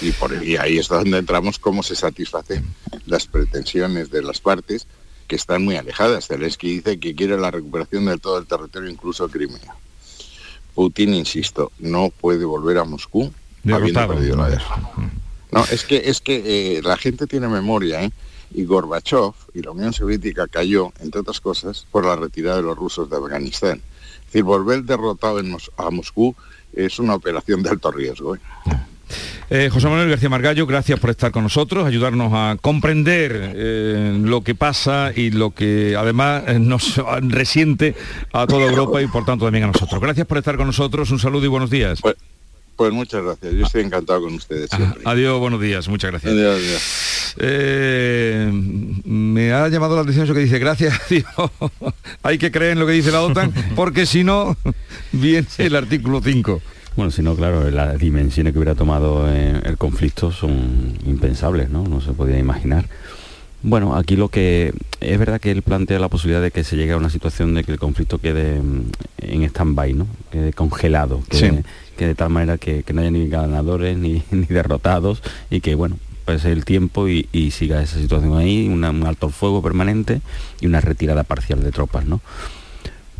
Y, 0.00 0.12
por, 0.12 0.42
y 0.42 0.56
ahí 0.56 0.78
es 0.78 0.88
donde 0.88 1.18
entramos 1.18 1.58
cómo 1.58 1.82
se 1.82 1.94
satisfacen 1.94 2.64
las 3.06 3.26
pretensiones 3.26 4.10
de 4.10 4.22
las 4.22 4.40
partes 4.40 4.86
que 5.26 5.36
están 5.36 5.64
muy 5.64 5.76
alejadas. 5.76 6.26
Zelensky 6.26 6.76
dice 6.76 6.98
que 6.98 7.14
quiere 7.14 7.38
la 7.38 7.50
recuperación 7.50 8.06
de 8.06 8.18
todo 8.18 8.38
el 8.38 8.46
territorio, 8.46 8.90
incluso 8.90 9.28
Crimea. 9.28 9.76
Putin, 10.78 11.12
insisto, 11.12 11.72
no 11.80 12.10
puede 12.20 12.44
volver 12.44 12.78
a 12.78 12.84
Moscú 12.84 13.32
habiendo 13.68 14.06
perdido 14.06 14.36
la 14.36 14.48
guerra. 14.48 14.76
No, 15.50 15.64
es 15.72 15.82
que, 15.82 16.02
es 16.04 16.20
que 16.20 16.76
eh, 16.76 16.82
la 16.84 16.96
gente 16.96 17.26
tiene 17.26 17.48
memoria, 17.48 18.04
¿eh? 18.04 18.12
Y 18.54 18.64
Gorbachev 18.64 19.32
y 19.54 19.62
la 19.62 19.72
Unión 19.72 19.92
Soviética 19.92 20.46
cayó, 20.46 20.92
entre 21.00 21.22
otras 21.22 21.40
cosas, 21.40 21.84
por 21.90 22.06
la 22.06 22.14
retirada 22.14 22.58
de 22.58 22.62
los 22.62 22.78
rusos 22.78 23.10
de 23.10 23.16
Afganistán. 23.16 23.82
Es 24.20 24.26
decir, 24.26 24.44
volver 24.44 24.84
derrotado 24.84 25.40
a 25.78 25.90
Moscú 25.90 26.36
es 26.72 27.00
una 27.00 27.16
operación 27.16 27.64
de 27.64 27.70
alto 27.70 27.90
riesgo. 27.90 28.36
¿eh? 28.36 28.40
Eh, 29.50 29.70
José 29.72 29.88
Manuel 29.88 30.10
García 30.10 30.28
Margallo, 30.28 30.66
gracias 30.66 31.00
por 31.00 31.08
estar 31.08 31.32
con 31.32 31.42
nosotros, 31.42 31.86
ayudarnos 31.86 32.32
a 32.34 32.58
comprender 32.60 33.54
eh, 33.54 34.18
lo 34.20 34.42
que 34.42 34.54
pasa 34.54 35.10
y 35.14 35.30
lo 35.30 35.52
que 35.52 35.96
además 35.96 36.42
eh, 36.46 36.58
nos 36.58 37.00
resiente 37.22 37.94
a 38.34 38.46
toda 38.46 38.66
Europa 38.66 39.00
y 39.00 39.06
por 39.06 39.24
tanto 39.24 39.46
también 39.46 39.64
a 39.64 39.68
nosotros. 39.68 40.02
Gracias 40.02 40.26
por 40.26 40.36
estar 40.36 40.58
con 40.58 40.66
nosotros, 40.66 41.10
un 41.12 41.18
saludo 41.18 41.46
y 41.46 41.48
buenos 41.48 41.70
días. 41.70 42.02
Pues, 42.02 42.16
pues 42.76 42.92
muchas 42.92 43.24
gracias, 43.24 43.54
yo 43.54 43.64
estoy 43.64 43.84
encantado 43.84 44.20
con 44.20 44.34
ustedes. 44.34 44.68
Siempre. 44.68 45.00
adiós, 45.06 45.40
buenos 45.40 45.62
días, 45.62 45.88
muchas 45.88 46.10
gracias. 46.10 46.30
Adiós, 46.30 46.60
me 49.06 49.52
ha 49.52 49.66
llamado 49.68 49.96
la 49.96 50.02
atención 50.02 50.26
eso 50.26 50.34
que 50.34 50.40
dice, 50.40 50.58
gracias 50.58 51.00
Dios, 51.08 51.24
hay 52.22 52.36
que 52.36 52.50
creer 52.50 52.72
en 52.72 52.80
lo 52.80 52.86
que 52.86 52.92
dice 52.92 53.10
la 53.10 53.22
OTAN, 53.22 53.54
porque 53.74 54.04
si 54.04 54.24
no, 54.24 54.58
viene 55.12 55.46
el 55.56 55.74
artículo 55.74 56.20
5. 56.22 56.60
Bueno, 56.98 57.12
si 57.12 57.22
no, 57.22 57.36
claro, 57.36 57.70
las 57.70 57.96
dimensiones 57.96 58.52
que 58.52 58.58
hubiera 58.58 58.74
tomado 58.74 59.32
eh, 59.32 59.60
el 59.64 59.78
conflicto 59.78 60.32
son 60.32 60.98
impensables, 61.06 61.70
¿no? 61.70 61.84
No 61.84 62.00
se 62.00 62.12
podía 62.12 62.40
imaginar. 62.40 62.86
Bueno, 63.62 63.94
aquí 63.94 64.16
lo 64.16 64.30
que 64.30 64.72
es 64.98 65.16
verdad 65.16 65.40
que 65.40 65.52
él 65.52 65.62
plantea 65.62 66.00
la 66.00 66.08
posibilidad 66.08 66.42
de 66.42 66.50
que 66.50 66.64
se 66.64 66.76
llegue 66.76 66.94
a 66.94 66.96
una 66.96 67.08
situación 67.08 67.54
de 67.54 67.62
que 67.62 67.70
el 67.70 67.78
conflicto 67.78 68.18
quede 68.18 68.60
mm, 68.60 68.90
en 69.18 69.44
stand-by, 69.44 69.92
¿no? 69.92 70.08
Quede 70.32 70.52
congelado, 70.52 71.22
que, 71.30 71.62
de 72.04 72.14
tal 72.16 72.30
manera 72.30 72.58
que, 72.58 72.84
no 72.92 73.00
haya 73.00 73.12
ni 73.12 73.28
ganadores 73.28 73.96
ni, 73.96 74.24
derrotados 74.48 75.22
y 75.50 75.60
que, 75.60 75.76
bueno, 75.76 75.98
pues 76.24 76.44
el 76.46 76.64
tiempo 76.64 77.06
y, 77.06 77.28
siga 77.52 77.80
esa 77.80 78.00
situación 78.00 78.36
ahí, 78.36 78.66
un 78.66 78.82
alto 78.84 79.28
fuego 79.28 79.62
permanente 79.62 80.20
y 80.60 80.66
una 80.66 80.80
retirada 80.80 81.22
parcial 81.22 81.62
de 81.62 81.70
tropas, 81.70 82.06
¿no? 82.06 82.20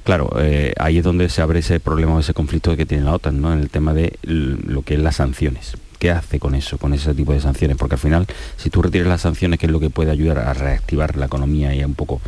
Claro, 0.09 0.31
eh, 0.38 0.73
ahí 0.79 0.97
es 0.97 1.05
donde 1.05 1.29
se 1.29 1.42
abre 1.42 1.59
ese 1.59 1.81
problema 1.81 2.14
o 2.14 2.21
ese 2.21 2.33
conflicto 2.33 2.75
que 2.79 2.87
tiene 2.87 3.05
la 3.05 3.12
OTAN, 3.12 3.42
¿no? 3.42 3.53
En 3.53 3.59
el 3.59 3.68
tema 3.68 3.92
de 3.92 4.18
lo 4.23 4.81
que 4.81 4.94
es 4.94 5.01
las 5.01 5.16
sanciones. 5.16 5.77
¿Qué 5.99 6.11
hace 6.11 6.38
con 6.38 6.55
eso, 6.55 6.79
con 6.79 6.94
ese 6.94 7.12
tipo 7.12 7.35
de 7.35 7.40
sanciones? 7.40 7.77
Porque 7.77 7.97
al 7.97 8.01
final, 8.01 8.27
si 8.57 8.71
tú 8.71 8.81
retiras 8.81 9.07
las 9.07 9.21
sanciones, 9.21 9.59
que 9.61 9.66
es 9.66 9.73
lo 9.73 9.81
que 9.81 9.90
puede 9.90 10.11
ayudar 10.11 10.38
a 10.38 10.55
reactivar 10.55 11.18
la 11.18 11.27
economía 11.27 11.75
y 11.75 11.85
un 11.85 11.92
poco 11.92 12.23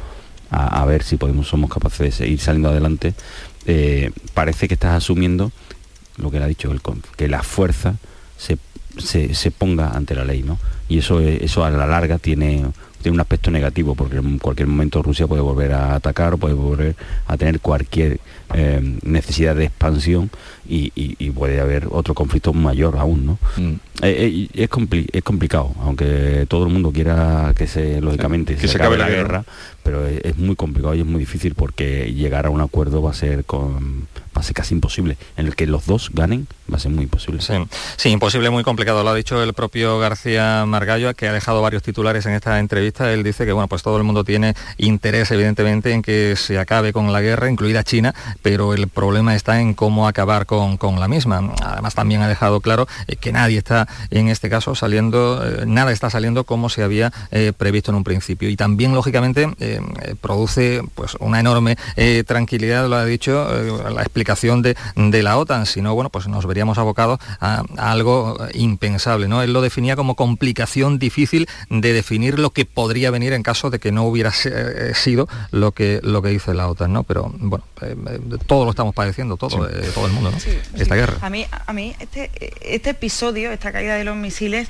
a, 0.50 0.84
ver 0.84 1.02
si 1.02 1.16
podemos, 1.16 1.48
somos 1.48 1.70
capaces 1.70 2.18
de 2.18 2.28
ir 2.28 2.38
saliendo 2.38 2.68
adelante, 2.68 3.14
eh, 3.64 4.10
parece 4.34 4.68
que 4.68 4.74
estás 4.74 4.94
asumiendo 4.94 5.50
lo 6.18 6.30
que 6.30 6.38
le 6.38 6.44
ha 6.44 6.48
dicho 6.48 6.70
el 6.72 6.82
que 7.16 7.28
la 7.28 7.42
fuerza 7.42 7.94
se, 8.36 8.58
se, 9.32 9.50
ponga 9.52 9.92
ante 9.96 10.14
la 10.14 10.26
ley, 10.26 10.42
¿no? 10.42 10.58
y 10.86 10.98
eso, 10.98 11.20
eso 11.20 11.64
a 11.64 11.70
la 11.70 11.86
larga 11.86 12.18
tiene 12.18 12.62
tiene 13.02 13.14
un 13.14 13.20
aspecto 13.20 13.50
negativo 13.50 13.94
porque 13.94 14.16
en 14.16 14.38
cualquier 14.38 14.68
momento 14.68 15.02
Rusia 15.02 15.26
puede 15.26 15.42
volver 15.42 15.72
a 15.72 15.94
atacar 15.94 16.34
o 16.34 16.38
puede 16.38 16.54
volver 16.54 16.96
a 17.26 17.36
tener 17.36 17.60
cualquier 17.60 18.20
eh, 18.54 18.80
necesidad 19.02 19.54
de 19.54 19.66
expansión 19.66 20.30
y, 20.68 20.90
puede 21.30 21.60
haber 21.60 21.88
otro 21.90 22.14
conflicto 22.14 22.52
mayor 22.52 22.96
aún, 22.96 23.26
¿no? 23.26 23.38
Mm. 23.56 23.74
Eh, 24.02 24.48
eh, 24.52 24.64
es, 24.64 24.70
es 25.12 25.22
complicado, 25.22 25.72
aunque 25.80 26.46
todo 26.48 26.64
el 26.64 26.72
mundo 26.72 26.92
quiera 26.92 27.52
que 27.56 27.66
se, 27.66 28.00
lógicamente, 28.00 28.56
que 28.56 28.68
se, 28.68 28.76
acabe, 28.76 28.98
la 28.98 29.08
guerra, 29.08 29.44
pero 29.82 30.06
es, 30.06 30.36
muy 30.36 30.56
complicado 30.56 30.94
y 30.94 31.00
es 31.00 31.06
muy 31.06 31.20
difícil 31.20 31.54
porque 31.54 32.12
llegar 32.12 32.46
a 32.46 32.50
un 32.50 32.60
acuerdo 32.60 33.02
va 33.02 33.10
a 33.10 33.14
ser 33.14 33.44
con, 33.44 34.06
va 34.36 34.40
a 34.40 34.42
ser 34.42 34.54
casi 34.54 34.74
imposible. 34.74 35.16
En 35.36 35.46
el 35.46 35.56
que 35.56 35.66
los 35.66 35.86
dos 35.86 36.10
ganen 36.12 36.46
va 36.72 36.76
a 36.76 36.80
ser 36.80 36.92
muy 36.92 37.04
imposible. 37.04 37.42
Sí, 37.42 37.54
sí 37.96 38.08
imposible, 38.10 38.50
muy 38.50 38.64
complicado. 38.64 39.02
Lo 39.02 39.10
ha 39.10 39.14
dicho 39.14 39.42
el 39.42 39.54
propio 39.54 39.98
García 39.98 40.64
Margallo, 40.66 41.14
que 41.14 41.28
ha 41.28 41.32
dejado 41.32 41.62
varios 41.62 41.82
titulares 41.82 42.26
en 42.26 42.32
esta 42.32 42.58
entrevista. 42.58 42.89
Él 43.12 43.22
dice 43.22 43.46
que 43.46 43.52
bueno, 43.52 43.68
pues 43.68 43.82
todo 43.82 43.96
el 43.96 44.04
mundo 44.04 44.24
tiene 44.24 44.54
interés, 44.78 45.30
evidentemente, 45.30 45.92
en 45.92 46.02
que 46.02 46.34
se 46.36 46.58
acabe 46.58 46.92
con 46.92 47.12
la 47.12 47.20
guerra, 47.20 47.50
incluida 47.50 47.84
China, 47.84 48.14
pero 48.42 48.74
el 48.74 48.88
problema 48.88 49.34
está 49.34 49.60
en 49.60 49.74
cómo 49.74 50.08
acabar 50.08 50.46
con 50.46 50.70
con, 50.78 51.00
la 51.00 51.08
misma. 51.08 51.52
Además 51.62 51.94
también 51.94 52.22
ha 52.22 52.28
dejado 52.28 52.60
claro 52.60 52.86
eh, 53.06 53.16
que 53.16 53.32
nadie 53.32 53.58
está 53.58 53.88
en 54.10 54.28
este 54.28 54.50
caso 54.50 54.74
saliendo, 54.74 55.42
eh, 55.44 55.64
nada 55.66 55.92
está 55.92 56.10
saliendo 56.10 56.44
como 56.44 56.68
se 56.68 56.82
había 56.82 57.12
eh, 57.30 57.52
previsto 57.56 57.90
en 57.90 57.96
un 57.96 58.04
principio. 58.04 58.48
Y 58.48 58.56
también, 58.56 58.94
lógicamente, 58.94 59.48
produce 60.20 60.82
pues, 60.94 61.16
una 61.20 61.40
enorme 61.40 61.76
tranquilidad, 62.26 62.88
lo 62.88 62.96
ha 62.96 63.04
dicho, 63.04 63.48
la 63.90 64.02
explicación 64.02 64.62
de, 64.62 64.74
la 65.22 65.36
OTAN, 65.38 65.66
si 65.66 65.82
no, 65.82 65.94
bueno, 65.94 66.10
pues 66.10 66.28
nos 66.28 66.46
veríamos 66.46 66.78
abocados 66.78 67.20
a, 67.40 67.62
algo 67.76 68.36
impensable. 68.54 69.28
¿no? 69.28 69.42
Él 69.42 69.52
lo 69.52 69.60
definía 69.60 69.96
como 69.96 70.14
complicación 70.14 70.98
difícil 70.98 71.48
de 71.68 71.92
definir 71.92 72.38
lo 72.38 72.50
que 72.50 72.64
podría 72.80 73.10
venir 73.10 73.34
en 73.34 73.42
caso 73.42 73.68
de 73.68 73.78
que 73.78 73.92
no 73.92 74.04
hubiera 74.04 74.32
sido 74.32 75.28
lo 75.50 75.72
que, 75.72 76.00
lo 76.02 76.22
que 76.22 76.30
dice 76.30 76.54
la 76.54 76.66
OTAN. 76.66 76.94
¿no? 76.94 77.02
Pero 77.02 77.30
bueno, 77.36 77.62
todo 78.46 78.64
lo 78.64 78.70
estamos 78.70 78.94
padeciendo, 78.94 79.36
todo, 79.36 79.68
todo 79.94 80.06
el 80.06 80.12
mundo. 80.12 80.30
¿no? 80.30 80.38
esta 80.80 80.94
guerra. 80.94 81.18
A 81.20 81.28
mí, 81.28 81.46
a 81.66 81.72
mí 81.74 81.94
este, 82.00 82.30
este 82.62 82.90
episodio, 82.90 83.52
esta 83.52 83.70
caída 83.70 83.96
de 83.96 84.04
los 84.04 84.16
misiles, 84.16 84.66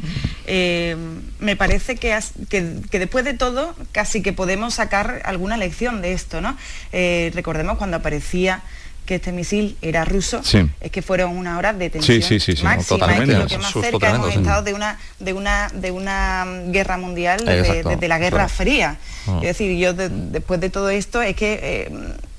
eh, 0.46 0.96
me 1.38 1.54
parece 1.54 1.94
que, 1.94 2.18
que, 2.48 2.98
después 2.98 3.24
de 3.24 3.34
todo 3.34 3.76
casi 3.92 4.22
que 4.22 4.32
podemos 4.32 4.74
sacar 4.74 5.22
alguna 5.24 5.56
lección 5.56 6.02
de 6.02 6.12
esto, 6.12 6.40
¿no? 6.40 6.56
Eh, 6.90 7.30
recordemos 7.32 7.78
cuando 7.78 7.98
aparecía 7.98 8.64
que 9.11 9.16
este 9.16 9.32
misil 9.32 9.76
era 9.82 10.04
ruso, 10.04 10.40
es 10.80 10.90
que 10.92 11.02
fueron 11.02 11.36
unas 11.36 11.58
horas 11.58 11.76
de 11.76 11.90
tensión 11.90 12.20
máxima, 12.62 13.12
es 13.16 13.28
lo 13.28 13.46
que 13.48 13.58
más 13.58 13.72
cerca 13.72 14.11
hemos 14.11 14.36
estado 14.36 14.62
de 14.62 14.72
una, 14.72 15.00
de 15.18 15.32
una, 15.32 15.68
de 15.74 15.90
una 15.90 16.46
guerra 16.68 16.96
mundial 16.96 17.44
desde, 17.44 18.06
la 18.06 18.18
Guerra 18.20 18.48
Fría. 18.48 18.98
Ah. 19.26 19.38
Es 19.42 19.48
decir, 19.48 19.76
yo 19.76 19.94
después 19.94 20.61
de 20.61 20.70
todo 20.70 20.90
esto 20.90 21.22
es 21.22 21.34
que 21.34 21.58
eh, 21.61 21.92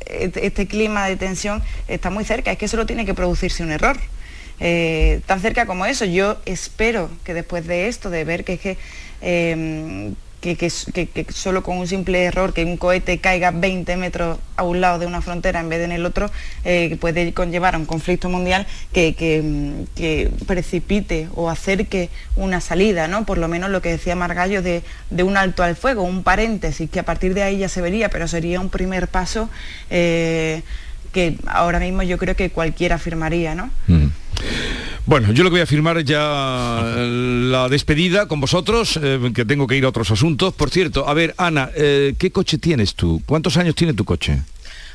este, 0.05 0.45
este 0.45 0.65
clima 0.65 1.07
de 1.07 1.17
tensión 1.17 1.61
está 1.89 2.09
muy 2.09 2.23
cerca, 2.23 2.53
es 2.53 2.57
que 2.57 2.69
solo 2.69 2.85
tiene 2.85 3.05
que 3.05 3.13
producirse 3.13 3.63
un 3.63 3.71
error. 3.71 3.97
Eh, 4.61 5.19
tan 5.25 5.41
cerca 5.41 5.65
como 5.65 5.85
eso, 5.85 6.05
yo 6.05 6.37
espero 6.45 7.09
que 7.25 7.33
después 7.33 7.67
de 7.67 7.89
esto, 7.89 8.09
de 8.09 8.23
ver 8.23 8.45
que 8.45 8.53
es 8.53 8.61
que 8.61 8.77
eh, 9.21 10.13
que, 10.41 11.25
solo 11.29 11.61
con 11.61 11.77
un 11.77 11.87
simple 11.87 12.23
error, 12.23 12.53
que 12.53 12.65
un 12.65 12.77
cohete 12.77 13.19
caiga 13.19 13.51
20 13.51 13.95
metros 13.97 14.39
a 14.57 14.63
un 14.63 14.81
lado 14.81 14.97
de 14.97 15.05
una 15.05 15.21
frontera 15.21 15.59
en 15.59 15.69
vez 15.69 15.79
de 15.79 15.85
en 15.85 15.91
el 15.91 16.05
otro, 16.05 16.31
eh, 16.65 16.97
puede 16.99 17.33
conllevar 17.33 17.75
a 17.75 17.77
un 17.77 17.85
conflicto 17.85 18.27
mundial 18.27 18.65
que, 18.91 19.85
precipite 20.47 21.29
o 21.35 21.49
acerque 21.49 22.09
una 22.35 22.59
salida, 22.59 23.07
¿no? 23.07 23.25
Por 23.25 23.37
lo 23.37 23.47
menos 23.47 23.69
lo 23.69 23.81
que 23.81 23.89
decía 23.89 24.15
Margallo 24.15 24.61
de, 24.63 24.83
un 25.23 25.37
alto 25.37 25.63
al 25.63 25.75
fuego, 25.75 26.01
un 26.01 26.23
paréntesis, 26.23 26.89
que 26.89 26.99
a 26.99 27.05
partir 27.05 27.35
de 27.35 27.43
ahí 27.43 27.59
ya 27.59 27.69
se 27.69 27.81
vería, 27.81 28.09
pero 28.09 28.27
sería 28.27 28.59
un 28.59 28.69
primer 28.69 29.07
paso 29.07 29.49
eh, 29.91 30.63
que 31.13 31.37
ahora 31.45 31.79
mismo 31.79 32.01
yo 32.01 32.17
creo 32.17 32.35
que 32.35 32.49
cualquiera 32.49 32.97
firmaría, 32.97 33.53
¿no? 33.53 33.69
Mm. 33.87 34.07
Bueno, 35.11 35.33
yo 35.33 35.43
lo 35.43 35.49
voy 35.49 35.59
a 35.59 35.65
firmar 35.65 36.01
ya 36.05 36.95
la 36.95 37.67
despedida 37.67 38.29
con 38.29 38.39
vosotros, 38.39 38.97
eh, 39.03 39.19
que 39.35 39.43
tengo 39.43 39.67
que 39.67 39.75
ir 39.75 39.83
a 39.83 39.89
otros 39.89 40.09
asuntos. 40.09 40.53
Por 40.53 40.69
cierto, 40.69 41.05
a 41.05 41.13
ver, 41.13 41.35
Ana, 41.37 41.69
eh, 41.75 42.15
¿qué 42.17 42.31
coche 42.31 42.57
tienes 42.57 42.95
tú? 42.95 43.21
¿Cuántos 43.25 43.57
años 43.57 43.75
tiene 43.75 43.93
tu 43.93 44.05
coche? 44.05 44.41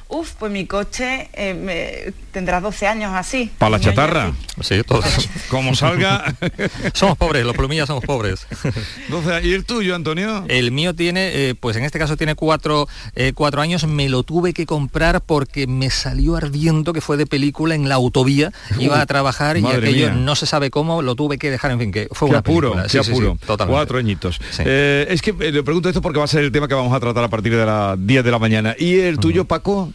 Uf, 0.08 0.34
pues 0.38 0.52
mi 0.52 0.66
coche 0.66 1.28
eh, 1.32 2.12
tendrá 2.30 2.60
12 2.60 2.86
años 2.86 3.12
así. 3.12 3.50
¿Para 3.58 3.70
la 3.70 3.80
chatarra? 3.80 4.32
Sí, 4.60 4.82
todos. 4.86 5.28
Como 5.50 5.74
salga... 5.74 6.32
somos 6.94 7.18
pobres, 7.18 7.44
los 7.44 7.56
plumillas 7.56 7.88
somos 7.88 8.04
pobres. 8.04 8.46
¿Y 9.42 9.52
el 9.52 9.64
tuyo, 9.64 9.96
Antonio? 9.96 10.44
El 10.46 10.70
mío 10.70 10.94
tiene, 10.94 11.48
eh, 11.48 11.54
pues 11.56 11.76
en 11.76 11.84
este 11.84 11.98
caso 11.98 12.16
tiene 12.16 12.36
cuatro, 12.36 12.86
eh, 13.16 13.32
cuatro, 13.34 13.60
años. 13.60 13.84
Me 13.86 14.08
lo 14.08 14.22
tuve 14.22 14.52
que 14.52 14.64
comprar 14.64 15.22
porque 15.22 15.66
me 15.66 15.90
salió 15.90 16.36
ardiendo, 16.36 16.92
que 16.92 17.00
fue 17.00 17.16
de 17.16 17.26
película, 17.26 17.74
en 17.74 17.88
la 17.88 17.96
autovía. 17.96 18.52
Iba 18.78 19.00
a 19.00 19.06
trabajar 19.06 19.56
y 19.56 19.66
aquello 19.66 20.12
no 20.12 20.36
se 20.36 20.46
sabe 20.46 20.70
cómo, 20.70 21.02
lo 21.02 21.16
tuve 21.16 21.36
que 21.36 21.50
dejar, 21.50 21.72
en 21.72 21.80
fin, 21.80 21.90
que 21.90 22.08
fue 22.12 22.28
una 22.28 22.38
apuro, 22.38 22.74
película. 22.74 22.88
Sí, 22.88 22.98
apuro. 22.98 23.36
Cuatro 23.66 23.98
añitos. 23.98 24.38
es 24.58 25.20
que 25.20 25.32
le 25.32 25.64
pregunto 25.64 25.88
esto 25.88 26.00
porque 26.00 26.20
va 26.20 26.26
a 26.26 26.28
ser 26.28 26.44
el 26.44 26.52
tema 26.52 26.68
que 26.68 26.74
vamos 26.74 26.94
a 26.94 27.00
tratar 27.00 27.24
a 27.24 27.28
partir 27.28 27.56
de 27.56 27.66
las 27.66 28.06
10 28.06 28.24
de 28.24 28.30
la 28.30 28.38
mañana. 28.38 28.76
¿Y 28.78 29.00
el 29.00 29.18
tuyo, 29.18 29.44
Paco? 29.44 29.92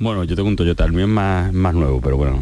Bueno, 0.00 0.24
yo 0.24 0.34
tengo 0.34 0.48
un 0.48 0.56
Toyota, 0.56 0.86
el 0.86 0.92
mío 0.92 1.04
es 1.04 1.10
más, 1.10 1.52
más 1.52 1.74
nuevo, 1.74 2.00
pero 2.00 2.16
bueno. 2.16 2.40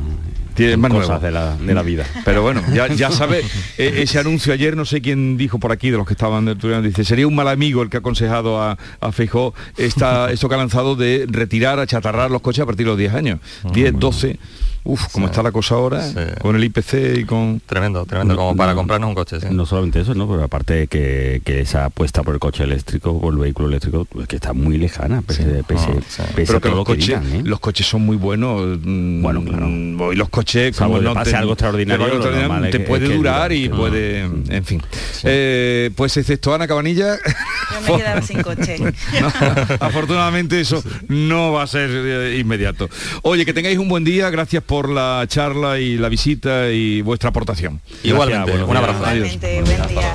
Tiene 0.55 0.77
más 0.77 0.93
cosas 0.93 1.21
de 1.21 1.33
la, 1.33 1.57
de 1.57 1.75
la 1.75 1.83
vida. 1.83 2.05
Pero 2.25 2.43
bueno, 2.43 2.61
ya, 2.75 2.89
ya 2.89 3.13
sabe, 3.13 3.45
e, 3.77 4.03
ese 4.03 4.19
anuncio 4.19 4.53
ayer, 4.53 4.77
no 4.77 4.85
sé 4.85 5.01
quién 5.01 5.37
dijo 5.37 5.61
por 5.61 5.71
aquí 5.71 5.89
de 5.91 5.97
los 5.97 6.05
que 6.07 6.15
estaban 6.15 6.47
del 6.47 6.83
dice, 6.83 7.05
sería 7.05 7.29
un 7.29 7.37
mal 7.37 7.47
amigo 7.47 7.81
el 7.83 7.91
que 7.91 7.97
ha 7.97 8.01
aconsejado 8.01 8.61
a, 8.61 8.77
a 9.01 9.13
Feijó 9.13 9.55
esta, 9.77 10.31
esto 10.33 10.49
que 10.49 10.57
ha 10.57 10.59
lanzado 10.59 10.97
de 10.97 11.27
retirar, 11.29 11.79
achatarrar 11.79 12.33
los 12.33 12.43
coches 12.43 12.63
a 12.63 12.67
partir 12.67 12.87
de 12.87 12.91
los 12.91 12.99
10 12.99 13.15
años. 13.15 13.41
10, 13.73 14.01
12 14.01 14.39
Uf, 14.89 15.09
como 15.12 15.26
está 15.26 15.43
la 15.43 15.53
cosa 15.53 15.74
ahora, 15.74 16.03
con 16.41 16.57
el 16.57 16.64
IPC 16.64 17.18
y 17.18 17.24
con... 17.24 17.61
Tremendo, 17.61 18.07
tremendo, 18.07 18.34
como 18.34 18.57
para 18.57 18.74
comprarnos 18.74 19.09
un 19.09 19.14
coche. 19.14 19.36
No 19.51 19.66
solamente 19.66 20.01
eso, 20.01 20.14
¿no? 20.14 20.26
Pero 20.26 20.43
aparte 20.43 20.86
que, 20.86 21.43
que, 21.45 21.61
esa 21.61 21.84
apuesta 21.84 22.22
por 22.22 22.32
el 22.32 22.41
coche 22.41 22.64
eléctrico, 22.64 23.20
por 23.20 23.34
el 23.34 23.39
vehículo 23.39 23.68
eléctrico, 23.68 24.07
pues 24.07 24.26
que 24.26 24.36
está 24.36 24.55
muy 24.55 24.78
lejana, 24.78 25.20
pese, 25.20 25.62
pese, 25.68 25.89
Pero 26.34 26.59
que 26.62 26.70
los, 26.70 26.86
coches, 26.86 27.20
¿eh? 27.20 27.43
los 27.45 27.61
coches 27.61 27.86
son 27.86 28.07
muy 28.07 28.16
buenos. 28.16 28.78
Mm, 28.82 29.20
bueno, 29.20 29.45
claro. 29.45 29.68
Y 30.11 30.16
los 30.16 30.30
coches, 30.30 30.74
como 30.74 31.03
no 31.03 31.22
te, 31.22 31.36
algo 31.36 31.53
extraordinario, 31.53 32.70
te 32.70 32.80
puede 32.80 33.14
durar 33.14 33.53
y 33.53 33.68
puede... 33.68 34.20
En 34.20 34.64
fin. 34.64 34.80
Eh, 35.22 35.91
pues 35.97 36.16
excepto 36.16 36.55
Ana 36.55 36.66
Cabanilla... 36.66 37.18
Yo 37.86 37.99
me 37.99 38.18
he 38.18 38.22
sin 38.22 38.43
coche. 38.43 38.78
afortunadamente 39.80 40.59
eso 40.61 40.82
no 41.09 41.53
va 41.53 41.64
a 41.64 41.66
ser 41.66 41.91
eh, 41.93 42.39
inmediato. 42.39 42.89
Oye, 43.20 43.45
que 43.45 43.53
tengáis 43.53 43.78
un 43.78 43.89
buen 43.89 44.05
día, 44.05 44.30
gracias 44.30 44.62
por 44.62 44.78
por 44.79 44.91
la 44.91 45.24
charla 45.26 45.81
y 45.81 45.99
la 45.99 46.09
visita 46.09 46.70
y 46.70 47.03
vuestra 47.03 47.31
aportación. 47.31 47.81
Igualmente, 48.05 48.62
un 48.62 48.76
abrazo. 48.76 49.01
Igualmente, 49.12 49.61
buen 49.62 49.89
día. 49.89 50.14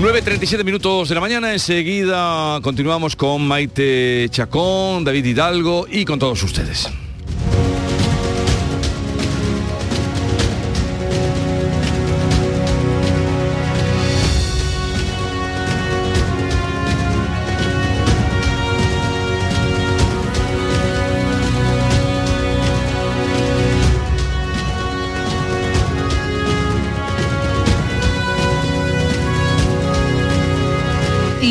9.37 0.00 0.64
minutos 0.64 1.10
de 1.10 1.14
la 1.14 1.20
mañana, 1.20 1.52
enseguida 1.52 2.60
continuamos 2.62 3.14
con 3.14 3.46
Maite 3.46 4.26
Chacón, 4.30 5.04
David 5.04 5.26
Hidalgo 5.26 5.86
y 5.90 6.06
con 6.06 6.18
todos 6.18 6.42
ustedes. 6.42 6.88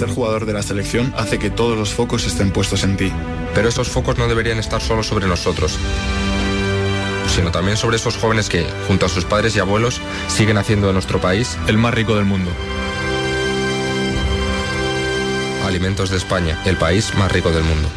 Ser 0.00 0.14
jugador 0.14 0.46
de 0.46 0.54
la 0.54 0.62
selección 0.62 1.12
hace 1.18 1.38
que 1.38 1.50
todos 1.50 1.76
los 1.76 1.92
focos 1.92 2.26
estén 2.26 2.52
puestos 2.52 2.84
en 2.84 2.96
ti. 2.96 3.12
Pero 3.54 3.68
esos 3.68 3.88
focos 3.88 4.16
no 4.16 4.28
deberían 4.28 4.58
estar 4.58 4.80
solo 4.80 5.02
sobre 5.02 5.26
nosotros. 5.26 5.78
sino 7.28 7.52
también 7.52 7.76
sobre 7.76 7.96
esos 7.96 8.16
jóvenes 8.16 8.48
que, 8.48 8.64
junto 8.88 9.04
a 9.04 9.08
sus 9.10 9.26
padres 9.26 9.54
y 9.54 9.60
abuelos, 9.60 10.00
siguen 10.26 10.56
haciendo 10.56 10.86
de 10.86 10.94
nuestro 10.94 11.20
país 11.20 11.58
el 11.68 11.76
más 11.76 11.92
rico 11.92 12.16
del 12.16 12.24
mundo. 12.24 12.50
Alimentos 15.66 16.08
de 16.08 16.16
España, 16.16 16.58
el 16.64 16.76
país 16.78 17.14
más 17.16 17.30
rico 17.30 17.50
del 17.50 17.62
mundo. 17.64 17.88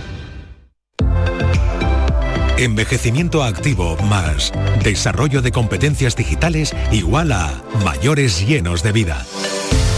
Envejecimiento 2.57 3.43
activo 3.43 3.97
más 4.03 4.51
desarrollo 4.83 5.41
de 5.41 5.51
competencias 5.51 6.15
digitales 6.15 6.75
igual 6.91 7.31
a 7.31 7.63
mayores 7.83 8.45
llenos 8.45 8.83
de 8.83 8.91
vida. 8.91 9.25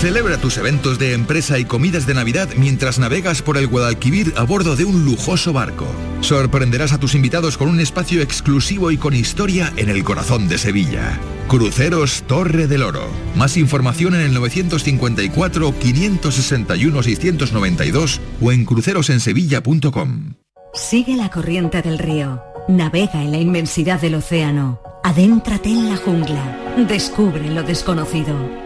Celebra 0.00 0.36
tus 0.36 0.58
eventos 0.58 0.98
de 0.98 1.14
empresa 1.14 1.58
y 1.58 1.64
comidas 1.64 2.06
de 2.06 2.12
Navidad 2.12 2.50
mientras 2.58 2.98
navegas 2.98 3.40
por 3.40 3.56
el 3.56 3.66
Guadalquivir 3.66 4.34
a 4.36 4.42
bordo 4.42 4.76
de 4.76 4.84
un 4.84 5.06
lujoso 5.06 5.54
barco. 5.54 5.86
Sorprenderás 6.20 6.92
a 6.92 6.98
tus 6.98 7.14
invitados 7.14 7.56
con 7.56 7.68
un 7.68 7.80
espacio 7.80 8.20
exclusivo 8.20 8.90
y 8.90 8.98
con 8.98 9.14
historia 9.14 9.72
en 9.78 9.88
el 9.88 10.04
corazón 10.04 10.48
de 10.48 10.58
Sevilla. 10.58 11.18
Cruceros 11.48 12.24
Torre 12.26 12.66
del 12.66 12.82
Oro. 12.82 13.08
Más 13.36 13.56
información 13.56 14.14
en 14.14 14.20
el 14.20 14.34
954 14.34 15.78
561 15.78 17.02
692 17.02 18.20
o 18.42 18.52
en 18.52 18.66
crucerosensevilla.com. 18.66 20.34
Sigue 20.74 21.16
la 21.16 21.30
corriente 21.30 21.80
del 21.80 21.98
río. 21.98 22.42
Navega 22.68 23.22
en 23.22 23.32
la 23.32 23.38
inmensidad 23.38 23.98
del 23.98 24.16
océano. 24.16 24.78
Adéntrate 25.02 25.70
en 25.70 25.88
la 25.88 25.96
jungla. 25.96 26.74
Descubre 26.86 27.48
lo 27.48 27.62
desconocido. 27.62 28.65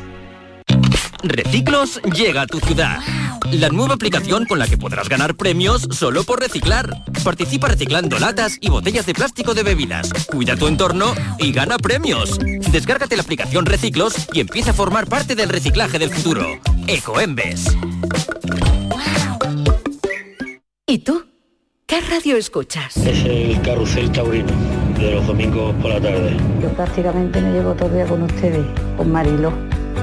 Reciclos 1.23 2.01
llega 2.15 2.41
a 2.41 2.47
tu 2.47 2.59
ciudad. 2.59 2.99
La 3.51 3.69
nueva 3.69 3.95
aplicación 3.95 4.45
con 4.45 4.59
la 4.59 4.67
que 4.67 4.77
podrás 4.77 5.09
ganar 5.09 5.35
premios 5.35 5.87
solo 5.91 6.23
por 6.23 6.39
reciclar. 6.39 7.03
Participa 7.23 7.67
reciclando 7.67 8.17
latas 8.19 8.57
y 8.59 8.69
botellas 8.69 9.05
de 9.05 9.13
plástico 9.13 9.53
de 9.53 9.63
bebidas. 9.63 10.11
Cuida 10.31 10.55
tu 10.55 10.67
entorno 10.67 11.13
y 11.37 11.51
gana 11.51 11.77
premios. 11.77 12.39
Descárgate 12.71 13.15
la 13.15 13.23
aplicación 13.23 13.65
Reciclos 13.65 14.27
y 14.33 14.39
empieza 14.39 14.71
a 14.71 14.73
formar 14.73 15.07
parte 15.07 15.35
del 15.35 15.49
reciclaje 15.49 15.99
del 15.99 16.09
futuro. 16.09 16.45
Ecoembes. 16.87 17.65
¿Y 20.87 20.99
tú? 20.99 21.25
¿Qué 21.85 22.01
radio 22.01 22.37
escuchas? 22.37 22.97
Es 22.97 23.25
el 23.25 23.61
carrusel 23.61 24.11
taurino 24.11 24.51
de 24.97 25.15
los 25.15 25.27
domingos 25.27 25.75
por 25.81 25.91
la 25.91 26.01
tarde. 26.01 26.37
Yo 26.61 26.69
prácticamente 26.69 27.41
me 27.41 27.51
llevo 27.51 27.73
todo 27.73 27.89
el 27.89 27.95
día 27.95 28.05
con 28.05 28.23
ustedes, 28.23 28.65
con 28.97 29.11
Marilo, 29.11 29.51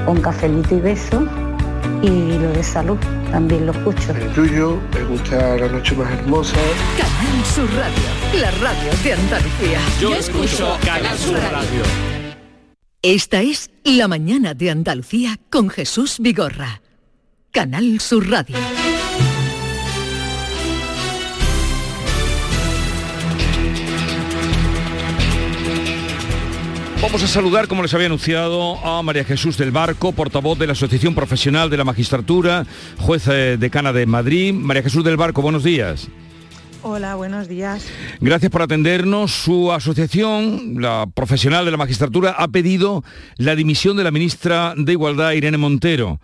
con 0.05 0.21
cafelito 0.21 0.77
y 0.77 0.81
beso 0.81 1.27
y 2.03 2.39
lo 2.39 2.51
de 2.53 2.63
salud 2.63 2.99
también 3.31 3.67
lo 3.67 3.73
escucho. 3.73 4.13
El 4.13 4.33
tuyo, 4.33 4.79
me 4.95 5.05
gusta 5.05 5.57
la 5.57 5.69
noche 5.69 5.95
más 5.95 6.11
hermosa. 6.13 6.57
Canal 6.97 7.45
Sur 7.45 7.71
Radio, 7.75 8.41
la 8.41 8.51
radio 8.53 8.91
de 9.03 9.13
Andalucía. 9.13 9.81
Yo 10.01 10.15
escucho 10.15 10.79
Canal 10.85 11.19
Sur 11.19 11.39
Radio. 11.39 11.83
Esta 13.03 13.43
es 13.43 13.71
La 13.85 14.09
mañana 14.09 14.55
de 14.55 14.71
Andalucía 14.71 15.39
con 15.51 15.69
Jesús 15.71 16.17
Vigorra. 16.19 16.83
Canal 17.53 18.01
Sur 18.01 18.29
Radio. 18.29 18.57
Vamos 27.09 27.23
a 27.23 27.27
saludar, 27.27 27.69
como 27.69 27.83
les 27.83 27.95
había 27.95 28.05
anunciado, 28.05 28.77
a 28.85 29.03
María 29.03 29.25
Jesús 29.25 29.57
del 29.57 29.71
Barco, 29.71 30.13
portavoz 30.13 30.59
de 30.59 30.67
la 30.67 30.75
Asociación 30.75 31.15
Profesional 31.15 31.71
de 31.71 31.79
la 31.79 31.85
Magistratura, 31.85 32.67
jueza 32.99 33.33
decana 33.33 33.95
de 33.95 34.05
Madrid. 34.05 34.53
María 34.53 34.83
Jesús 34.83 35.03
del 35.05 35.17
Barco, 35.17 35.41
buenos 35.41 35.65
días. 35.65 36.11
Hola, 36.91 37.17
buenos 37.17 37.49
días. 37.49 37.87
Gracias 38.19 38.51
por 38.51 38.63
atendernos. 38.63 39.31
Su 39.31 39.71
asociación, 39.73 40.81
la 40.81 41.07
profesional 41.15 41.67
de 41.67 41.71
la 41.71 41.77
magistratura, 41.77 42.31
ha 42.31 42.49
pedido 42.49 43.05
la 43.37 43.55
dimisión 43.55 43.99
de 43.99 44.05
la 44.05 44.11
ministra 44.11 44.73
de 44.75 44.93
Igualdad, 44.93 45.33
Irene 45.33 45.59
Montero, 45.59 46.19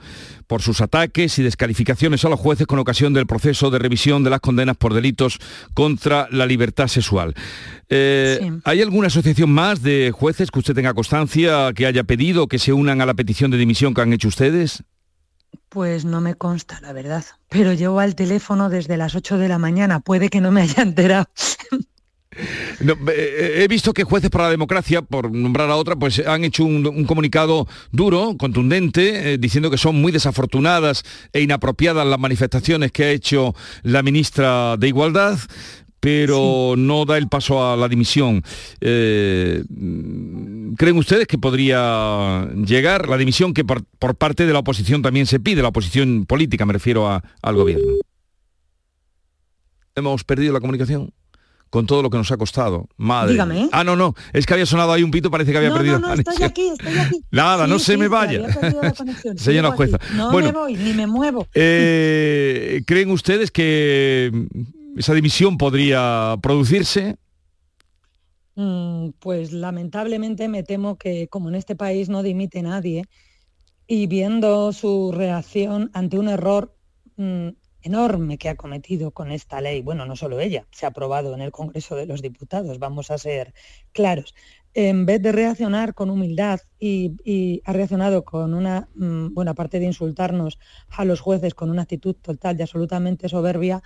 por 0.47 0.63
sus 0.63 0.81
ataques 0.81 1.39
y 1.39 1.43
descalificaciones 1.43 2.25
a 2.25 2.31
los 2.31 2.41
jueces 2.41 2.67
con 2.67 2.79
ocasión 2.79 3.13
del 3.13 3.27
proceso 3.27 3.71
de 3.71 3.79
revisión 3.79 4.25
de 4.25 4.31
las 4.31 4.41
condenas 4.41 4.79
por 4.79 4.95
delitos 4.95 5.39
contra 5.75 6.29
la 6.31 6.47
libertad 6.47 6.89
sexual. 6.89 7.35
Eh, 7.91 8.51
¿Hay 8.65 8.81
alguna 8.81 9.09
asociación 9.09 9.51
más 9.51 9.83
de 9.83 10.13
jueces 10.15 10.51
que 10.51 10.61
usted 10.61 10.75
tenga 10.75 10.95
constancia 10.95 11.75
que 11.75 11.85
haya 11.85 12.05
pedido 12.05 12.49
que 12.49 12.59
se 12.59 12.73
unan 12.73 13.03
a 13.03 13.07
la 13.07 13.13
petición 13.13 13.51
de 13.51 13.59
dimisión 13.59 13.93
que 13.93 14.01
han 14.01 14.15
hecho 14.15 14.29
ustedes? 14.29 14.83
Pues 15.69 16.05
no 16.05 16.21
me 16.21 16.35
consta, 16.35 16.81
la 16.81 16.93
verdad. 16.93 17.25
Pero 17.49 17.73
llevo 17.73 18.01
al 18.01 18.15
teléfono 18.15 18.69
desde 18.69 18.97
las 18.97 19.15
8 19.15 19.39
de 19.39 19.49
la 19.49 19.59
mañana. 19.59 20.01
Puede 20.01 20.29
que 20.29 20.41
no 20.41 20.51
me 20.51 20.63
haya 20.63 20.83
enterado. 20.83 21.27
Eh, 22.37 23.63
he 23.63 23.69
visto 23.69 23.93
que 23.93 24.05
jueces 24.05 24.31
para 24.31 24.45
la 24.45 24.51
democracia, 24.51 25.03
por 25.03 25.31
nombrar 25.31 25.71
a 25.71 25.77
otra, 25.77 25.97
pues 25.97 26.21
han 26.27 26.45
hecho 26.45 26.65
un, 26.65 27.05
comunicado 27.05 27.69
duro, 27.93 28.37
contundente, 28.37 29.35
eh, 29.35 29.39
diciendo 29.39 29.71
que 29.71 29.79
son 29.79 30.01
muy 30.01 30.13
desafortunadas 30.13 31.05
e 31.33 31.43
inapropiadas 31.43 32.07
las 32.07 32.19
manifestaciones 32.19 32.93
que 32.93 33.05
ha 33.05 33.11
hecho 33.11 33.55
la 33.83 34.03
ministra 34.03 34.77
de 34.77 34.89
Igualdad 34.89 35.39
pero 36.05 36.75
no 36.77 37.07
da 37.07 37.17
el 37.17 37.29
paso 37.29 37.67
a 37.67 37.79
la 37.79 37.89
dimisión. 37.89 38.43
Eh, 38.83 39.65
¿Creen 40.77 40.99
ustedes 40.99 41.27
que 41.27 41.39
podría 41.39 42.47
llegar 42.67 43.09
la 43.09 43.17
dimisión 43.17 43.55
que 43.55 43.65
por, 43.65 43.87
parte 44.19 44.45
de 44.45 44.53
la 44.53 44.59
oposición 44.59 45.01
también 45.01 45.25
se 45.25 45.41
pide, 45.41 45.63
la 45.63 45.69
oposición 45.69 46.27
política, 46.27 46.67
me 46.67 46.75
refiero 46.75 47.09
al 47.09 47.55
gobierno? 47.55 47.91
¿Hemos 49.95 50.25
perdido 50.25 50.53
la 50.53 50.61
comunicación? 50.61 51.11
con 51.71 51.87
todo 51.87 52.03
lo 52.03 52.11
que 52.11 52.17
nos 52.17 52.31
ha 52.31 52.37
costado. 52.37 52.87
Madre. 52.97 53.33
Dígame. 53.33 53.69
Ah, 53.73 53.83
no, 53.83 53.97
no, 53.97 54.15
es 54.33 54.47
que 54.47 54.53
había 54.53 54.65
sonado 54.65 54.93
ahí 54.93 55.03
un 55.03 55.11
pito, 55.11 55.29
parece 55.29 55.51
que 55.51 55.59
había 55.59 55.73
perdido. 55.73 55.99
No, 55.99 56.07
no, 56.07 56.15
estoy 56.15 56.45
aquí, 56.45 56.69
estoy 56.69 56.97
aquí. 56.97 57.21
Nada, 57.33 57.67
no 57.67 57.81
se 57.81 57.97
me 57.97 58.07
vaya. 58.07 58.47
Señora 59.37 59.73
jueza. 59.73 59.99
No 60.15 60.31
me 60.31 60.53
voy, 60.53 60.77
ni 60.77 60.93
me 60.93 61.09
muevo. 61.09 61.49
Eh, 61.53 62.85
¿Creen 62.87 63.11
ustedes 63.11 63.51
que 63.51 64.31
esa 64.97 65.15
dimisión 65.15 65.59
podría 65.59 66.37
producirse? 66.43 67.17
Mm, 68.57 69.11
pues 69.19 69.53
lamentablemente 69.53 70.49
me 70.49 70.63
temo 70.63 70.97
que 70.97 71.29
como 71.29 71.49
en 71.49 71.57
este 71.57 71.75
país 71.75 72.09
no 72.09 72.23
dimite 72.23 72.63
nadie 72.63 73.05
y 73.87 74.07
viendo 74.07 74.73
su 74.73 75.13
reacción 75.13 75.91
ante 75.93 76.19
un 76.19 76.29
error 76.29 76.77
mm, 77.17 77.49
enorme 77.83 78.39
que 78.39 78.49
ha 78.49 78.57
cometido 78.57 79.11
con 79.11 79.31
esta 79.31 79.61
ley, 79.61 79.83
bueno, 79.83 80.07
no 80.07 80.17
solo 80.17 80.41
ella, 80.41 80.67
se 80.71 80.87
ha 80.87 80.89
aprobado 80.89 81.35
en 81.35 81.43
el 81.43 81.51
Congreso 81.53 81.97
de 81.97 82.07
los 82.07 82.23
Diputados, 82.23 82.79
vamos 82.79 83.11
a 83.11 83.19
ser 83.19 83.53
claros, 83.93 84.35
en 84.73 85.05
vez 85.05 85.21
de 85.21 85.33
reaccionar 85.33 85.95
con 85.95 86.11
humildad 86.11 86.61
y, 86.81 87.61
ha 87.65 87.73
reaccionado 87.73 88.25
con 88.25 88.55
una 88.55 88.89
mm, 88.95 89.35
buena 89.35 89.55
parte 89.55 89.79
de 89.79 89.87
insultarnos 89.87 90.59
a 90.89 91.05
los 91.05 91.21
jueces 91.21 91.55
con 91.55 91.71
una 91.71 91.83
actitud 91.83 92.15
total 92.15 92.59
y 92.59 92.63
absolutamente 92.63 93.29
soberbia, 93.29 93.83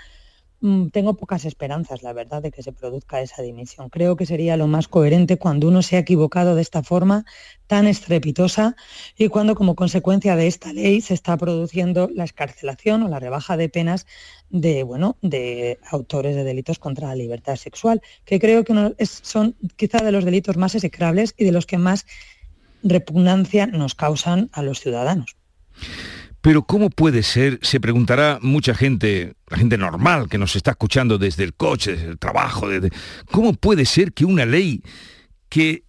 tengo 0.60 1.14
pocas 1.14 1.44
esperanzas, 1.44 2.02
la 2.02 2.12
verdad, 2.12 2.42
de 2.42 2.50
que 2.50 2.62
se 2.62 2.72
produzca 2.72 3.20
esa 3.20 3.42
dimisión. 3.42 3.90
Creo 3.90 4.16
que 4.16 4.26
sería 4.26 4.56
lo 4.56 4.66
más 4.66 4.88
coherente 4.88 5.38
cuando 5.38 5.68
uno 5.68 5.82
se 5.82 5.96
ha 5.96 6.00
equivocado 6.00 6.56
de 6.56 6.62
esta 6.62 6.82
forma 6.82 7.24
tan 7.68 7.86
estrepitosa 7.86 8.74
y 9.16 9.28
cuando 9.28 9.54
como 9.54 9.76
consecuencia 9.76 10.34
de 10.34 10.48
esta 10.48 10.72
ley 10.72 11.00
se 11.00 11.14
está 11.14 11.36
produciendo 11.36 12.10
la 12.12 12.24
escarcelación 12.24 13.04
o 13.04 13.08
la 13.08 13.20
rebaja 13.20 13.56
de 13.56 13.68
penas 13.68 14.06
de, 14.50 14.82
bueno, 14.82 15.16
de 15.22 15.78
autores 15.90 16.34
de 16.34 16.42
delitos 16.42 16.80
contra 16.80 17.08
la 17.08 17.14
libertad 17.14 17.56
sexual, 17.56 18.02
que 18.24 18.40
creo 18.40 18.64
que 18.64 18.94
son 19.04 19.54
quizá 19.76 19.98
de 19.98 20.12
los 20.12 20.24
delitos 20.24 20.56
más 20.56 20.74
execrables 20.74 21.34
y 21.36 21.44
de 21.44 21.52
los 21.52 21.66
que 21.66 21.78
más 21.78 22.04
repugnancia 22.82 23.66
nos 23.66 23.94
causan 23.94 24.50
a 24.52 24.62
los 24.62 24.80
ciudadanos. 24.80 25.36
Pero 26.48 26.62
¿cómo 26.62 26.88
puede 26.88 27.22
ser? 27.22 27.58
Se 27.60 27.78
preguntará 27.78 28.38
mucha 28.40 28.72
gente, 28.72 29.34
la 29.48 29.58
gente 29.58 29.76
normal 29.76 30.30
que 30.30 30.38
nos 30.38 30.56
está 30.56 30.70
escuchando 30.70 31.18
desde 31.18 31.44
el 31.44 31.52
coche, 31.52 31.92
desde 31.92 32.08
el 32.08 32.18
trabajo. 32.18 32.66
¿cómo 33.30 33.52
puede 33.52 33.84
ser 33.84 34.14
que 34.14 34.24
una 34.24 34.46
ley 34.46 34.82
que 35.50 35.84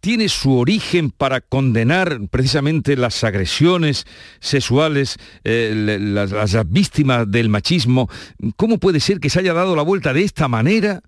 tiene 0.00 0.28
su 0.28 0.54
origen 0.58 1.12
para 1.12 1.40
condenar 1.40 2.20
precisamente 2.30 2.94
las 2.94 3.24
agresiones 3.24 4.04
sexuales, 4.38 5.16
eh, 5.44 5.98
las, 5.98 6.70
víctimas 6.70 7.30
del 7.30 7.48
machismo, 7.48 8.10
¿cómo 8.56 8.76
puede 8.76 9.00
ser 9.00 9.18
que 9.18 9.30
se 9.30 9.40
haya 9.40 9.54
dado 9.54 9.74
la 9.74 9.82
vuelta 9.82 10.12
de 10.12 10.24
esta 10.24 10.46
manera 10.46 11.00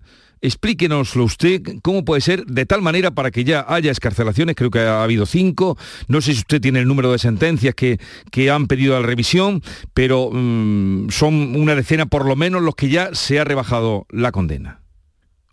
Explíquenoslo 0.45 1.23
usted, 1.23 1.61
cómo 1.81 2.05
puede 2.05 2.21
ser 2.21 2.45
de 2.45 2.67
tal 2.67 2.83
manera 2.83 3.09
para 3.11 3.31
que 3.31 3.43
ya 3.43 3.65
haya 3.67 3.91
escarcelaciones, 3.91 4.55
creo 4.55 4.69
que 4.69 4.79
ha 4.79 5.01
habido 5.01 5.25
cinco, 5.25 5.75
no 6.07 6.21
sé 6.21 6.33
si 6.33 6.39
usted 6.39 6.61
tiene 6.61 6.79
el 6.79 6.87
número 6.87 7.11
de 7.11 7.17
sentencias 7.17 7.73
que, 7.73 7.99
que 8.31 8.51
han 8.51 8.67
pedido 8.67 8.93
la 8.93 9.05
revisión, 9.05 9.63
pero 9.95 10.29
mm, 10.31 11.09
son 11.09 11.55
una 11.55 11.73
decena 11.73 12.05
por 12.05 12.25
lo 12.25 12.35
menos 12.35 12.61
los 12.61 12.75
que 12.75 12.89
ya 12.89 13.15
se 13.15 13.39
ha 13.39 13.43
rebajado 13.43 14.05
la 14.11 14.31
condena. 14.31 14.81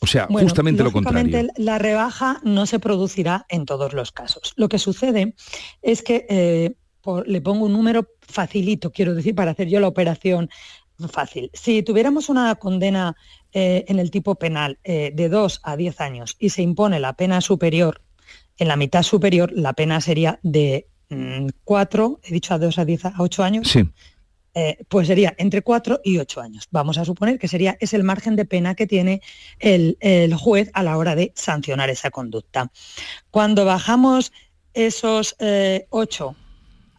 O 0.03 0.07
sea, 0.07 0.27
justamente 0.27 0.83
lo 0.83 0.93
contrario. 0.93 1.49
La 1.57 1.79
rebaja 1.79 2.41
no 2.43 2.67
se 2.67 2.79
producirá 2.79 3.47
en 3.49 3.65
todos 3.65 3.95
los 3.95 4.13
casos. 4.13 4.53
Lo 4.57 4.69
que 4.69 4.79
sucede 4.79 5.35
es 5.81 6.03
que, 6.03 6.27
eh, 6.29 6.75
le 7.25 7.41
pongo 7.41 7.65
un 7.65 7.73
número 7.73 8.09
facilito, 8.21 8.93
quiero 8.93 9.15
decir, 9.15 9.35
para 9.35 9.53
hacer 9.53 9.69
yo 9.69 9.81
la 9.81 9.89
operación 9.89 10.51
fácil. 11.09 11.51
Si 11.55 11.83
tuviéramos 11.83 12.29
una 12.29 12.55
condena 12.57 13.17
eh, 13.53 13.85
en 13.89 13.99
el 13.99 14.11
tipo 14.11 14.37
penal 14.37 14.79
eh, 14.85 15.13
de 15.15 15.29
2 15.29 15.61
a 15.63 15.77
10 15.77 16.01
años 16.01 16.37
y 16.39 16.51
se 16.51 16.63
impone 16.63 17.01
la 17.01 17.13
pena 17.15 17.41
superior, 17.41 18.01
en 18.57 18.69
la 18.69 18.77
mitad 18.77 19.03
superior 19.03 19.53
la 19.53 19.75
pena 19.75 20.01
sería 20.01 20.39
de 20.43 20.89
4, 21.65 22.09
mm, 22.09 22.17
he 22.23 22.33
dicho 22.33 22.55
a 22.55 22.59
2 22.59 22.79
a 22.79 22.85
10 22.85 23.05
a 23.05 23.15
8 23.19 23.43
años. 23.45 23.69
Sí. 23.69 23.89
Eh, 24.55 24.79
pues 24.89 25.07
sería 25.07 25.35
entre 25.39 25.63
4 25.63 26.01
y 26.05 26.19
8 26.19 26.41
años. 26.41 26.69
Vamos 26.71 26.99
a 26.99 27.05
suponer 27.05 27.39
que 27.39 27.49
sería, 27.49 27.77
es 27.81 27.95
el 27.95 28.05
margen 28.05 28.37
de 28.37 28.45
pena 28.45 28.75
que 28.75 28.87
tiene 28.87 29.23
el, 29.59 29.97
el 30.01 30.35
juez 30.35 30.71
a 30.75 30.83
la 30.83 30.97
hora 30.97 31.15
de 31.15 31.33
sancionar 31.35 31.91
esa 31.91 32.11
conducta. 32.11 32.71
Cuando 33.31 33.65
bajamos 33.65 34.33
esos 34.75 35.37
8 35.91 36.37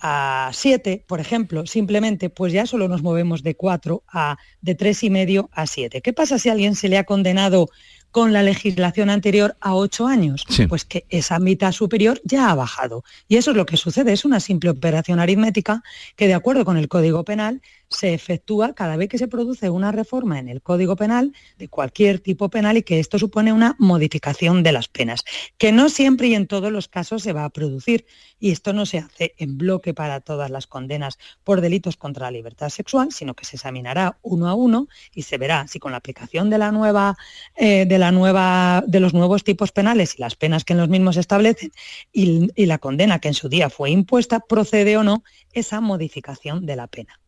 a 0.06 0.51
7, 0.54 1.06
por 1.08 1.22
ejemplo, 1.22 1.66
simplemente, 1.66 2.30
pues 2.30 2.51
ya 2.51 2.66
solo 2.66 2.89
nos 2.89 3.01
movemos 3.01 3.41
de 3.41 3.56
4 3.56 4.04
a 4.12 4.38
de 4.62 4.76
tres 4.76 5.01
y 5.04 5.10
medio 5.10 5.49
a 5.54 5.66
7. 5.66 6.01
¿Qué 6.01 6.12
pasa 6.12 6.38
si 6.38 6.49
a 6.49 6.51
alguien 6.51 6.76
se 6.76 6.89
le 6.89 6.97
ha 6.97 7.06
condenado 7.06 7.70
con 8.14 8.32
la 8.32 8.43
legislación 8.43 9.10
anterior 9.10 9.58
a 9.60 9.74
ocho 9.74 10.06
años, 10.06 10.45
pues 10.70 10.86
que 10.86 11.04
esa 11.10 11.39
mitad 11.39 11.72
superior 11.72 12.22
ya 12.24 12.51
ha 12.51 12.54
bajado. 12.54 13.04
Y 13.28 13.38
eso 13.38 13.49
es 13.49 13.58
lo 13.58 13.66
que 13.66 13.76
sucede, 13.76 14.14
es 14.14 14.24
una 14.24 14.39
simple 14.39 14.70
operación 14.70 15.20
aritmética 15.20 15.82
que 16.16 16.28
de 16.28 16.36
acuerdo 16.36 16.64
con 16.64 16.78
el 16.78 16.88
Código 16.88 17.26
Penal 17.26 17.64
se 17.89 18.14
efectúa 18.14 18.76
cada 18.76 18.97
vez 18.97 19.10
que 19.10 19.18
se 19.18 19.28
produce 19.28 19.72
una 19.72 19.91
reforma 19.91 20.38
en 20.38 20.47
el 20.47 20.62
Código 20.62 20.95
Penal 20.95 21.34
de 21.58 21.70
cualquier 21.70 22.20
tipo 22.20 22.49
penal 22.49 22.78
y 22.78 22.84
que 22.84 22.99
esto 22.99 23.18
supone 23.18 23.51
una 23.51 23.76
modificación 23.80 24.62
de 24.62 24.74
las 24.74 24.88
penas, 24.88 25.24
que 25.58 25.72
no 25.72 25.89
siempre 25.89 26.28
y 26.28 26.36
en 26.36 26.45
todos 26.45 26.72
los 26.72 26.88
casos 26.88 27.24
se 27.24 27.34
va 27.34 27.45
a 27.45 27.49
producir. 27.49 28.06
Y 28.44 28.52
esto 28.52 28.74
no 28.74 28.86
se 28.86 28.98
hace 28.98 29.36
en 29.38 29.58
bloque 29.58 29.94
para 29.94 30.20
todas 30.20 30.52
las 30.52 30.68
condenas 30.68 31.18
por 31.46 31.62
delitos 31.62 31.96
contra 31.96 32.26
la 32.26 32.32
libertad 32.32 32.68
sexual, 32.68 33.14
sino 33.14 33.36
que 33.36 33.46
se 33.46 33.56
examinará 33.56 34.18
uno 34.22 34.50
a 34.50 34.54
uno 34.54 34.89
y 35.16 35.22
se 35.22 35.38
verá 35.38 35.66
si 35.70 35.80
con 35.80 35.94
la 35.94 36.00
aplicación 36.00 36.50
de 36.50 36.58
la 36.58 36.74
nueva 36.74 37.16
eh, 37.56 37.86
la 37.89 38.12
nueva, 38.12 38.84
de 38.86 39.00
los 39.00 39.14
nuevos 39.14 39.46
tipos 39.46 39.72
penales 39.72 40.16
y 40.18 40.22
las 40.22 40.36
penas 40.36 40.66
que 40.66 40.74
en 40.74 40.80
los 40.80 40.89
mismos 40.89 41.16
establecen 41.16 41.72
y 42.12 42.66
la 42.66 42.80
condena 42.80 43.20
que 43.20 43.30
en 43.30 43.34
su 43.34 43.48
día 43.48 43.70
fue 43.70 43.91
impuesta, 43.91 44.41
procede 44.41 44.98
o 44.98 45.04
no 45.04 45.24
esa 45.54 45.80
modificación 45.80 46.66
de 46.66 46.76
la 46.76 46.88
pena. 46.88 47.22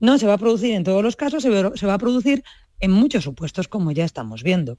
No 0.00 0.18
se 0.18 0.26
va 0.26 0.32
a 0.32 0.38
producir 0.38 0.74
en 0.74 0.82
todos 0.82 1.04
los 1.04 1.14
casos, 1.14 1.44
se 1.44 1.86
va 1.86 1.94
a 1.94 1.98
producir 1.98 2.42
en 2.80 2.90
muchos 2.90 3.22
supuestos, 3.22 3.68
como 3.68 3.92
ya 3.92 4.04
estamos 4.04 4.42
viendo. 4.42 4.78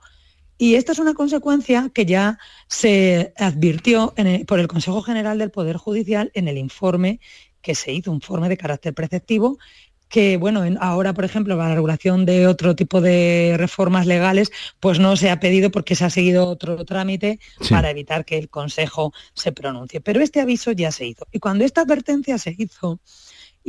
Y 0.58 0.76
esta 0.76 0.92
es 0.92 1.00
una 1.00 1.14
consecuencia 1.14 1.92
que 1.94 2.06
ya 2.06 2.40
se 2.68 3.34
advirtió 3.38 4.14
por 4.48 4.60
el 4.60 4.68
Consejo 4.68 5.02
General 5.02 5.38
del 5.38 5.52
Poder 5.52 5.78
Judicial 5.78 6.32
en 6.34 6.48
el 6.48 6.58
informe 6.58 7.20
que 7.62 7.76
se 7.76 7.92
hizo, 7.92 8.12
un 8.12 8.18
informe 8.18 8.50
de 8.50 8.58
carácter 8.58 8.94
preceptivo 8.94 9.58
que 10.10 10.38
bueno, 10.38 10.64
ahora 10.80 11.14
por 11.14 11.26
ejemplo 11.26 11.56
la 11.56 11.74
regulación 11.74 12.26
de 12.26 12.48
otro 12.48 12.76
tipo 12.76 13.02
de 13.02 13.56
reformas 13.58 14.06
legales 14.06 14.52
pues 14.80 15.00
no 15.00 15.16
se 15.16 15.30
ha 15.30 15.40
pedido 15.40 15.72
porque 15.72 15.96
se 15.96 16.06
ha 16.06 16.10
seguido 16.10 16.48
otro 16.48 16.86
trámite 16.86 17.40
para 17.70 17.90
evitar 17.90 18.26
que 18.26 18.38
el 18.38 18.50
Consejo 18.50 19.14
se 19.34 19.52
pronuncie. 19.52 20.02
Pero 20.02 20.22
este 20.22 20.40
aviso 20.40 20.72
ya 20.72 20.92
se 20.92 21.08
hizo. 21.08 21.28
Y 21.32 21.40
cuando 21.40 21.66
esta 21.66 21.82
advertencia 21.82 22.38
se 22.38 22.56
hizo, 22.58 23.00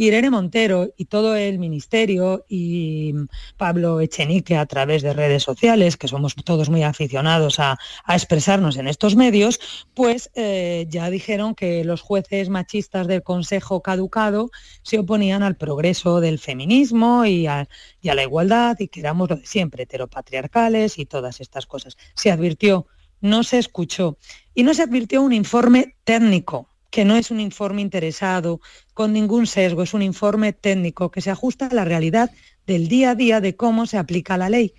Irene 0.01 0.31
Montero 0.31 0.95
y 0.97 1.07
todo 1.07 1.35
el 1.35 1.59
ministerio 1.59 2.45
y 2.49 3.15
Pablo 3.57 4.01
Echenique 4.01 4.57
a 4.57 4.65
través 4.65 5.03
de 5.03 5.13
redes 5.13 5.43
sociales, 5.43 5.97
que 5.97 6.07
somos 6.07 6.37
todos 6.37 6.71
muy 6.71 6.85
aficionados 6.85 7.59
a, 7.59 7.77
expresarnos 8.09 8.77
en 8.77 8.87
estos 8.87 9.17
medios, 9.17 9.59
pues 9.95 10.31
eh, 10.37 10.87
ya 10.89 11.11
dijeron 11.11 11.57
que 11.57 11.83
los 11.83 12.01
jueces 12.01 12.49
machistas 12.49 13.09
del 13.09 13.25
Consejo 13.25 13.83
caducado 13.83 14.51
se 14.83 15.01
oponían 15.01 15.43
al 15.43 15.57
progreso 15.57 16.21
del 16.21 16.39
feminismo 16.39 17.25
y 17.25 17.49
a, 17.49 17.69
y 18.01 18.09
a 18.09 18.15
la 18.15 18.23
igualdad 18.23 18.77
y 18.79 18.87
que 18.87 19.01
éramos 19.01 19.29
lo 19.29 19.35
de 19.35 19.47
siempre, 19.47 19.83
heteropatriarcales 19.83 20.97
y 21.01 21.07
todas 21.07 21.41
estas 21.41 21.67
cosas. 21.67 21.97
Se 22.15 22.31
advirtió, 22.31 22.87
no 23.21 23.43
se 23.43 23.59
escuchó 23.59 24.17
y 24.55 24.63
no 24.63 24.75
se 24.75 24.83
advirtió 24.83 25.23
un 25.23 25.33
informe 25.33 25.97
técnico 26.05 26.69
que 26.91 27.05
no 27.05 27.17
es 27.17 27.31
un 27.31 27.41
informe 27.41 27.83
interesado, 27.83 28.61
con 28.95 29.13
ningún 29.13 29.47
sesgo, 29.47 29.83
es 29.83 29.95
un 29.95 30.03
informe 30.03 30.53
técnico 30.53 31.11
que 31.11 31.21
se 31.21 31.31
ajusta 31.31 31.67
a 31.67 31.75
la 31.75 31.85
realidad 31.85 32.31
del 32.67 32.89
día 32.89 33.11
a 33.11 33.15
día 33.15 33.41
de 33.41 33.57
cómo 33.57 33.87
se 33.87 33.99
aplica 33.99 34.37
la 34.37 34.49
ley. 34.49 34.75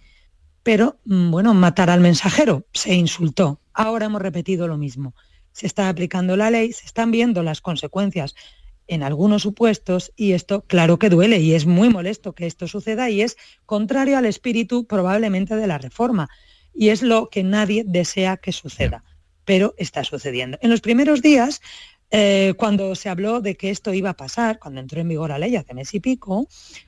Pero, 0.64 0.99
mm, 1.05 1.32
bueno, 1.32 1.53
matar 1.53 1.89
al 1.89 2.01
mensajero, 2.01 2.66
se 2.74 2.93
insultó. 2.93 3.62
Ahora 3.74 4.07
hemos 4.07 4.22
repetido 4.22 4.68
lo 4.68 4.78
mismo. 4.78 5.16
Se 5.51 5.68
está 5.68 5.89
aplicando 5.89 6.36
la 6.36 6.51
ley, 6.51 6.74
se 6.74 6.86
están 6.86 7.12
viendo 7.12 7.43
las 7.43 7.62
consecuencias 7.62 8.36
en 8.89 9.03
algunos 9.03 9.43
supuestos 9.43 10.12
y 10.16 10.34
esto 10.34 10.66
claro 10.68 10.97
que 10.97 11.10
duele 11.10 11.39
y 11.39 11.53
es 11.53 11.66
muy 11.66 11.89
molesto 11.89 12.34
que 12.34 12.47
esto 12.47 12.68
suceda 12.68 13.10
y 13.10 13.22
es 13.22 13.38
contrario 13.66 14.18
al 14.18 14.26
espíritu 14.26 14.88
probablemente 14.88 15.55
de 15.55 15.68
la 15.68 15.78
reforma 15.78 16.28
y 16.74 16.89
es 16.89 17.03
lo 17.03 17.30
que 17.30 17.43
nadie 17.43 17.84
desea 17.86 18.38
que 18.38 18.51
suceda, 18.51 19.03
pero 19.45 19.76
está 19.78 20.03
sucediendo. 20.03 20.57
En 20.62 20.72
los 20.72 20.82
primeros 20.82 21.22
días 21.22 21.62
eh, 22.12 22.53
cuando 22.57 22.95
se 22.95 23.10
habló 23.10 23.39
de 23.39 23.55
que 23.55 23.70
esto 23.70 23.93
iba 23.93 24.12
a 24.12 24.18
pasar, 24.18 24.60
cuando 24.60 24.82
entró 24.82 24.99
en 24.99 25.10
vigor 25.10 25.30
la 25.30 25.38
ley 25.38 25.55
hace 25.55 25.74
mes 25.74 25.93
y 25.93 25.99
pico, 25.99 26.47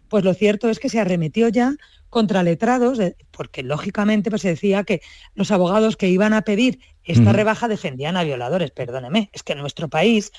pues 0.09 0.23
lo 0.23 0.33
cierto 0.33 0.69
es 0.69 0.79
que 0.79 0.89
se 0.89 0.99
arremetió 0.99 1.47
ya 1.49 1.75
contra 2.09 2.43
letrados, 2.43 2.99
porque 3.31 3.63
lógicamente 3.63 4.29
pues, 4.29 4.41
se 4.41 4.49
decía 4.49 4.83
que 4.83 5.01
los 5.33 5.51
abogados 5.51 5.95
que 5.95 6.09
iban 6.09 6.33
a 6.33 6.41
pedir 6.41 6.79
esta 7.03 7.33
rebaja 7.33 7.67
defendían 7.67 8.17
a 8.17 8.23
violadores, 8.23 8.71
perdóneme, 8.71 9.29
es 9.31 9.43
que 9.43 9.53
en 9.53 9.59
nuestro 9.59 9.89
país 9.89 10.31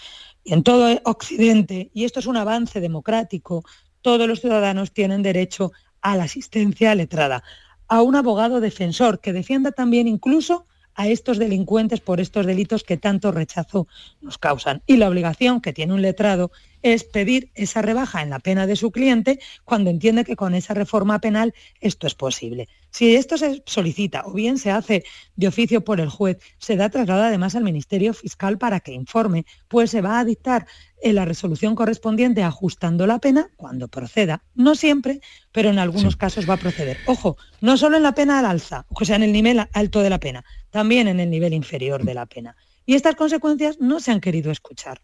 y 0.44 0.52
en 0.52 0.62
todo 0.62 1.00
Occidente, 1.04 1.90
y 1.94 2.04
esto 2.04 2.20
es 2.20 2.26
un 2.26 2.36
avance 2.36 2.80
democrático, 2.80 3.64
todos 4.02 4.28
los 4.28 4.40
ciudadanos 4.40 4.92
tienen 4.92 5.22
derecho 5.22 5.72
a 6.02 6.16
la 6.16 6.24
asistencia 6.24 6.94
letrada, 6.94 7.42
a 7.88 8.02
un 8.02 8.16
abogado 8.16 8.60
defensor 8.60 9.20
que 9.20 9.32
defienda 9.32 9.72
también 9.72 10.08
incluso 10.08 10.66
a 10.94 11.08
estos 11.08 11.38
delincuentes 11.38 12.00
por 12.00 12.20
estos 12.20 12.46
delitos 12.46 12.84
que 12.84 12.96
tanto 12.96 13.32
rechazo 13.32 13.86
nos 14.20 14.38
causan. 14.38 14.82
Y 14.86 14.96
la 14.96 15.08
obligación 15.08 15.60
que 15.60 15.72
tiene 15.72 15.94
un 15.94 16.02
letrado 16.02 16.50
es 16.82 17.04
pedir 17.04 17.50
esa 17.54 17.82
rebaja 17.82 18.22
en 18.22 18.30
la 18.30 18.38
pena 18.38 18.66
de 18.66 18.76
su 18.76 18.90
cliente 18.90 19.40
cuando 19.64 19.90
entiende 19.90 20.24
que 20.24 20.36
con 20.36 20.54
esa 20.54 20.74
reforma 20.74 21.20
penal 21.20 21.54
esto 21.80 22.06
es 22.06 22.14
posible. 22.14 22.68
Si 22.90 23.16
esto 23.16 23.38
se 23.38 23.62
solicita 23.66 24.22
o 24.26 24.32
bien 24.32 24.58
se 24.58 24.70
hace 24.70 25.04
de 25.36 25.48
oficio 25.48 25.82
por 25.84 26.00
el 26.00 26.10
juez, 26.10 26.38
se 26.58 26.76
da 26.76 26.90
traslado 26.90 27.22
además 27.22 27.54
al 27.54 27.64
Ministerio 27.64 28.12
Fiscal 28.12 28.58
para 28.58 28.80
que 28.80 28.92
informe, 28.92 29.46
pues 29.68 29.90
se 29.90 30.02
va 30.02 30.18
a 30.18 30.24
dictar 30.24 30.66
en 31.02 31.14
la 31.14 31.24
resolución 31.24 31.74
correspondiente 31.74 32.42
ajustando 32.42 33.06
la 33.06 33.18
pena 33.18 33.50
cuando 33.56 33.88
proceda. 33.88 34.42
No 34.54 34.74
siempre, 34.74 35.20
pero 35.50 35.70
en 35.70 35.78
algunos 35.78 36.16
casos 36.16 36.48
va 36.48 36.54
a 36.54 36.58
proceder. 36.58 36.98
Ojo, 37.06 37.36
no 37.60 37.76
solo 37.76 37.96
en 37.96 38.02
la 38.02 38.14
pena 38.14 38.38
al 38.38 38.46
alza, 38.46 38.86
o 38.88 39.04
sea, 39.04 39.16
en 39.16 39.22
el 39.22 39.32
nivel 39.32 39.66
alto 39.72 40.00
de 40.00 40.10
la 40.10 40.20
pena, 40.20 40.44
también 40.70 41.08
en 41.08 41.20
el 41.20 41.30
nivel 41.30 41.54
inferior 41.54 42.04
de 42.04 42.14
la 42.14 42.26
pena. 42.26 42.56
Y 42.86 42.94
estas 42.94 43.14
consecuencias 43.14 43.78
no 43.80 44.00
se 44.00 44.12
han 44.12 44.20
querido 44.20 44.50
escuchar. 44.50 45.00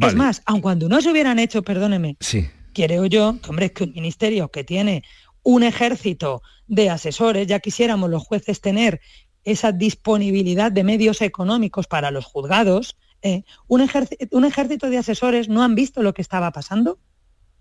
Es 0.00 0.14
más, 0.14 0.42
aun 0.44 0.60
cuando 0.60 0.88
no 0.88 1.00
se 1.00 1.10
hubieran 1.10 1.38
hecho, 1.38 1.62
perdóneme, 1.62 2.16
sí. 2.20 2.48
creo 2.72 3.06
yo 3.06 3.40
que, 3.40 3.50
hombre, 3.50 3.72
que 3.72 3.84
un 3.84 3.92
ministerio 3.92 4.50
que 4.50 4.64
tiene 4.64 5.02
un 5.42 5.62
ejército 5.62 6.42
de 6.66 6.90
asesores, 6.90 7.46
ya 7.46 7.60
quisiéramos 7.60 8.10
los 8.10 8.22
jueces 8.22 8.60
tener 8.60 9.00
esa 9.44 9.72
disponibilidad 9.72 10.70
de 10.70 10.84
medios 10.84 11.22
económicos 11.22 11.86
para 11.86 12.10
los 12.10 12.26
juzgados, 12.26 12.96
eh, 13.22 13.44
un, 13.66 13.88
un 14.30 14.44
ejército 14.44 14.90
de 14.90 14.98
asesores 14.98 15.48
no 15.48 15.62
han 15.62 15.74
visto 15.74 16.02
lo 16.02 16.12
que 16.12 16.22
estaba 16.22 16.52
pasando. 16.52 16.98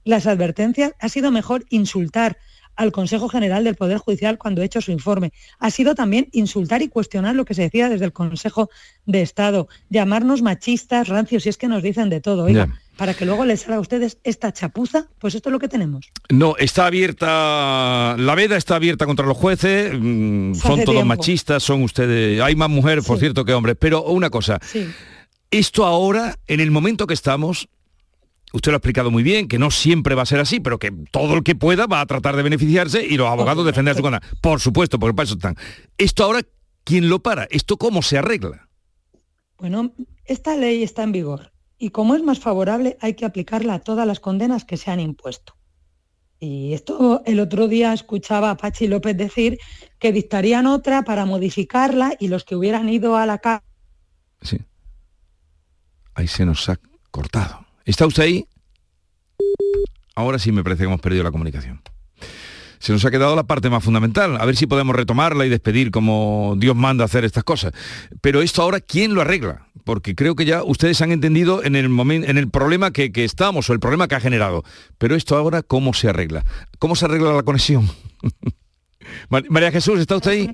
Las 0.03 0.27
advertencias, 0.27 0.93
ha 0.99 1.09
sido 1.09 1.31
mejor 1.31 1.65
insultar 1.69 2.37
al 2.77 2.91
Consejo 2.91 3.27
General 3.27 3.63
del 3.63 3.75
Poder 3.75 3.97
Judicial 3.97 4.37
cuando 4.37 4.61
ha 4.61 4.65
hecho 4.65 4.79
su 4.81 4.91
informe. 4.91 5.33
Ha 5.59 5.69
sido 5.71 5.95
también 5.95 6.29
insultar 6.31 6.81
y 6.81 6.87
cuestionar 6.87 7.35
lo 7.35 7.43
que 7.43 7.53
se 7.53 7.63
decía 7.63 7.89
desde 7.89 8.05
el 8.05 8.13
Consejo 8.13 8.69
de 9.05 9.21
Estado, 9.21 9.67
llamarnos 9.89 10.41
machistas, 10.41 11.07
rancios, 11.09 11.45
y 11.45 11.49
es 11.49 11.57
que 11.57 11.67
nos 11.67 11.83
dicen 11.83 12.09
de 12.09 12.21
todo. 12.21 12.43
Oiga, 12.43 12.69
para 12.97 13.13
que 13.13 13.25
luego 13.25 13.45
les 13.45 13.61
salga 13.61 13.77
a 13.77 13.79
ustedes 13.79 14.17
esta 14.23 14.51
chapuza, 14.51 15.07
pues 15.19 15.35
esto 15.35 15.49
es 15.49 15.53
lo 15.53 15.59
que 15.59 15.67
tenemos. 15.67 16.11
No, 16.29 16.55
está 16.57 16.87
abierta, 16.87 18.15
la 18.17 18.35
veda 18.35 18.57
está 18.57 18.75
abierta 18.75 19.05
contra 19.05 19.25
los 19.25 19.37
jueces, 19.37 19.93
mm, 19.93 20.55
son 20.55 20.83
todos 20.83 21.05
machistas, 21.05 21.63
son 21.63 21.83
ustedes, 21.83 22.41
hay 22.41 22.55
más 22.55 22.69
mujeres, 22.69 23.05
por 23.05 23.19
cierto, 23.19 23.45
que 23.45 23.53
hombres, 23.53 23.75
pero 23.79 24.03
una 24.03 24.29
cosa, 24.29 24.59
esto 25.51 25.85
ahora, 25.85 26.35
en 26.47 26.59
el 26.59 26.71
momento 26.71 27.07
que 27.07 27.13
estamos, 27.13 27.69
usted 28.53 28.71
lo 28.71 28.75
ha 28.75 28.77
explicado 28.77 29.11
muy 29.11 29.23
bien, 29.23 29.47
que 29.47 29.59
no 29.59 29.71
siempre 29.71 30.15
va 30.15 30.23
a 30.23 30.25
ser 30.25 30.39
así, 30.39 30.59
pero 30.59 30.79
que 30.79 30.91
todo 31.11 31.35
el 31.35 31.43
que 31.43 31.55
pueda 31.55 31.85
va 31.85 32.01
a 32.01 32.05
tratar 32.05 32.35
de 32.35 32.43
beneficiarse 32.43 33.05
y 33.05 33.17
los 33.17 33.27
abogados 33.27 33.65
defender 33.65 33.95
su 33.95 34.01
condena. 34.01 34.25
Por 34.41 34.59
supuesto, 34.59 34.99
porque 34.99 35.15
para 35.15 35.25
eso 35.25 35.35
están. 35.35 35.55
Esto 35.97 36.23
ahora, 36.23 36.41
¿quién 36.83 37.09
lo 37.09 37.19
para? 37.19 37.47
¿Esto 37.49 37.77
cómo 37.77 38.01
se 38.01 38.17
arregla? 38.17 38.67
Bueno, 39.57 39.93
esta 40.25 40.55
ley 40.55 40.83
está 40.83 41.03
en 41.03 41.11
vigor 41.11 41.51
y 41.77 41.89
como 41.89 42.15
es 42.15 42.23
más 42.23 42.39
favorable 42.39 42.97
hay 43.01 43.15
que 43.15 43.25
aplicarla 43.25 43.75
a 43.75 43.79
todas 43.79 44.05
las 44.07 44.19
condenas 44.19 44.65
que 44.65 44.77
se 44.77 44.91
han 44.91 44.99
impuesto. 44.99 45.55
Y 46.39 46.73
esto 46.73 47.23
el 47.25 47.39
otro 47.39 47.67
día 47.67 47.93
escuchaba 47.93 48.51
a 48.51 48.57
Pachi 48.57 48.87
López 48.87 49.17
decir 49.17 49.57
que 49.97 50.11
dictarían 50.11 50.67
otra 50.67 51.03
para 51.03 51.25
modificarla 51.25 52.15
y 52.19 52.27
los 52.27 52.43
que 52.43 52.55
hubieran 52.55 52.89
ido 52.89 53.17
a 53.17 53.25
la 53.25 53.39
cárcel. 53.39 53.67
Sí. 54.41 54.57
Ahí 56.13 56.27
se 56.27 56.45
nos 56.45 56.69
ha 56.69 56.79
cortado. 57.09 57.66
¿Está 57.87 58.05
usted 58.05 58.23
ahí? 58.23 58.45
Ahora 60.13 60.39
sí 60.39 60.51
me 60.51 60.61
parece 60.61 60.79
que 60.79 60.87
hemos 60.87 60.99
perdido 60.99 61.23
la 61.23 61.31
comunicación. 61.31 61.81
Se 62.79 62.91
nos 62.91 63.03
ha 63.05 63.11
quedado 63.11 63.33
la 63.35 63.45
parte 63.45 63.69
más 63.69 63.81
fundamental, 63.81 64.39
a 64.39 64.45
ver 64.45 64.57
si 64.57 64.67
podemos 64.67 64.93
retomarla 64.93 65.45
y 65.45 65.49
despedir 65.49 65.89
como 65.89 66.55
Dios 66.57 66.75
manda 66.75 67.05
hacer 67.05 67.23
estas 67.23 67.45
cosas. 67.45 67.71
Pero 68.19 68.41
esto 68.41 68.61
ahora, 68.61 68.81
¿quién 68.81 69.15
lo 69.15 69.21
arregla? 69.21 69.67
Porque 69.85 70.15
creo 70.15 70.35
que 70.35 70.43
ya 70.43 70.63
ustedes 70.63 71.01
han 71.01 71.13
entendido 71.13 71.63
en 71.63 71.77
el, 71.77 72.49
problema 72.49 72.91
que 72.91 73.11
estamos 73.23 73.69
o 73.69 73.73
el 73.73 73.79
problema 73.79 74.09
que 74.09 74.15
ha 74.15 74.19
generado. 74.19 74.65
Pero 74.97 75.15
esto 75.15 75.37
ahora, 75.37 75.63
¿cómo 75.63 75.93
se 75.93 76.09
arregla? 76.09 76.43
¿Cómo 76.79 76.97
se 76.97 77.05
arregla 77.05 77.33
la 77.33 77.43
conexión? 77.43 77.89
María 79.29 79.71
Jesús, 79.71 79.99
¿está 79.99 80.15
usted 80.15 80.31
ahí? 80.31 80.53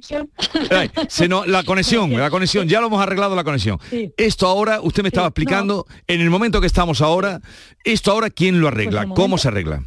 la 1.47 1.64
conexión, 1.64 2.12
la 2.18 2.30
conexión, 2.30 2.68
ya 2.68 2.82
lo 2.82 2.88
hemos 2.88 3.01
arreglado 3.01 3.36
la 3.36 3.43
conexión. 3.43 3.80
Esto 4.18 4.47
ahora, 4.47 4.82
usted 4.82 5.04
me 5.04 5.10
estaba 5.10 5.28
explicando, 5.28 5.86
en 6.08 6.22
el 6.22 6.30
momento 6.30 6.62
que 6.62 6.68
estamos 6.68 7.01
ahora, 7.01 7.41
esto 7.84 8.12
ahora, 8.12 8.30
¿quién 8.30 8.60
lo 8.60 8.68
arregla? 8.68 9.04
Pues 9.04 9.16
¿Cómo 9.16 9.38
se 9.38 9.47
arregla? 9.47 9.84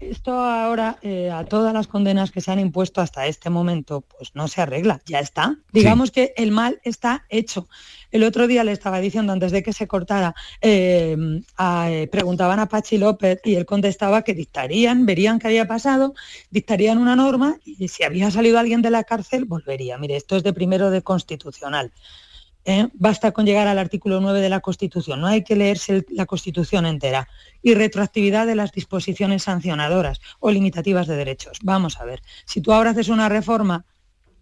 Esto 0.00 0.32
ahora, 0.32 0.98
eh, 1.02 1.30
a 1.30 1.44
todas 1.44 1.74
las 1.74 1.88
condenas 1.88 2.30
que 2.30 2.40
se 2.40 2.52
han 2.52 2.60
impuesto 2.60 3.00
hasta 3.00 3.26
este 3.26 3.50
momento, 3.50 4.02
pues 4.02 4.30
no 4.34 4.46
se 4.46 4.62
arregla, 4.62 5.00
ya 5.06 5.18
está. 5.18 5.56
Digamos 5.72 6.12
que 6.12 6.32
el 6.36 6.52
mal 6.52 6.80
está 6.84 7.24
hecho. 7.28 7.68
El 8.10 8.24
otro 8.24 8.46
día 8.46 8.64
le 8.64 8.72
estaba 8.72 9.00
diciendo, 9.00 9.32
antes 9.32 9.52
de 9.52 9.62
que 9.62 9.72
se 9.72 9.86
cortara, 9.86 10.34
em, 10.60 11.42
eh, 11.58 12.08
preguntaban 12.10 12.58
a 12.58 12.68
Pachi 12.68 12.98
López 12.98 13.40
y 13.44 13.54
él 13.54 13.66
contestaba 13.66 14.22
que 14.22 14.34
dictarían, 14.34 15.06
verían 15.06 15.38
qué 15.38 15.48
había 15.48 15.66
pasado, 15.66 16.14
dictarían 16.50 16.98
una 16.98 17.16
norma 17.16 17.58
y 17.64 17.88
si 17.88 18.04
había 18.04 18.30
salido 18.30 18.58
alguien 18.58 18.82
de 18.82 18.90
la 18.90 19.04
cárcel, 19.04 19.44
volvería. 19.44 19.98
Mire, 19.98 20.16
esto 20.16 20.36
es 20.36 20.42
de 20.42 20.52
primero 20.52 20.90
de 20.90 21.02
constitucional. 21.02 21.92
¿eh? 22.64 22.88
Basta 22.94 23.32
con 23.32 23.46
llegar 23.46 23.66
al 23.66 23.78
artículo 23.78 24.20
9 24.20 24.40
de 24.40 24.48
la 24.48 24.60
Constitución, 24.60 25.20
no 25.20 25.26
hay 25.26 25.42
que 25.42 25.56
leerse 25.56 26.04
la 26.10 26.26
Constitución 26.26 26.86
entera. 26.86 27.28
Y 27.62 27.74
retroactividad 27.74 28.46
de 28.46 28.54
las 28.54 28.72
disposiciones 28.72 29.44
sancionadoras 29.44 30.20
o 30.38 30.50
limitativas 30.50 31.06
de 31.06 31.16
derechos. 31.16 31.58
Vamos 31.62 31.98
a 31.98 32.04
ver, 32.04 32.22
si 32.44 32.60
tú 32.60 32.72
ahora 32.72 32.90
haces 32.90 33.08
una 33.08 33.28
reforma 33.28 33.84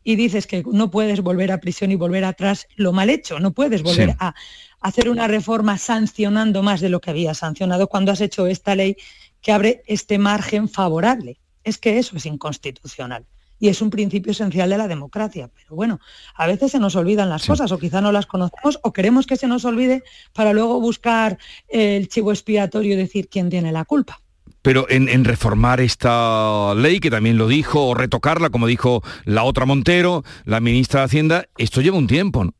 y 0.06 0.14
dices 0.14 0.46
que 0.46 0.62
no 0.70 0.88
puedes 0.88 1.20
volver 1.20 1.50
a 1.50 1.58
prisión 1.58 1.90
y 1.90 1.96
volver 1.96 2.24
atrás, 2.24 2.68
lo 2.76 2.92
mal 2.92 3.10
hecho, 3.10 3.40
no 3.40 3.50
puedes 3.50 3.82
volver 3.82 4.14
a 4.20 4.36
hacer 4.80 5.08
una 5.08 5.26
reforma 5.26 5.78
sancionando 5.78 6.62
más 6.62 6.80
de 6.80 6.90
lo 6.90 7.00
que 7.00 7.10
había 7.10 7.34
sancionado 7.34 7.88
cuando 7.88 8.12
has 8.12 8.20
hecho 8.20 8.46
esta 8.46 8.76
ley 8.76 8.96
que 9.42 9.50
abre 9.50 9.82
este 9.88 10.18
margen 10.18 10.68
favorable. 10.68 11.40
Es 11.64 11.78
que 11.78 11.98
eso 11.98 12.16
es 12.16 12.24
inconstitucional 12.24 13.26
y 13.58 13.66
es 13.66 13.82
un 13.82 13.90
principio 13.90 14.30
esencial 14.30 14.70
de 14.70 14.78
la 14.78 14.86
democracia. 14.86 15.50
Pero 15.52 15.74
bueno, 15.74 15.98
a 16.36 16.46
veces 16.46 16.70
se 16.70 16.78
nos 16.78 16.94
olvidan 16.94 17.28
las 17.28 17.44
cosas 17.44 17.72
o 17.72 17.78
quizá 17.78 18.00
no 18.00 18.12
las 18.12 18.26
conocemos 18.26 18.78
o 18.84 18.92
queremos 18.92 19.26
que 19.26 19.36
se 19.36 19.48
nos 19.48 19.64
olvide 19.64 20.04
para 20.32 20.52
luego 20.52 20.80
buscar 20.80 21.36
el 21.66 22.06
chivo 22.06 22.30
expiatorio 22.30 22.92
y 22.92 22.96
decir 22.96 23.28
quién 23.28 23.50
tiene 23.50 23.72
la 23.72 23.84
culpa. 23.84 24.20
Pero 24.66 24.84
en, 24.88 25.24
reformar 25.24 25.80
esta 25.80 26.74
ley, 26.74 26.98
que 26.98 27.08
también 27.08 27.38
lo 27.38 27.46
dijo, 27.46 27.86
o 27.86 27.94
retocarla, 27.94 28.50
como 28.50 28.66
dijo 28.66 29.00
la 29.24 29.44
otra 29.44 29.64
Montero, 29.64 30.24
la 30.44 30.58
ministra 30.58 31.02
de 31.02 31.04
Hacienda, 31.04 31.46
esto 31.56 31.82
lleva 31.82 31.96
un 31.96 32.08
tiempo. 32.08 32.42
¿no? 32.42 32.52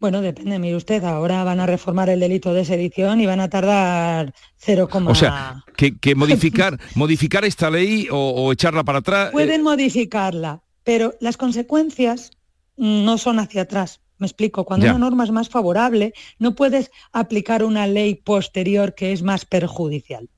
Bueno, 0.00 0.22
depende, 0.22 0.58
mire 0.58 0.76
usted, 0.76 1.04
ahora 1.04 1.44
van 1.44 1.60
a 1.60 1.66
reformar 1.66 2.08
el 2.08 2.20
delito 2.20 2.54
de 2.54 2.64
sedición 2.64 3.20
y 3.20 3.26
van 3.26 3.40
a 3.40 3.50
tardar 3.50 4.32
0, 4.56 4.88
o 5.08 5.14
sea, 5.14 5.62
que, 5.76 6.14
modificar, 6.14 6.78
modificar 6.94 7.44
esta 7.44 7.68
ley 7.68 8.08
o, 8.10 8.50
echarla 8.50 8.82
para 8.82 9.00
atrás. 9.00 9.28
Eh, 9.28 9.32
Pueden 9.32 9.62
modificarla, 9.62 10.62
pero 10.84 11.12
las 11.20 11.36
consecuencias 11.36 12.30
no 12.78 13.18
son 13.18 13.40
hacia 13.40 13.60
atrás. 13.60 14.00
Me 14.16 14.26
explico, 14.26 14.64
cuando 14.64 14.86
una 14.86 14.98
norma 14.98 15.24
es 15.24 15.32
más 15.32 15.50
favorable, 15.50 16.14
no 16.38 16.54
puedes 16.54 16.90
aplicar 17.12 17.62
una 17.62 17.86
ley 17.86 18.14
posterior 18.14 18.94
que 18.94 19.12
es 19.12 19.20
más 19.20 19.44
perjudicial 19.44 20.30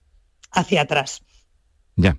hacia 0.50 0.82
atrás. 0.82 1.22
Ya. 1.96 2.18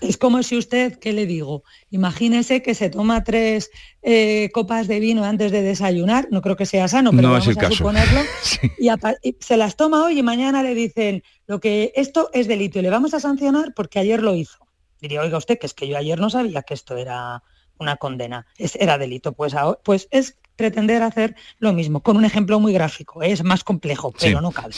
Es 0.00 0.16
como 0.16 0.42
si 0.44 0.56
usted, 0.56 0.98
¿qué 0.98 1.12
le 1.12 1.26
digo? 1.26 1.64
Imagínese 1.90 2.62
que 2.62 2.74
se 2.74 2.88
toma 2.88 3.24
tres 3.24 3.70
eh, 4.02 4.48
copas 4.52 4.86
de 4.86 5.00
vino 5.00 5.24
antes 5.24 5.50
de 5.50 5.62
desayunar, 5.62 6.28
no 6.30 6.40
creo 6.40 6.54
que 6.54 6.66
sea 6.66 6.86
sano, 6.86 7.10
pero 7.10 7.32
vamos 7.32 7.48
a 7.48 7.70
suponerlo, 7.72 8.20
y, 8.78 9.36
se 9.40 9.56
las 9.56 9.76
toma 9.76 10.04
hoy 10.04 10.20
y 10.20 10.22
mañana 10.22 10.62
le 10.62 10.74
dicen 10.74 11.24
lo 11.46 11.58
que 11.58 11.92
esto 11.96 12.30
es 12.32 12.46
delito 12.46 12.78
y 12.78 12.82
le 12.82 12.90
vamos 12.90 13.12
a 13.14 13.20
sancionar 13.20 13.74
porque 13.74 13.98
ayer 13.98 14.22
lo 14.22 14.34
hizo. 14.34 14.58
Diría, 15.00 15.20
oiga 15.20 15.38
usted, 15.38 15.58
que 15.58 15.66
es 15.66 15.74
que 15.74 15.88
yo 15.88 15.96
ayer 15.96 16.20
no 16.20 16.30
sabía 16.30 16.62
que 16.62 16.74
esto 16.74 16.96
era 16.96 17.42
una 17.78 17.96
condena, 17.96 18.46
era 18.56 18.98
delito. 18.98 19.32
Pues, 19.32 19.54
pues 19.84 20.08
es 20.10 20.38
pretender 20.58 21.02
hacer 21.02 21.36
lo 21.60 21.72
mismo, 21.72 22.00
con 22.00 22.16
un 22.16 22.24
ejemplo 22.24 22.58
muy 22.58 22.72
gráfico, 22.72 23.22
es 23.22 23.44
más 23.44 23.62
complejo, 23.62 24.12
pero 24.20 24.40
no 24.40 24.50
cabe. 24.50 24.74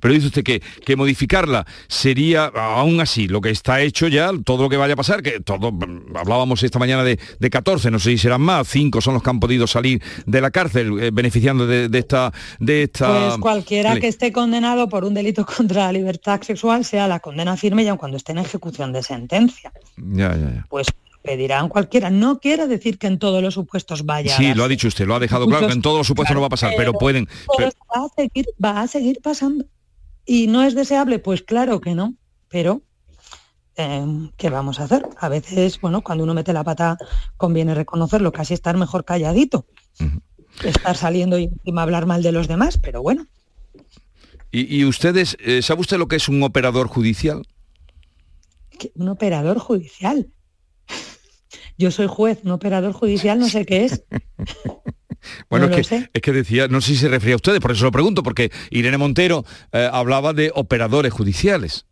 pero 0.00 0.14
dice 0.14 0.26
usted 0.26 0.44
que, 0.44 0.60
que 0.84 0.96
modificarla 0.96 1.66
sería, 1.88 2.44
aún 2.44 3.00
así, 3.00 3.26
lo 3.26 3.40
que 3.40 3.48
está 3.48 3.80
hecho 3.80 4.06
ya, 4.06 4.30
todo 4.44 4.64
lo 4.64 4.68
que 4.68 4.76
vaya 4.76 4.92
a 4.92 4.96
pasar, 4.96 5.22
que 5.22 5.40
todo, 5.40 5.72
hablábamos 6.14 6.62
esta 6.62 6.78
mañana 6.78 7.02
de, 7.02 7.18
de 7.38 7.50
14, 7.50 7.90
no 7.90 7.98
sé 7.98 8.10
si 8.10 8.18
serán 8.18 8.42
más, 8.42 8.68
5 8.68 9.00
son 9.00 9.14
los 9.14 9.22
que 9.22 9.30
han 9.30 9.40
podido 9.40 9.66
salir 9.66 10.02
de 10.26 10.40
la 10.42 10.50
cárcel 10.50 11.02
eh, 11.02 11.10
beneficiando 11.10 11.66
de, 11.66 11.88
esta... 11.98 12.30
De 12.58 12.82
esta 12.82 13.08
pues 13.08 13.38
cualquiera 13.38 13.98
que 13.98 14.08
esté 14.08 14.30
condenado 14.30 14.90
por 14.90 15.04
un 15.04 15.14
delito 15.14 15.46
contra 15.56 15.86
la 15.86 15.92
libertad 15.92 16.42
sexual, 16.42 16.84
sea 16.84 17.08
la 17.08 17.20
condena 17.20 17.56
firme 17.56 17.82
ya 17.82 17.96
cuando 17.96 18.18
esté 18.18 18.32
en 18.32 18.38
ejecución 18.38 18.92
de 18.92 19.02
sentencia. 19.02 19.72
Ya, 19.96 20.36
ya, 20.36 20.50
ya. 20.50 20.66
Pues 20.68 20.88
pedirán 21.24 21.70
cualquiera. 21.70 22.10
No 22.10 22.38
quiere 22.38 22.66
decir 22.68 22.98
que 22.98 23.06
en 23.06 23.18
todos 23.18 23.42
los 23.42 23.54
supuestos 23.54 24.04
vaya. 24.04 24.36
Sí, 24.36 24.52
lo 24.52 24.62
ha 24.62 24.68
dicho 24.68 24.86
usted, 24.86 25.06
lo 25.06 25.14
ha 25.14 25.18
dejado 25.18 25.46
claro, 25.46 25.66
que 25.66 25.72
en 25.72 25.80
todos 25.80 25.96
los 25.96 26.06
supuestos 26.06 26.34
no 26.34 26.42
va 26.42 26.48
a 26.48 26.50
pasar, 26.50 26.74
pero, 26.76 26.92
pueden... 26.92 27.26
Va, 27.58 28.04
a 28.04 28.08
seguir, 28.14 28.46
va 28.62 28.80
a 28.82 28.86
seguir 28.86 29.20
pasando. 29.22 29.64
¿Y 30.26 30.48
no 30.48 30.62
es 30.62 30.74
deseable? 30.74 31.18
Pues 31.18 31.42
claro 31.42 31.80
que 31.80 31.94
no, 31.94 32.14
pero 32.50 32.82
em, 33.76 34.32
¿qué 34.36 34.50
vamos 34.50 34.80
a 34.80 34.84
hacer? 34.84 35.08
A 35.18 35.30
veces, 35.30 35.80
bueno, 35.80 36.02
cuando 36.02 36.24
uno 36.24 36.34
mete 36.34 36.52
la 36.52 36.62
pata 36.62 36.98
conviene 37.38 37.74
reconocerlo, 37.74 38.30
casi 38.30 38.52
estar 38.52 38.76
mejor 38.76 39.06
calladito. 39.06 39.66
Estar 40.62 40.94
saliendo 40.94 41.38
y 41.38 41.44
encima 41.44 41.82
hablar 41.82 42.04
mal 42.04 42.22
de 42.22 42.32
los 42.32 42.48
demás, 42.48 42.78
pero 42.82 43.00
bueno. 43.00 43.26
¿Y, 44.52 44.84
ustedes, 44.84 45.36
eh, 45.40 45.62
sabe 45.62 45.80
usted 45.80 45.96
lo 45.96 46.06
que 46.06 46.16
es 46.16 46.28
un 46.28 46.42
operador 46.42 46.86
judicial? 46.86 47.42
¿Un 48.94 49.08
operador 49.08 49.58
judicial? 49.58 50.28
Yo 51.76 51.90
soy 51.90 52.06
juez, 52.06 52.40
un 52.44 52.52
operador 52.52 52.92
judicial, 52.92 53.38
no 53.38 53.48
sé 53.48 53.64
qué 53.64 53.84
es. 53.86 54.04
Bueno, 55.48 55.66
es, 55.66 55.88
que, 55.88 56.10
es, 56.12 56.20
que, 56.20 56.32
decía, 56.32 56.68
no 56.68 56.82
sé 56.82 56.88
si 56.88 56.96
se 56.96 57.08
refería 57.08 57.32
a 57.32 57.36
ustedes, 57.36 57.58
por 57.58 57.72
eso 57.72 57.84
lo 57.84 57.90
pregunto, 57.90 58.22
porque 58.22 58.52
Irene 58.68 58.98
Montero 58.98 59.46
eh, 59.72 59.88
hablaba 59.90 60.34
de 60.34 60.52
operadores 60.54 61.14
judiciales 61.14 61.86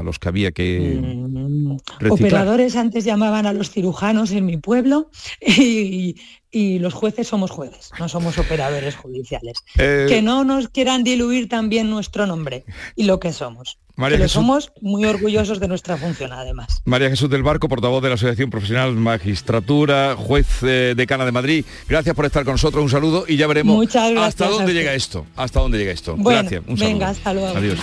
a 0.00 0.02
los 0.02 0.18
que 0.18 0.28
había 0.28 0.52
que 0.52 0.98
mm, 1.00 1.76
operadores 2.10 2.76
antes 2.76 3.04
llamaban 3.04 3.46
a 3.46 3.52
los 3.52 3.70
cirujanos 3.70 4.32
en 4.32 4.46
mi 4.46 4.56
pueblo 4.56 5.10
y, 5.40 6.16
los 6.52 6.94
jueces 6.94 7.28
somos 7.28 7.52
jueces 7.52 7.92
no 8.00 8.08
somos 8.08 8.36
operadores 8.36 8.96
judiciales 8.96 9.58
eh, 9.78 10.06
que 10.08 10.20
no 10.20 10.42
nos 10.42 10.68
quieran 10.68 11.04
diluir 11.04 11.48
también 11.48 11.88
nuestro 11.88 12.26
nombre 12.26 12.64
y 12.96 13.04
lo 13.04 13.20
que 13.20 13.32
somos 13.32 13.78
María 14.00 14.28
somos 14.28 14.72
muy 14.80 15.04
orgullosos 15.04 15.60
de 15.60 15.68
nuestra 15.68 15.98
función, 15.98 16.32
además. 16.32 16.80
María 16.86 17.10
Jesús 17.10 17.28
del 17.28 17.42
Barco, 17.42 17.68
portavoz 17.68 18.02
de 18.02 18.08
la 18.08 18.14
Asociación 18.14 18.48
Profesional 18.48 18.94
Magistratura, 18.94 20.16
juez 20.16 20.46
eh, 20.62 20.94
decana 20.96 21.26
de 21.26 21.32
Madrid. 21.32 21.64
Gracias 21.86 22.14
por 22.14 22.24
estar 22.24 22.44
con 22.44 22.54
nosotros. 22.54 22.82
Un 22.82 22.88
saludo 22.88 23.24
y 23.28 23.36
ya 23.36 23.46
veremos 23.46 23.94
hasta 24.18 24.48
dónde 24.48 24.72
llega 24.72 24.94
esto. 24.94 25.26
Hasta 25.36 25.60
dónde 25.60 25.76
llega 25.76 25.92
esto. 25.92 26.16
gracias. 26.16 26.62
venga, 26.66 27.10
hasta 27.10 27.34
luego. 27.34 27.58
Adiós. 27.58 27.78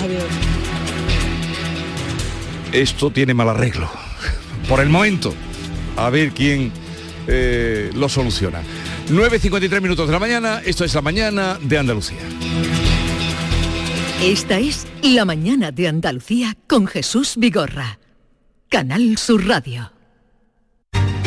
Esto 2.71 3.11
tiene 3.11 3.33
mal 3.33 3.49
arreglo. 3.49 3.89
Por 4.67 4.81
el 4.81 4.89
momento. 4.89 5.33
A 5.95 6.09
ver 6.09 6.31
quién 6.31 6.71
eh, 7.27 7.89
lo 7.93 8.07
soluciona. 8.09 8.61
9.53 9.09 9.81
minutos 9.81 10.07
de 10.07 10.13
la 10.13 10.19
mañana, 10.19 10.61
esto 10.65 10.83
es 10.83 10.93
la 10.93 11.01
mañana 11.01 11.57
de 11.61 11.77
Andalucía. 11.77 12.19
Esta 14.21 14.59
es 14.59 14.87
La 15.03 15.25
mañana 15.25 15.71
de 15.71 15.87
Andalucía 15.87 16.57
con 16.67 16.87
Jesús 16.87 17.35
Vigorra. 17.37 17.99
Canal 18.69 19.17
Sur 19.17 19.47
Radio. 19.47 19.96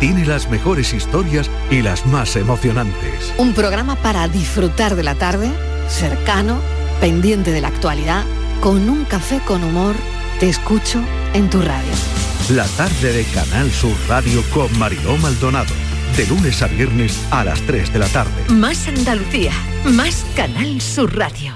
tiene 0.00 0.24
las 0.24 0.50
mejores 0.50 0.92
historias 0.92 1.50
y 1.70 1.82
las 1.82 2.06
más 2.06 2.36
emocionantes. 2.36 3.32
Un 3.38 3.54
programa 3.54 3.96
para 3.96 4.28
disfrutar 4.28 4.96
de 4.96 5.02
la 5.02 5.14
tarde 5.14 5.50
cercano, 5.88 6.60
pendiente 7.00 7.52
de 7.52 7.60
la 7.60 7.68
actualidad, 7.68 8.24
con 8.60 8.88
un 8.88 9.04
café 9.04 9.40
con 9.44 9.64
humor, 9.64 9.94
te 10.40 10.48
escucho 10.48 11.00
en 11.34 11.48
tu 11.50 11.60
radio. 11.60 11.92
La 12.50 12.66
tarde 12.76 13.12
de 13.12 13.24
Canal 13.24 13.70
Sur 13.70 13.96
Radio 14.08 14.42
con 14.52 14.76
Mariló 14.78 15.16
Maldonado. 15.18 15.72
De 16.16 16.26
lunes 16.26 16.62
a 16.62 16.66
viernes 16.66 17.20
a 17.30 17.44
las 17.44 17.60
3 17.62 17.92
de 17.92 17.98
la 17.98 18.06
tarde. 18.08 18.32
Más 18.48 18.88
Andalucía, 18.88 19.52
más 19.84 20.24
Canal 20.34 20.80
Sur 20.80 21.16
Radio. 21.16 21.54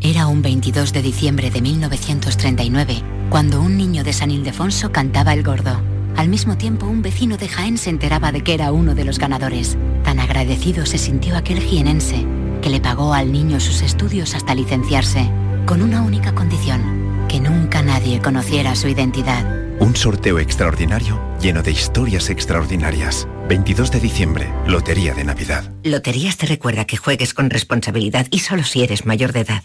Era 0.00 0.26
un 0.26 0.42
22 0.42 0.92
de 0.92 1.00
diciembre 1.00 1.50
de 1.50 1.62
1939, 1.62 3.02
cuando 3.30 3.60
un 3.60 3.76
niño 3.76 4.02
de 4.02 4.12
San 4.12 4.30
Ildefonso 4.30 4.90
cantaba 4.90 5.32
el 5.32 5.44
gordo. 5.44 5.80
Al 6.16 6.28
mismo 6.28 6.56
tiempo, 6.56 6.86
un 6.86 7.02
vecino 7.02 7.36
de 7.36 7.48
Jaén 7.48 7.78
se 7.78 7.90
enteraba 7.90 8.32
de 8.32 8.42
que 8.42 8.54
era 8.54 8.72
uno 8.72 8.94
de 8.94 9.04
los 9.04 9.18
ganadores. 9.18 9.76
Tan 10.04 10.20
agradecido 10.20 10.86
se 10.86 10.98
sintió 10.98 11.36
aquel 11.36 11.60
jienense 11.60 12.26
que 12.62 12.70
le 12.70 12.80
pagó 12.80 13.12
al 13.12 13.32
niño 13.32 13.58
sus 13.60 13.82
estudios 13.82 14.34
hasta 14.34 14.54
licenciarse, 14.54 15.28
con 15.66 15.82
una 15.82 16.02
única 16.02 16.34
condición, 16.34 17.26
que 17.28 17.40
nunca 17.40 17.82
nadie 17.82 18.20
conociera 18.20 18.76
su 18.76 18.88
identidad. 18.88 19.44
Un 19.80 19.96
sorteo 19.96 20.38
extraordinario 20.38 21.20
lleno 21.42 21.62
de 21.62 21.72
historias 21.72 22.30
extraordinarias. 22.30 23.26
22 23.48 23.90
de 23.90 24.00
diciembre, 24.00 24.54
Lotería 24.66 25.12
de 25.12 25.24
Navidad. 25.24 25.70
Loterías 25.82 26.36
te 26.36 26.46
recuerda 26.46 26.84
que 26.84 26.96
juegues 26.96 27.34
con 27.34 27.50
responsabilidad 27.50 28.26
y 28.30 28.38
solo 28.38 28.62
si 28.62 28.84
eres 28.84 29.04
mayor 29.04 29.32
de 29.32 29.40
edad. 29.40 29.64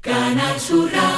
Canal 0.00 0.60
Sur 0.60 0.90
Radio. 0.92 1.17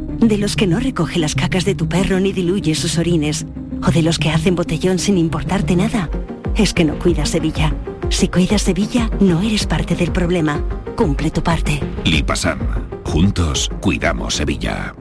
de 0.21 0.37
los 0.37 0.55
que 0.55 0.67
no 0.67 0.79
recoge 0.79 1.19
las 1.19 1.35
cacas 1.35 1.65
de 1.65 1.75
tu 1.75 1.89
perro 1.89 2.19
ni 2.19 2.31
diluye 2.31 2.75
sus 2.75 2.97
orines, 2.97 3.45
o 3.85 3.91
de 3.91 4.03
los 4.03 4.19
que 4.19 4.29
hacen 4.29 4.55
botellón 4.55 4.99
sin 4.99 5.17
importarte 5.17 5.75
nada, 5.75 6.09
es 6.55 6.73
que 6.73 6.85
no 6.85 6.97
cuidas 6.99 7.29
Sevilla. 7.29 7.73
Si 8.09 8.27
cuidas 8.27 8.61
Sevilla, 8.61 9.09
no 9.19 9.41
eres 9.41 9.65
parte 9.65 9.95
del 9.95 10.11
problema. 10.11 10.63
Cumple 10.95 11.31
tu 11.31 11.41
parte. 11.41 11.79
Lipasam. 12.05 12.59
Juntos 13.03 13.69
cuidamos 13.81 14.35
Sevilla. 14.35 14.93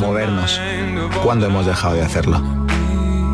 Movernos. 0.00 0.60
¿Cuándo 1.22 1.46
hemos 1.46 1.66
dejado 1.66 1.94
de 1.94 2.02
hacerlo? 2.02 2.42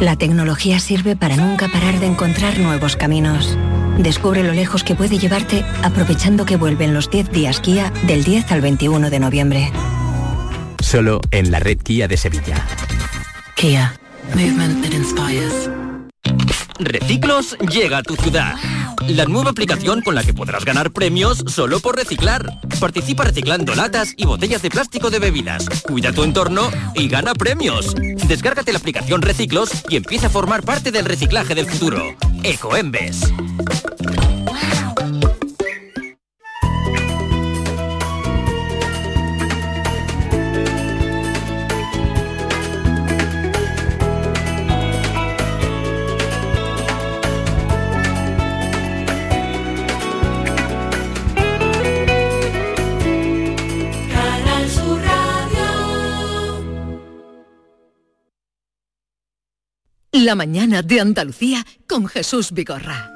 La 0.00 0.16
tecnología 0.16 0.78
sirve 0.78 1.16
para 1.16 1.36
nunca 1.36 1.68
parar 1.68 1.98
de 2.00 2.06
encontrar 2.06 2.58
nuevos 2.58 2.96
caminos. 2.96 3.56
Descubre 3.98 4.42
lo 4.42 4.52
lejos 4.52 4.84
que 4.84 4.94
puede 4.94 5.18
llevarte 5.18 5.64
aprovechando 5.82 6.44
que 6.44 6.56
vuelven 6.56 6.94
los 6.94 7.10
10 7.10 7.30
días 7.30 7.60
Kia 7.60 7.92
del 8.06 8.24
10 8.24 8.50
al 8.52 8.60
21 8.60 9.10
de 9.10 9.20
noviembre. 9.20 9.72
Solo 10.80 11.20
en 11.30 11.50
la 11.50 11.60
red 11.60 11.78
Kia 11.78 12.08
de 12.08 12.16
Sevilla. 12.16 12.66
Kia. 13.54 13.94
Movement 14.34 14.82
that 14.82 14.92
inspires. 14.92 15.70
Reciclos 16.78 17.56
llega 17.58 17.98
a 17.98 18.02
tu 18.02 18.16
ciudad. 18.16 18.54
La 19.08 19.24
nueva 19.24 19.50
aplicación 19.50 20.00
con 20.00 20.14
la 20.14 20.24
que 20.24 20.32
podrás 20.32 20.64
ganar 20.64 20.92
premios 20.92 21.44
solo 21.46 21.80
por 21.80 21.96
reciclar. 21.96 22.60
Participa 22.80 23.24
reciclando 23.24 23.74
latas 23.74 24.14
y 24.16 24.26
botellas 24.26 24.62
de 24.62 24.70
plástico 24.70 25.10
de 25.10 25.18
bebidas. 25.18 25.66
Cuida 25.82 26.12
tu 26.12 26.24
entorno 26.24 26.70
y 26.94 27.08
gana 27.08 27.34
premios. 27.34 27.94
Descárgate 28.26 28.72
la 28.72 28.78
aplicación 28.78 29.22
Reciclos 29.22 29.70
y 29.88 29.96
empieza 29.96 30.28
a 30.28 30.30
formar 30.30 30.62
parte 30.62 30.92
del 30.92 31.04
reciclaje 31.04 31.54
del 31.54 31.66
futuro. 31.66 32.16
Ecoembes. 32.42 33.32
La 60.22 60.36
mañana 60.36 60.82
de 60.82 61.00
Andalucía 61.00 61.66
con 61.88 62.06
Jesús 62.06 62.52
Vigorra. 62.52 63.10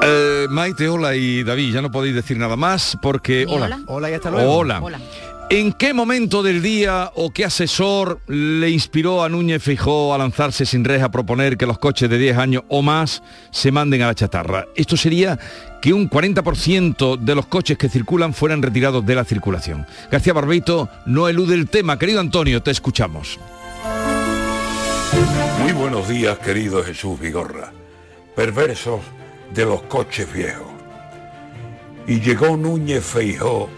Eh, 0.00 0.46
Maite, 0.48 0.88
hola 0.88 1.16
y 1.16 1.42
David, 1.42 1.74
ya 1.74 1.82
no 1.82 1.90
podéis 1.90 2.14
decir 2.14 2.38
nada 2.38 2.54
más 2.54 2.96
porque... 3.02 3.46
Hola. 3.48 3.80
Hola 3.88 4.10
y 4.12 4.14
hasta 4.14 4.30
luego. 4.30 4.58
Hola. 4.58 5.00
¿En 5.48 5.72
qué 5.72 5.94
momento 5.94 6.42
del 6.42 6.60
día 6.60 7.12
o 7.14 7.30
qué 7.30 7.44
asesor 7.44 8.20
le 8.26 8.68
inspiró 8.68 9.22
a 9.22 9.28
Núñez 9.28 9.62
Fijó 9.62 10.12
a 10.12 10.18
lanzarse 10.18 10.66
sin 10.66 10.84
res 10.84 11.04
a 11.04 11.12
proponer 11.12 11.56
que 11.56 11.66
los 11.66 11.78
coches 11.78 12.10
de 12.10 12.18
10 12.18 12.36
años 12.36 12.64
o 12.68 12.82
más 12.82 13.22
se 13.52 13.70
manden 13.70 14.02
a 14.02 14.08
la 14.08 14.14
chatarra? 14.16 14.66
Esto 14.74 14.96
sería 14.96 15.38
que 15.80 15.92
un 15.92 16.10
40% 16.10 17.16
de 17.20 17.34
los 17.36 17.46
coches 17.46 17.78
que 17.78 17.88
circulan 17.88 18.34
fueran 18.34 18.60
retirados 18.60 19.06
de 19.06 19.14
la 19.14 19.24
circulación. 19.24 19.86
García 20.10 20.32
Barbeito 20.32 20.88
no 21.06 21.28
elude 21.28 21.54
el 21.54 21.68
tema. 21.68 21.96
Querido 21.96 22.18
Antonio, 22.18 22.60
te 22.60 22.72
escuchamos. 22.72 23.38
Muy 25.62 25.70
buenos 25.70 26.08
días, 26.08 26.38
querido 26.40 26.82
Jesús 26.82 27.20
Vigorra. 27.20 27.72
Perversos 28.34 29.00
de 29.54 29.64
los 29.64 29.82
coches 29.82 30.26
viejos. 30.32 30.66
Y 32.08 32.18
llegó 32.18 32.56
Núñez 32.56 33.04
Feijó 33.04 33.70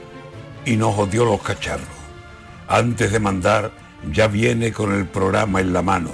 y 0.65 0.77
nos 0.77 0.99
odió 0.99 1.25
los 1.25 1.43
cacharros. 1.43 1.87
Antes 2.69 3.13
de 3.13 3.21
mandar, 3.21 3.73
ya 4.13 4.29
viene 4.29 4.73
con 4.73 4.93
el 4.93 5.07
programa 5.07 5.61
en 5.61 5.73
la 5.73 5.83
mano. 5.83 6.11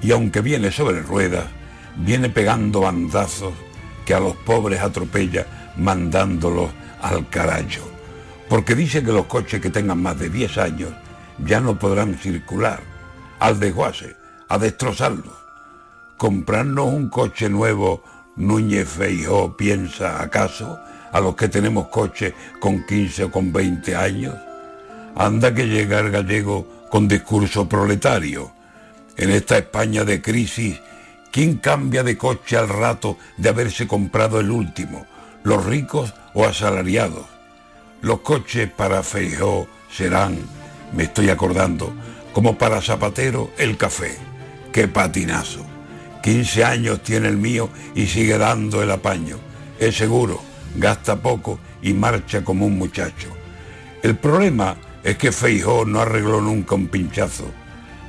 Y 0.00 0.12
aunque 0.12 0.40
viene 0.40 0.70
sobre 0.70 1.02
ruedas, 1.02 1.46
viene 1.96 2.28
pegando 2.28 2.80
bandazos 2.80 3.54
que 4.04 4.14
a 4.14 4.20
los 4.20 4.36
pobres 4.36 4.80
atropella 4.80 5.72
mandándolos 5.76 6.70
al 7.00 7.28
carajo. 7.28 7.88
Porque 8.48 8.74
dice 8.74 9.02
que 9.02 9.12
los 9.12 9.26
coches 9.26 9.60
que 9.60 9.70
tengan 9.70 10.02
más 10.02 10.18
de 10.18 10.28
10 10.28 10.58
años 10.58 10.90
ya 11.38 11.60
no 11.60 11.78
podrán 11.78 12.16
circular. 12.16 12.80
Al 13.38 13.58
desguace, 13.58 14.16
a 14.48 14.58
destrozarlos. 14.58 15.34
¿Comprarnos 16.16 16.86
un 16.86 17.08
coche 17.08 17.48
nuevo, 17.48 18.04
Núñez 18.36 18.88
Feijó 18.88 19.56
piensa 19.56 20.22
acaso, 20.22 20.78
a 21.12 21.20
los 21.20 21.36
que 21.36 21.48
tenemos 21.48 21.88
coche 21.88 22.34
con 22.58 22.84
15 22.84 23.24
o 23.24 23.30
con 23.30 23.52
20 23.52 23.94
años? 23.94 24.34
Anda 25.14 25.54
que 25.54 25.68
llega 25.68 26.00
el 26.00 26.10
gallego 26.10 26.86
con 26.90 27.06
discurso 27.06 27.68
proletario. 27.68 28.52
En 29.16 29.30
esta 29.30 29.58
España 29.58 30.04
de 30.04 30.22
crisis, 30.22 30.80
¿quién 31.30 31.58
cambia 31.58 32.02
de 32.02 32.16
coche 32.16 32.56
al 32.56 32.68
rato 32.68 33.18
de 33.36 33.50
haberse 33.50 33.86
comprado 33.86 34.40
el 34.40 34.50
último? 34.50 35.06
¿Los 35.42 35.64
ricos 35.64 36.14
o 36.34 36.46
asalariados? 36.46 37.26
Los 38.00 38.20
coches 38.20 38.70
para 38.70 39.02
Feijó 39.02 39.68
serán 39.90 40.38
Me 40.94 41.04
estoy 41.04 41.30
acordando, 41.30 41.94
como 42.32 42.58
para 42.58 42.80
Zapatero, 42.80 43.50
el 43.58 43.76
café. 43.76 44.16
¡Qué 44.72 44.88
patinazo! 44.88 45.64
15 46.22 46.64
años 46.64 47.02
tiene 47.02 47.28
el 47.28 47.36
mío 47.36 47.68
y 47.94 48.06
sigue 48.06 48.38
dando 48.38 48.82
el 48.82 48.90
apaño. 48.90 49.38
Es 49.78 49.96
seguro, 49.96 50.40
gasta 50.76 51.16
poco 51.16 51.58
y 51.82 51.92
marcha 51.92 52.44
como 52.44 52.66
un 52.66 52.78
muchacho. 52.78 53.28
El 54.02 54.16
problema 54.16 54.76
es 55.02 55.16
que 55.16 55.32
Feijó 55.32 55.84
no 55.84 56.00
arregló 56.00 56.40
nunca 56.40 56.74
un 56.74 56.88
pinchazo, 56.88 57.50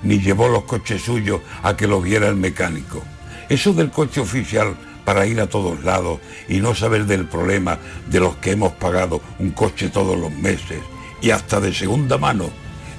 ni 0.04 0.20
llevó 0.20 0.48
los 0.48 0.64
coches 0.64 1.02
suyos 1.02 1.42
a 1.62 1.76
que 1.76 1.88
los 1.88 2.04
viera 2.04 2.28
el 2.28 2.36
mecánico. 2.36 3.04
Eso 3.50 3.74
del 3.74 3.92
coche 3.92 4.22
oficial 4.22 4.76
para 5.06 5.26
ir 5.26 5.42
a 5.42 5.48
todos 5.48 5.84
lados 5.84 6.20
y 6.48 6.60
no 6.60 6.74
saber 6.76 7.06
del 7.06 7.26
problema 7.26 7.78
de 8.08 8.20
los 8.20 8.38
que 8.38 8.52
hemos 8.52 8.74
pagado 8.74 9.22
un 9.40 9.52
coche 9.52 9.90
todos 9.90 10.18
los 10.18 10.32
meses 10.32 10.80
y 11.22 11.32
hasta 11.32 11.60
de 11.60 11.74
segunda 11.74 12.18
mano, 12.18 12.50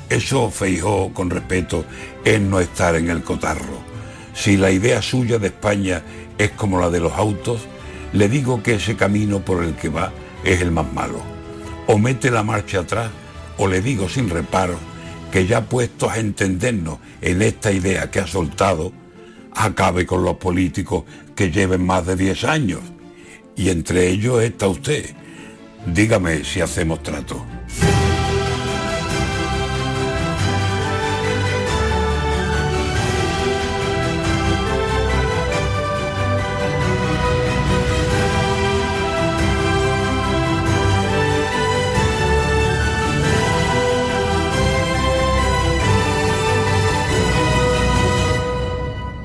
eso 0.09 0.51
Feijó, 0.51 1.13
con 1.13 1.31
respeto, 1.31 1.85
es 2.25 2.41
no 2.41 2.61
estar 2.61 2.95
en 2.97 3.11
el 3.11 3.23
cotarro. 3.23 3.83
Si 4.35 4.57
la 4.57 4.71
idea 4.71 5.03
suya 5.03 5.39
de 5.39 5.49
España 5.49 6.03
es 6.39 6.51
como 6.53 6.81
la 6.81 6.91
de 6.91 7.01
los 7.01 7.13
autos, 7.13 7.67
le 8.15 8.29
digo 8.29 8.63
que 8.63 8.75
ese 8.75 8.97
camino 8.97 9.41
por 9.41 9.63
el 9.63 9.75
que 9.75 9.89
va 9.89 10.13
es 10.45 10.63
el 10.63 10.71
más 10.71 10.91
malo. 10.93 11.21
O 11.87 11.99
mete 11.99 12.31
la 12.31 12.45
marcha 12.45 12.81
atrás, 12.81 13.11
o 13.59 13.67
le 13.69 13.83
digo 13.83 14.09
sin 14.09 14.31
reparo 14.31 14.79
que 15.31 15.47
ya 15.47 15.69
puestos 15.69 16.13
a 16.13 16.21
entendernos 16.21 17.01
en 17.21 17.43
esta 17.43 17.73
idea 17.73 18.11
que 18.11 18.21
ha 18.21 18.27
soltado, 18.27 18.93
acabe 19.53 20.07
con 20.07 20.23
los 20.23 20.37
políticos 20.37 21.05
que 21.35 21.51
lleven 21.51 21.85
más 21.85 22.07
de 22.07 22.15
10 22.15 22.45
años. 22.45 22.81
Y 23.57 23.71
entre 23.71 24.09
ellos 24.09 24.43
está 24.43 24.69
usted. 24.69 25.11
Dígame 25.85 26.45
si 26.45 26.61
hacemos 26.61 27.03
trato. 27.03 27.45